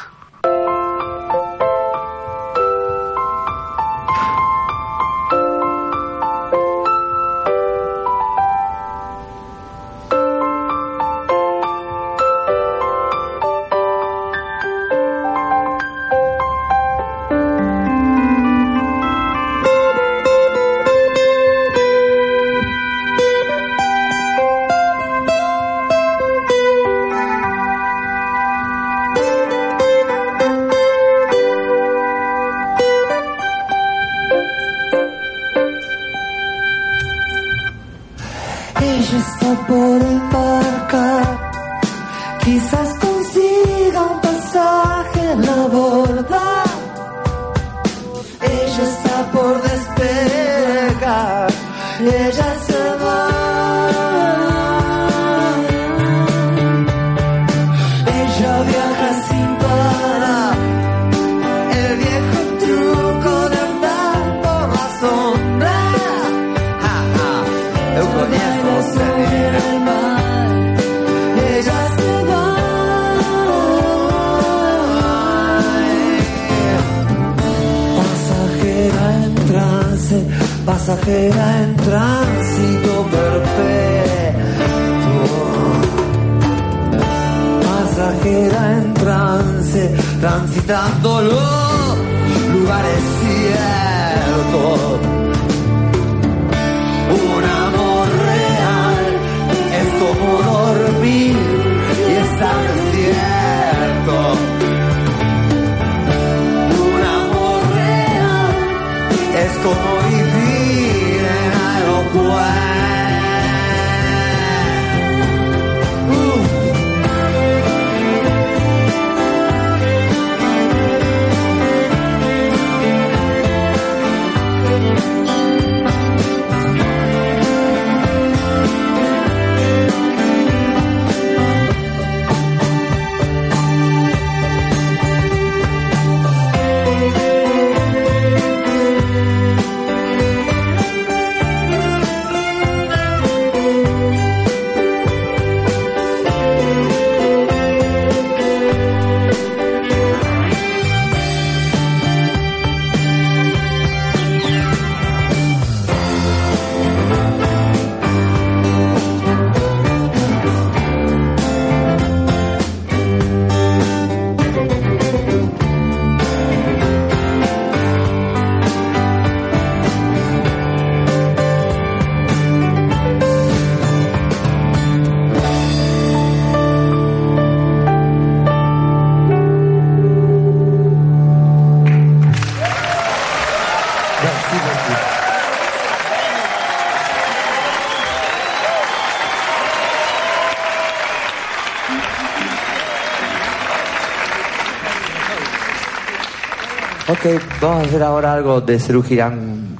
[197.62, 199.78] Vamos a hacer ahora algo de Serú Girán,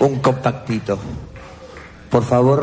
[0.00, 0.98] un compactito.
[2.10, 2.62] Por favor.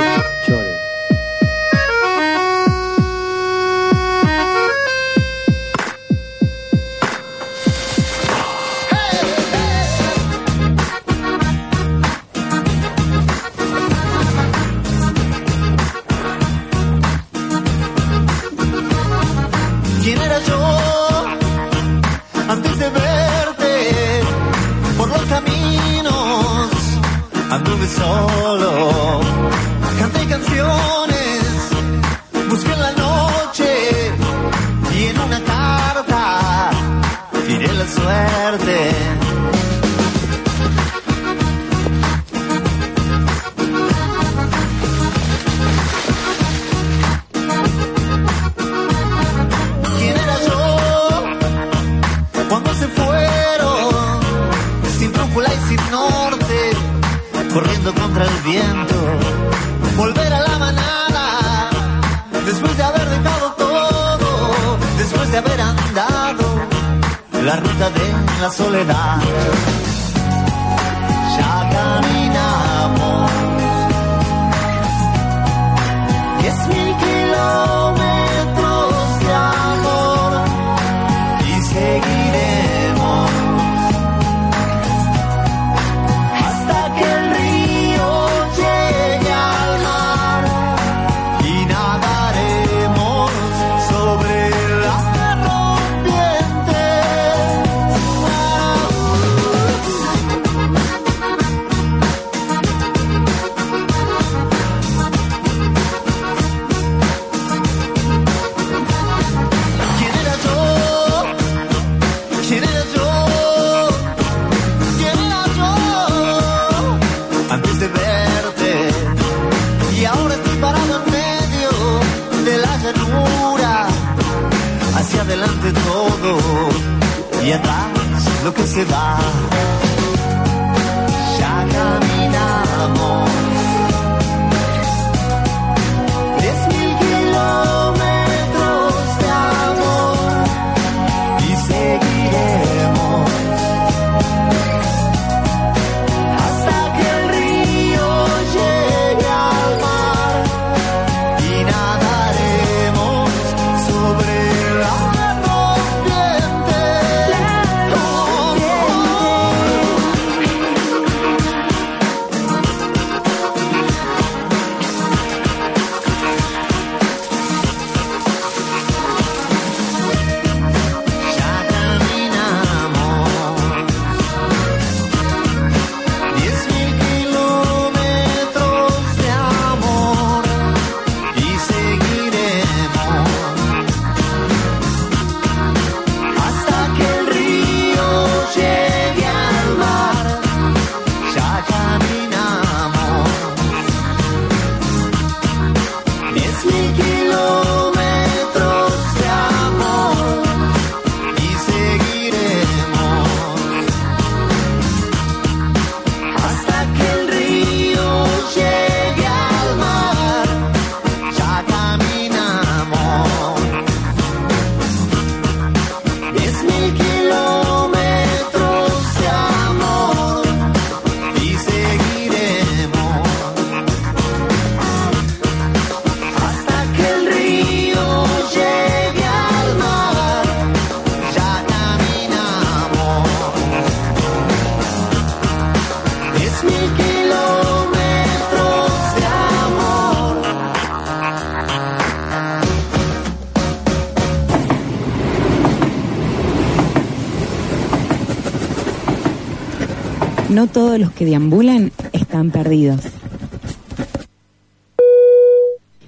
[250.65, 252.99] No todos los que deambulan están perdidos.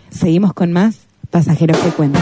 [0.09, 0.95] Seguimos con más
[1.29, 2.19] pasajeros frecuentes.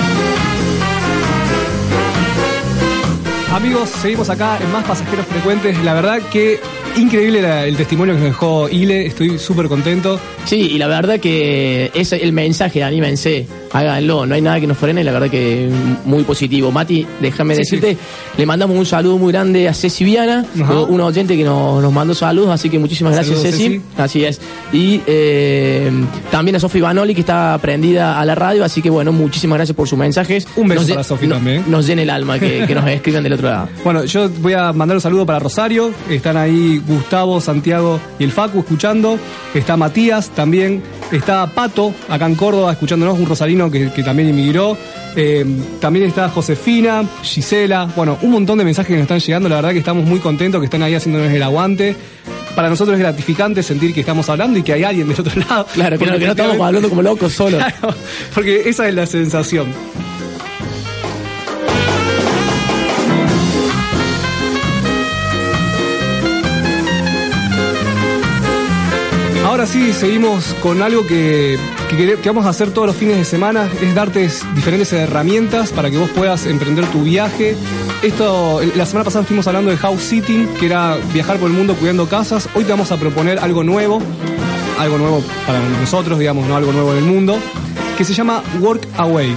[3.53, 5.81] Amigos, seguimos acá en más pasajeros frecuentes.
[5.85, 6.59] La verdad que
[6.97, 9.05] increíble la- el testimonio que nos dejó Ile.
[9.05, 10.19] Estoy súper contento.
[10.43, 14.77] Sí, y la verdad que es el mensaje, anímense, háganlo, no hay nada que nos
[14.77, 15.69] frene, la verdad que
[16.03, 16.69] muy positivo.
[16.71, 17.97] Mati, déjame Sí, decirte,
[18.37, 20.81] le mandamos un saludo muy grande a Ceci Viana, Ajá.
[20.81, 23.69] una oyente que nos, nos mandó saludos, así que muchísimas gracias Saludos, Ceci.
[23.75, 23.81] Ceci.
[23.97, 24.41] Así es.
[24.73, 25.91] Y eh,
[26.31, 29.75] también a Sofi Banoli, que está prendida a la radio, así que bueno, muchísimas gracias
[29.75, 30.47] por sus mensajes.
[30.57, 31.63] Un beso Nos para Sofi no- también.
[31.67, 33.69] Nos llena el alma que, que nos escriban del otro lado.
[33.83, 35.91] Bueno, yo voy a mandar un saludo para Rosario.
[36.09, 39.17] Están ahí Gustavo, Santiago y el Facu escuchando.
[39.53, 40.83] Está Matías también.
[41.11, 44.75] Está Pato, acá en Córdoba, escuchándonos, un rosarino que, que también emigró.
[45.15, 45.45] Eh,
[45.79, 47.89] también está Josefina, Gisela.
[47.95, 49.49] Bueno, un montón de mensajes que nos están llegando.
[49.49, 51.95] La verdad que estamos muy contentos que están ahí haciéndonos el aguante.
[52.55, 55.67] Para nosotros es gratificante sentir que estamos hablando y que hay alguien del otro lado.
[55.73, 57.63] Claro, que no, Porque que no estamos hablando como locos solos.
[57.79, 57.95] Claro,
[58.33, 59.67] porque esa es la sensación.
[69.65, 71.57] Ahora sí, seguimos con algo que,
[71.89, 75.97] que vamos a hacer todos los fines de semana, es darte diferentes herramientas para que
[75.97, 77.55] vos puedas emprender tu viaje.
[78.03, 81.73] Esto, la semana pasada estuvimos hablando de house sitting, que era viajar por el mundo
[81.73, 82.47] cuidando casas.
[82.53, 83.99] Hoy te vamos a proponer algo nuevo,
[84.77, 87.35] algo nuevo para nosotros, digamos, no algo nuevo en el mundo,
[87.97, 89.33] que se llama Work Away.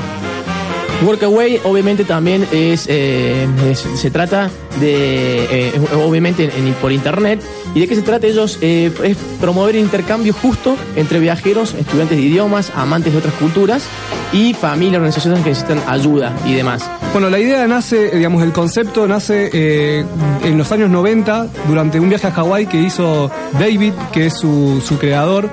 [1.06, 4.50] Workaway obviamente también es, eh, es- se trata
[4.80, 7.40] de, eh, obviamente en- en- por internet,
[7.78, 12.24] y de qué se trata ellos, eh, es promover intercambio justo entre viajeros, estudiantes de
[12.24, 13.84] idiomas, amantes de otras culturas
[14.32, 16.90] y familias, organizaciones que necesitan ayuda y demás.
[17.12, 20.04] Bueno, la idea nace, eh, digamos, el concepto nace eh,
[20.42, 24.82] en los años 90 durante un viaje a Hawái que hizo David, que es su,
[24.84, 25.48] su creador.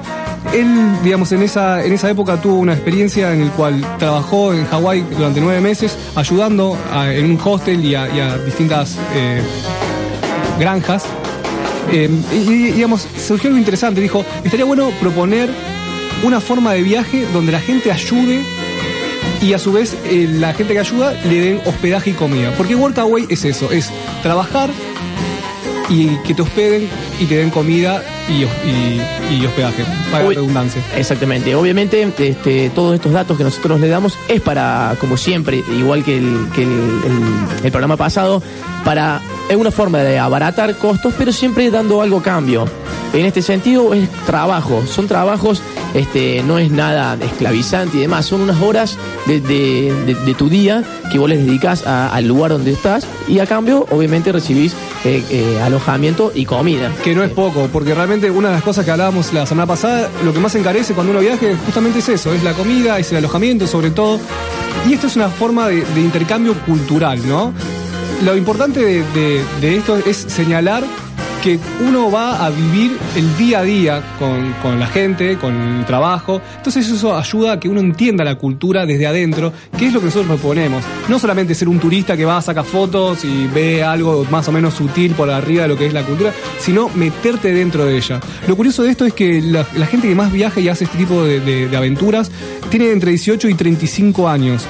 [0.51, 0.67] Él,
[1.03, 5.05] digamos, en esa, en esa época tuvo una experiencia en la cual trabajó en Hawái
[5.15, 8.97] durante nueve meses ayudando en un hostel y a, distintas
[10.57, 11.05] granjas.
[11.91, 11.97] Y,
[12.35, 14.01] y, digamos, surgió algo interesante.
[14.01, 15.49] Dijo, estaría bueno proponer
[16.23, 18.41] una forma de viaje donde la gente ayude
[19.41, 22.53] y a su vez eh, la gente que ayuda le den hospedaje y comida.
[22.57, 23.91] Porque Workaway es eso, es
[24.23, 24.69] trabajar
[25.89, 26.89] y que te hospeden
[27.19, 29.01] y te den comida y, y-
[29.31, 30.35] y hospedaje, para Uy.
[30.35, 30.81] redundancia.
[30.95, 31.55] Exactamente.
[31.55, 36.17] Obviamente, este, todos estos datos que nosotros le damos es para, como siempre, igual que
[36.17, 38.41] el, que el, el- el programa pasado,
[38.83, 42.65] para es una forma de abaratar costos, pero siempre dando algo a cambio.
[43.13, 45.61] En este sentido es trabajo, son trabajos,
[45.93, 50.49] este, no es nada esclavizante y demás, son unas horas de, de- de- de tu
[50.49, 54.73] día que vos les dedicas a- al lugar donde estás y a cambio, obviamente, recibís
[55.05, 56.91] eh, eh, alojamiento y comida.
[57.05, 60.09] Que no es poco, porque realmente una de las cosas que hablábamos la semana pasada,
[60.23, 63.17] lo que más encarece cuando uno viaje justamente es eso, es la comida, es el
[63.19, 64.19] alojamiento sobre todo.
[64.89, 67.53] Y esto es una forma de, de intercambio cultural, ¿no?
[68.25, 70.83] Lo importante de, de- de esto es señalar
[71.45, 75.85] que uno va a vivir el día a día con, con la gente, con el
[75.85, 76.41] trabajo.
[76.57, 80.07] Entonces eso ayuda a que uno entienda la cultura desde adentro, que es lo que
[80.07, 80.83] nosotros proponemos.
[81.07, 84.73] No solamente ser un turista que va, saca fotos y ve algo más o menos
[84.73, 88.19] sutil por arriba de lo que es la cultura, sino meterte dentro de ella.
[88.47, 91.23] Lo curioso de esto es que la, gente que más viaja y hace este tipo
[91.25, 92.31] de aventuras
[92.71, 94.65] tiene entre 18 y 35 años.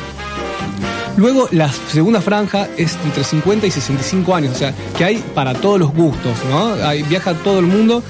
[1.18, 5.54] Luego la segunda franja es entre 50 y 65 años, o sea, que hay para
[5.54, 6.74] todos los gustos, ¿no?
[6.86, 8.04] Hay, viaja todo el mundo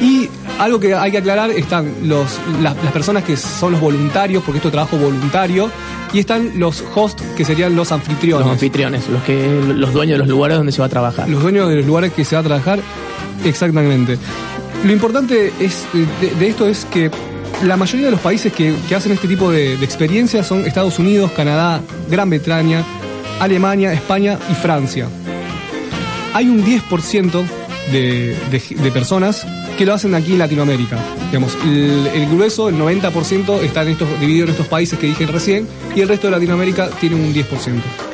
[0.00, 0.28] y
[0.58, 4.58] algo que hay que aclarar están los, las, las personas que son los voluntarios, porque
[4.58, 5.70] esto es trabajo voluntario,
[6.12, 8.46] y están los hosts, que serían los anfitriones.
[8.46, 11.28] Los anfitriones, los que los dueños de los lugares donde se va a trabajar.
[11.28, 12.80] Los dueños de los lugares que se va a trabajar,
[13.44, 14.18] exactamente.
[14.84, 17.10] Lo importante es, eh, de, de esto es que
[17.64, 21.30] la mayoría de los países que, que hacen este tipo de, experiencias son Estados Unidos,
[21.32, 21.80] Canadá,
[22.10, 22.84] Gran Bretaña,
[23.40, 25.08] Alemania, España y Francia.
[26.34, 27.44] Hay un 10%
[27.92, 29.46] de, de- personas
[29.78, 30.98] que lo hacen aquí en Latinoamérica.
[31.26, 35.66] Digamos, el, grueso, el 90% está en estos, dividido en estos países que dije recién
[35.94, 37.44] y el resto de Latinoamérica tiene un 10%.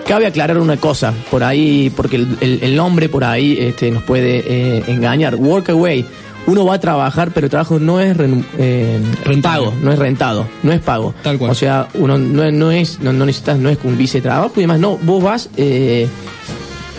[0.07, 4.03] Cabe aclarar una cosa, por ahí, porque el, el- el nombre por ahí este, nos
[4.05, 5.35] puede eh, engañar.
[5.37, 6.05] Workaway,
[6.53, 8.17] uno va a trabajar, pero el trabajo no es
[8.59, 9.01] eh,
[9.43, 11.15] pago, no es rentado, no es pago.
[11.23, 11.51] Tal cual.
[11.51, 14.61] O sea, uno no, no es, no, no necesitas, no es un vice trabajo y
[14.63, 16.07] demás, no, vos vas, eh,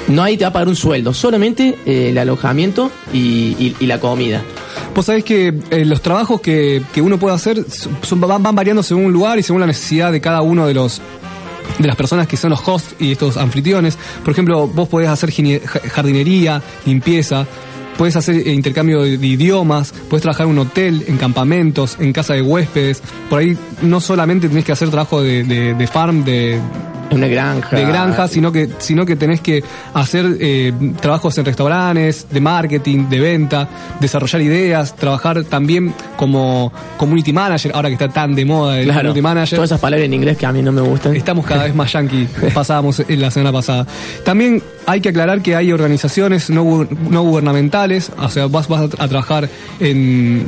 [0.07, 3.19] no ahí te va a pagar un sueldo, solamente eh, el alojamiento y,
[3.59, 4.41] y- y la comida.
[4.95, 7.63] Vos sabés que eh, los trabajos que, que uno puede hacer
[8.01, 10.73] son- van, van variando según un lugar y según la necesidad de cada uno de
[10.73, 11.01] los
[11.79, 13.97] de las personas que son los hosts y estos anfitriones.
[14.23, 15.31] Por ejemplo, vos podés hacer
[15.89, 17.47] jardinería, limpieza.
[17.97, 22.33] Puedes hacer eh, intercambio de, idiomas, puedes trabajar en un hotel, en campamentos, en casa
[22.33, 23.01] de huéspedes.
[23.29, 26.59] Por ahí no solamente tenés que hacer trabajo de farm, de
[27.13, 27.75] una granja.
[27.75, 29.63] de granja, sino que, sino que tenés que
[29.93, 33.67] hacer eh, trabajos en restaurantes, de marketing, de venta,
[33.99, 38.99] desarrollar ideas, trabajar también como community manager, ahora que está tan de moda el Claro.
[38.99, 39.57] community manager.
[39.57, 41.15] Todas esas palabras en inglés que a mí no me gustan.
[41.15, 43.85] Estamos cada vez más yankee, pasábamos en la semana pasada.
[44.23, 49.49] También hay que aclarar que hay organizaciones no, no gubernamentales, o sea, vas, a trabajar
[49.79, 50.45] en,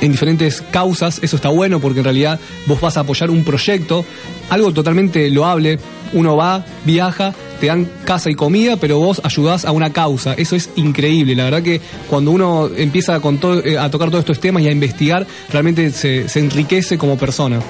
[0.00, 4.04] en diferentes causas, eso está bueno porque en realidad vos vas a apoyar un proyecto,
[4.50, 5.78] algo totalmente loable,
[6.12, 10.56] uno va, viaja, te dan casa y comida, pero vos ayudás a una causa, eso
[10.56, 14.40] es increíble, la verdad que cuando uno empieza con todo, eh, a tocar todos estos
[14.40, 17.60] temas y a investigar, realmente se, se enriquece como persona.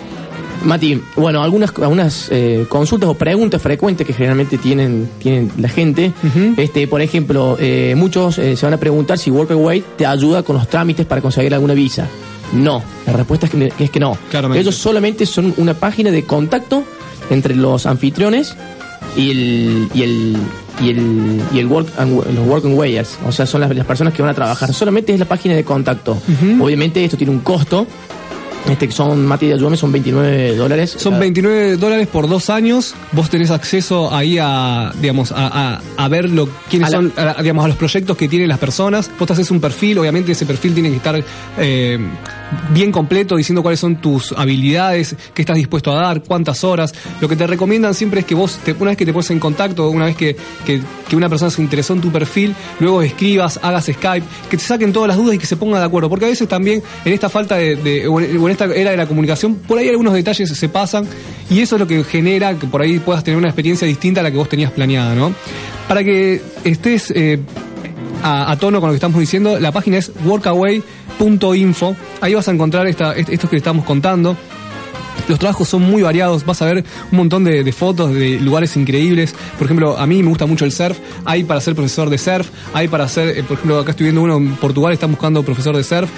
[0.65, 6.13] Mati, bueno, algunas, algunas eh, consultas o preguntas frecuentes que generalmente tienen, tienen la gente.
[6.57, 10.57] este, por ejemplo, eh, muchos eh, se van a preguntar si Workaway te ayuda con
[10.57, 12.07] los trámites para conseguir alguna visa.
[12.53, 14.17] No, la respuesta es que, es que no.
[14.31, 14.61] Claramente.
[14.61, 16.85] Ellos solamente son una página de contacto
[17.31, 18.57] entre los anfitriones
[19.17, 20.37] y el y el
[20.81, 23.87] y el, y el work and, los work and wayers, o sea, son las, las
[23.87, 24.73] personas que van a trabajar.
[24.75, 26.19] Solamente es la página de contacto.
[26.61, 27.87] Obviamente esto tiene un costo.
[28.69, 30.95] Este que son, Mati, ayúdame, son 29 dólares.
[30.99, 32.95] Son 29 dólares por dos años.
[33.13, 37.13] Vos tenés acceso ahí a, digamos, a, a, a ver lo, quiénes A la- son,
[37.17, 39.11] a- digamos, a los proyectos que tienen las personas.
[39.19, 41.23] Vos te haces un perfil, obviamente ese perfil tiene que estar
[41.59, 41.99] eh,
[42.73, 46.95] bien completo, diciendo cuáles son tus habilidades, qué estás dispuesto a dar, cuántas horas.
[47.21, 49.41] Lo que te recomiendan siempre es que vos, te- una vez que te pones en
[49.41, 50.81] contacto, una vez que, que,
[51.17, 55.09] una persona se interesó en tu perfil, luego escribas, hagas Skype, que te saquen todas
[55.09, 56.09] las dudas y que se pongan de acuerdo.
[56.09, 59.57] Porque a veces también en esta falta de, o en esta era de la comunicación,
[59.57, 61.07] por ahí algunos detalles se pasan
[61.51, 64.23] y eso es lo que genera que por ahí puedas tener una experiencia distinta a
[64.25, 65.33] la que vos tenías planeada, ¿no?
[65.89, 67.39] Para que estés eh,
[68.23, 70.11] a, a tono con lo que estamos diciendo, la página es
[71.19, 71.97] workaway.info.
[72.21, 74.37] Ahí vas a encontrar esta, est- esto que estamos contando.
[75.29, 79.35] Los trabajos son muy variados, vas a ver un montón de, fotos de lugares increíbles.
[79.59, 82.49] Por ejemplo, a mí me gusta mucho el surf, hay para ser profesor de surf,
[82.73, 85.77] hay para ser, eh, por ejemplo, acá estoy viendo uno en Portugal, están buscando profesor
[85.77, 86.11] de surf.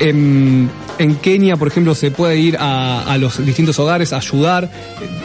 [0.00, 4.70] En, en Kenia, por ejemplo, se puede ir a, los distintos hogares ayudar,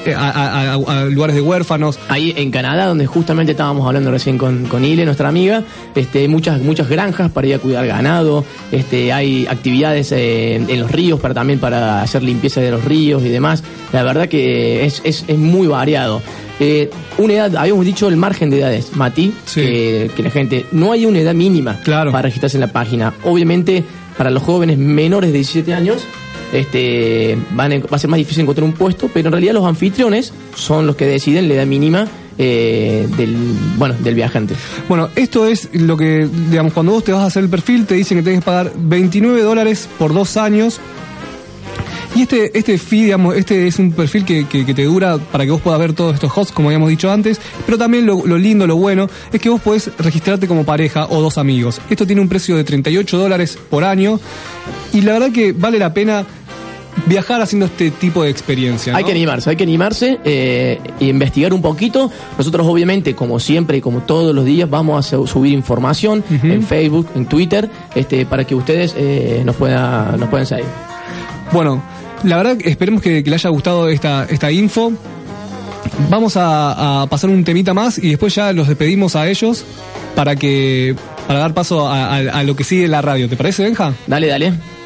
[0.06, 2.00] eh, a, lugares de huérfanos.
[2.10, 5.64] Ahí en Canadá, donde justamente estábamos hablando recién con, con Ile, nuestra amiga,
[5.96, 10.92] este, muchas, muchas granjas para ir a cuidar ganado, este, hay actividades eh, en los
[10.92, 13.64] ríos para también para hacer limpieza de los ríos y demás.
[13.94, 16.22] La verdad que es, es, es muy variado.
[16.60, 16.90] Eh,
[17.20, 19.32] una edad, habíamos dicho el margen de edades, Mati,
[19.64, 21.80] que, que la gente, no hay una edad mínima
[22.12, 23.14] para registrarse en la página.
[23.26, 23.84] Obviamente,
[24.18, 25.98] para los jóvenes menores de 17 años,
[26.54, 29.66] este, van a- va a ser más difícil encontrar un puesto, pero en realidad los
[29.66, 32.08] anfitriones son los que deciden la edad mínima
[32.40, 33.36] eh, del,
[33.78, 34.54] bueno, del viajante.
[34.88, 37.96] Bueno, esto es lo que, digamos, cuando vos te vas a hacer el perfil, te
[37.96, 40.80] dicen que tenés que pagar 29 dólares por dos años.
[42.18, 45.46] Y este, este fee, digamos, este es un perfil que, que- que te dura para
[45.46, 47.40] que vos puedas ver todos estos hosts, como habíamos dicho antes.
[47.66, 51.22] Pero también lo, lo lindo, lo bueno, es que vos podés registrarte como pareja o
[51.22, 51.80] dos amigos.
[51.90, 54.20] Esto tiene un precio de 38 dólares por año.
[54.94, 56.26] Y la verdad que vale la pena
[57.06, 58.96] viajar haciendo este tipo de experiencia.
[58.96, 62.12] Hay que animarse, hay que animarse eh, e investigar un poquito.
[62.38, 66.64] Nosotros obviamente, como siempre y como todos los días, vamos a su- subir información en
[66.64, 70.66] Facebook, en Twitter, este, para que ustedes eh, nos, pueda, nos puedan seguir.
[71.52, 71.82] Bueno,
[72.24, 74.94] la verdad esperemos que, que le haya gustado esta, esta info.
[76.10, 79.66] Vamos a, pasar un temita más y después ya los despedimos a ellos
[80.16, 80.96] para que
[81.28, 83.28] para dar paso a, lo que sigue la radio.
[83.28, 83.94] ¿Te parece, Benja?
[84.08, 84.77] Dale, dale.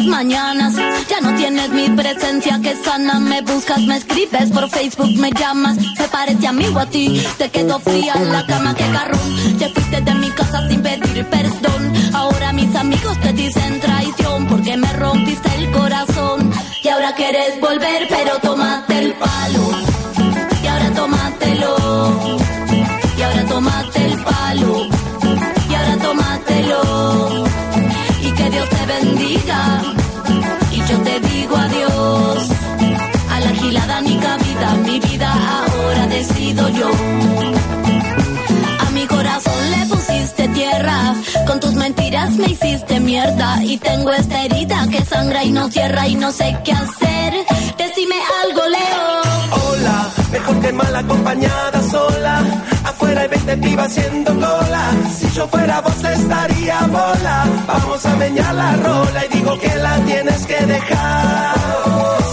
[0.00, 0.74] Las mañanas.
[1.08, 3.20] Ya no tienes mi presencia que sana.
[3.20, 5.76] Me buscas, me escribes por Facebook, me llamas.
[5.76, 7.22] Me parece amigo a ti.
[7.38, 9.58] Te quedo fría en la cama, que garrón.
[9.58, 11.92] Te fuiste de mi casa sin pedir perdón.
[12.14, 16.50] Ahora mis amigos te dicen traición porque me rompiste el corazón.
[16.82, 18.69] Y ahora quieres volver, pero tómate
[42.40, 43.62] me hiciste mierda.
[43.62, 47.34] Y tengo esta herida que sangra y no cierra y no sé qué hacer.
[47.76, 49.66] Decime algo, Leo.
[49.66, 52.42] Hola, mejor que mal acompañada sola.
[52.84, 54.84] Afuera hay 20 pibas haciendo cola.
[55.16, 57.46] Si yo fuera vos estaría bola.
[57.66, 61.54] Vamos a meñar la rola y digo que la tienes que dejar.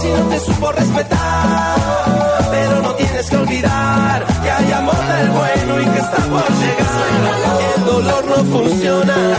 [0.00, 1.76] Si no te supo respetar,
[2.50, 6.87] pero no tienes que olvidar que hay amor del bueno y que está por llegar.
[8.58, 9.38] Funciona.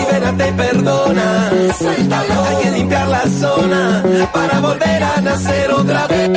[0.00, 1.50] Libérate y perdona.
[1.50, 4.02] Hay que limpiar la zona
[4.32, 6.30] para volver a nacer otra vez.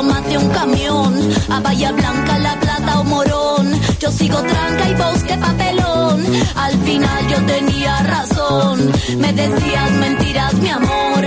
[0.00, 1.14] Un taxi, tómate un camión,
[1.48, 3.72] a Bahía Blanca, La Plata o Morón.
[3.98, 6.24] Yo sigo tranca y vos qué papelón.
[6.56, 11.22] Al final yo tenía razón, me decías mentiras, mi amor,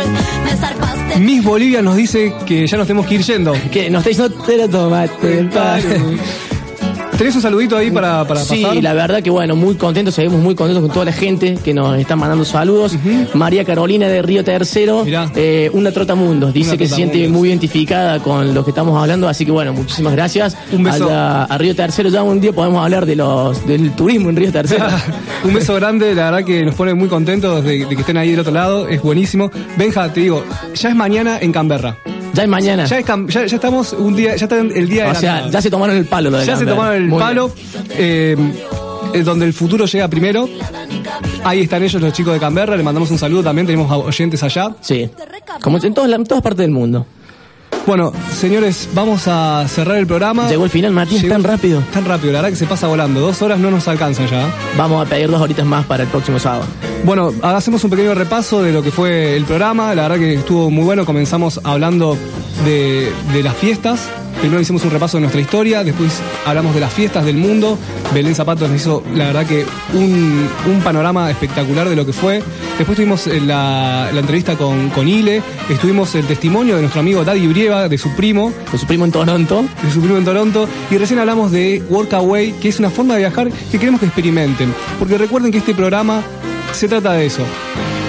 [0.46, 1.20] me zarpaste.
[1.20, 3.54] Miss Bolivia nos dice que ya nos tenemos que ir yendo.
[3.72, 5.50] Que nos está diciendo, te lo tomate el.
[7.24, 8.84] ¿Tenés un saludito ahí para, para Sí, pasar?
[8.84, 11.98] la verdad que bueno, muy contentos, seguimos muy contentos con toda la gente que nos
[11.98, 12.98] está mandando saludos.
[13.34, 18.20] María Carolina de Río Tercero, eh, una trotamundos, dice Una que se siente muy identificada
[18.20, 20.58] con lo que estamos hablando, así que bueno, muchísimas gracias.
[20.74, 21.06] Un beso.
[21.06, 24.36] A, la- a Río Tercero, ya un día podemos hablar de los del turismo en
[24.36, 24.84] Río Tercero.
[25.46, 28.32] Un beso grande, la verdad que nos pone muy contentos de, de que estén ahí
[28.32, 29.50] del otro lado, es buenísimo.
[29.78, 30.44] Benja, te digo,
[30.76, 31.96] ya es mañana en Canberra.
[32.34, 32.86] Ya es mañana.
[32.86, 35.50] Ya, es cam- ya, ya estamos un día, ya está el día de O sea,
[35.50, 37.52] ya se tomaron el palo lo de Ya se tomaron el Muy palo.
[37.92, 38.36] eh,
[39.14, 40.50] eh, donde el futuro llega primero.
[41.44, 42.76] Ahí están ellos, los chicos de Canberra.
[42.76, 43.68] Le mandamos un saludo también.
[43.68, 44.76] Tenemos a- oyentes allá.
[44.82, 45.10] Sí.
[45.62, 47.06] Como en, todas la- en todas partes del mundo.
[47.86, 50.48] Bueno, señores, vamos a cerrar el programa.
[50.48, 51.82] Llegó el final, Martín, Llegó- tan rápido.
[51.94, 53.20] Tan rápido, la verdad que se pasa volando.
[53.20, 54.50] Dos horas no nos alcanzan ya.
[54.78, 56.64] Vamos a pedir dos horitas más para el próximo sábado.
[57.04, 59.94] Bueno, ahora hacemos un pequeño repaso de lo que fue el programa.
[59.96, 61.06] La verdad que estuvo muy bueno.
[61.06, 62.18] Comenzamos hablando
[62.64, 64.08] de, de las fiestas.
[64.40, 67.78] Primero hicimos un repaso de nuestra historia, después hablamos de las fiestas del mundo.
[68.14, 72.44] Belén Zapato nos hizo, la verdad que, un, un panorama espectacular de lo que fue.
[72.78, 77.24] Después tuvimos eh, la, la entrevista con, con Ile, estuvimos el testimonio de nuestro amigo
[77.24, 78.52] Daddy Brieva, de su primo.
[78.72, 79.66] De su primo en Toronto.
[79.82, 80.68] De su primo en Toronto.
[80.92, 84.74] Y recién hablamos de Workaway, que es una forma de viajar que queremos que experimenten.
[85.00, 86.22] Porque recuerden que este programa
[86.74, 87.44] se trata de eso.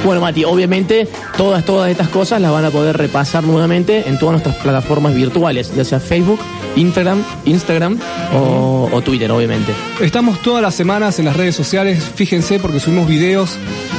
[0.04, 1.08] Bueno, Mati, obviamente
[1.38, 5.74] todas, todas estas cosas las van a poder repasar nuevamente en todas nuestras plataformas virtuales,
[5.74, 6.38] ya sea Facebook,
[6.76, 7.98] Instagram, Instagram
[8.34, 9.72] o, o Twitter, obviamente.
[10.00, 13.56] Estamos todas las semanas en las redes sociales, fíjense porque subimos videos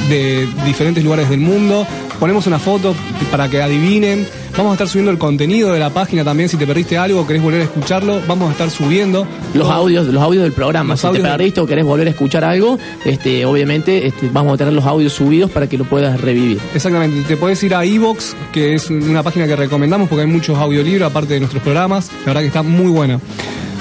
[0.08, 1.84] de diferentes lugares del mundo,
[2.20, 2.94] ponemos una foto
[3.32, 6.66] para que adivinen, vamos a estar subiendo el contenido de la página también, si te
[6.66, 10.52] perdiste algo querés volver a escucharlo, vamos a estar subiendo Los audios, los audios del
[10.52, 10.94] programa.
[10.94, 14.56] Los si te perdiste o querés volver a escuchar algo, este, obviamente este, vamos a
[14.56, 16.58] tener los audios subidos para que lo puedas revivir.
[16.74, 20.56] Exactamente, te puedes ir a Evox, que es una página que recomendamos porque hay muchos
[20.58, 23.20] audiolibros aparte de nuestros programas, la verdad que está muy buena.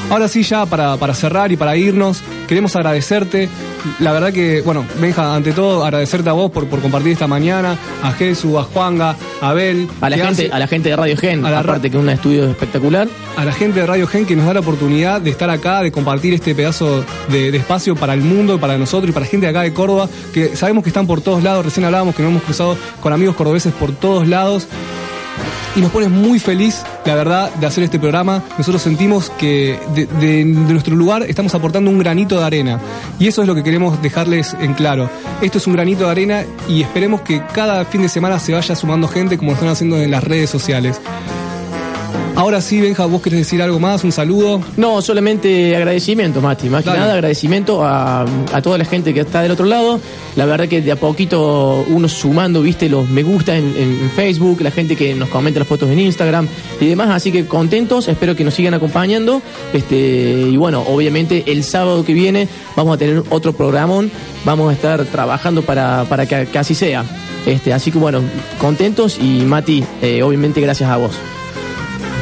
[0.10, 3.50] Ahora sí, ya para, para cerrar y para irnos, queremos agradecerte.
[4.00, 7.76] La verdad que, bueno, Benja, ante todo, agradecerte a vos por, por compartir esta mañana,
[8.04, 9.88] a Jesús, a Juanga, a Abel.
[10.02, 12.04] A la gente, hace- a la gente de Radio Gen, A la aparte que es
[12.04, 13.08] un estudio espectacular.
[13.36, 15.92] a la gente de Radio Gen que nos da la oportunidad de estar acá, de
[15.92, 19.48] compartir este pedazo de, de espacio para el mundo, para nosotros y para la gente
[19.48, 22.32] de acá de Córdoba, que sabemos que están por todos lados, recién hablábamos que nos
[22.32, 24.68] hemos cruzado con amigos cordobeses por todos lados.
[25.76, 28.42] Y nos pone muy feliz, la verdad, de hacer este programa.
[28.58, 32.80] Nosotros sentimos que de, de- de nuestro lugar estamos aportando un granito de arena.
[33.20, 35.10] Y eso es lo que queremos dejarles en claro.
[35.42, 38.74] Esto es un granito de arena y esperemos que cada fin de semana se vaya
[38.76, 41.02] sumando gente como lo están haciendo en las redes sociales.
[42.36, 44.60] Ahora sí, Benja, vos querés decir algo más, un saludo.
[44.76, 46.70] No, solamente agradecimiento, Mati.
[46.70, 50.02] Más que nada agradecimiento a, a toda la gente que está del otro lado.
[50.36, 54.60] La verdad que de a poquito uno sumando, viste, los me gusta en, en Facebook,
[54.62, 56.46] la gente que nos comenta las fotos en Instagram
[56.82, 57.10] y demás.
[57.10, 59.42] Así que contentos, espero que nos sigan acompañando.
[59.72, 64.12] Este, y bueno, obviamente el sábado que viene vamos a tener otro programón.
[64.44, 67.06] Vamos a estar trabajando para, para que, que así sea.
[67.46, 68.20] Este, así que bueno,
[68.60, 71.14] contentos y Mati, eh, obviamente gracias a vos.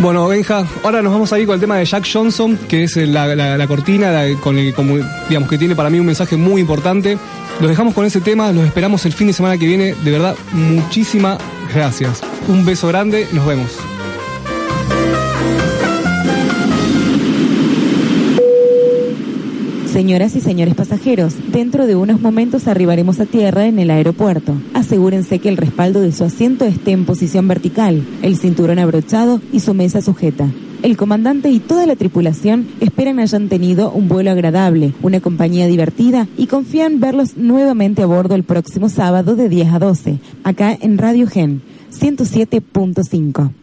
[0.02, 2.98] Bueno, Benja, ahora nos vamos a ir con el tema de Jack Johnson, que es
[2.98, 4.56] la, la- cortina con
[5.30, 7.18] digamos, que tiene para mí un mensaje muy importante.
[7.62, 9.96] Los dejamos con ese tema, los esperamos el fin de semana que viene.
[10.04, 11.38] De verdad, muchísimas
[11.74, 12.22] gracias.
[12.48, 13.70] Un beso grande, nos vemos.
[19.94, 24.56] Señoras y señores pasajeros, dentro de unos momentos arribaremos a tierra en el aeropuerto.
[24.74, 29.60] Asegúrense que el respaldo de su asiento esté en posición vertical, el cinturón abrochado y
[29.60, 30.48] su mesa sujeta.
[30.82, 36.28] El comandante y toda la tripulación esperan hayan tenido un vuelo agradable, una compañía divertida
[36.40, 40.98] y confían verlos nuevamente a bordo el próximo sábado de 10 a 12, acá en
[40.98, 41.62] Radio Gen
[41.92, 43.63] 107.5.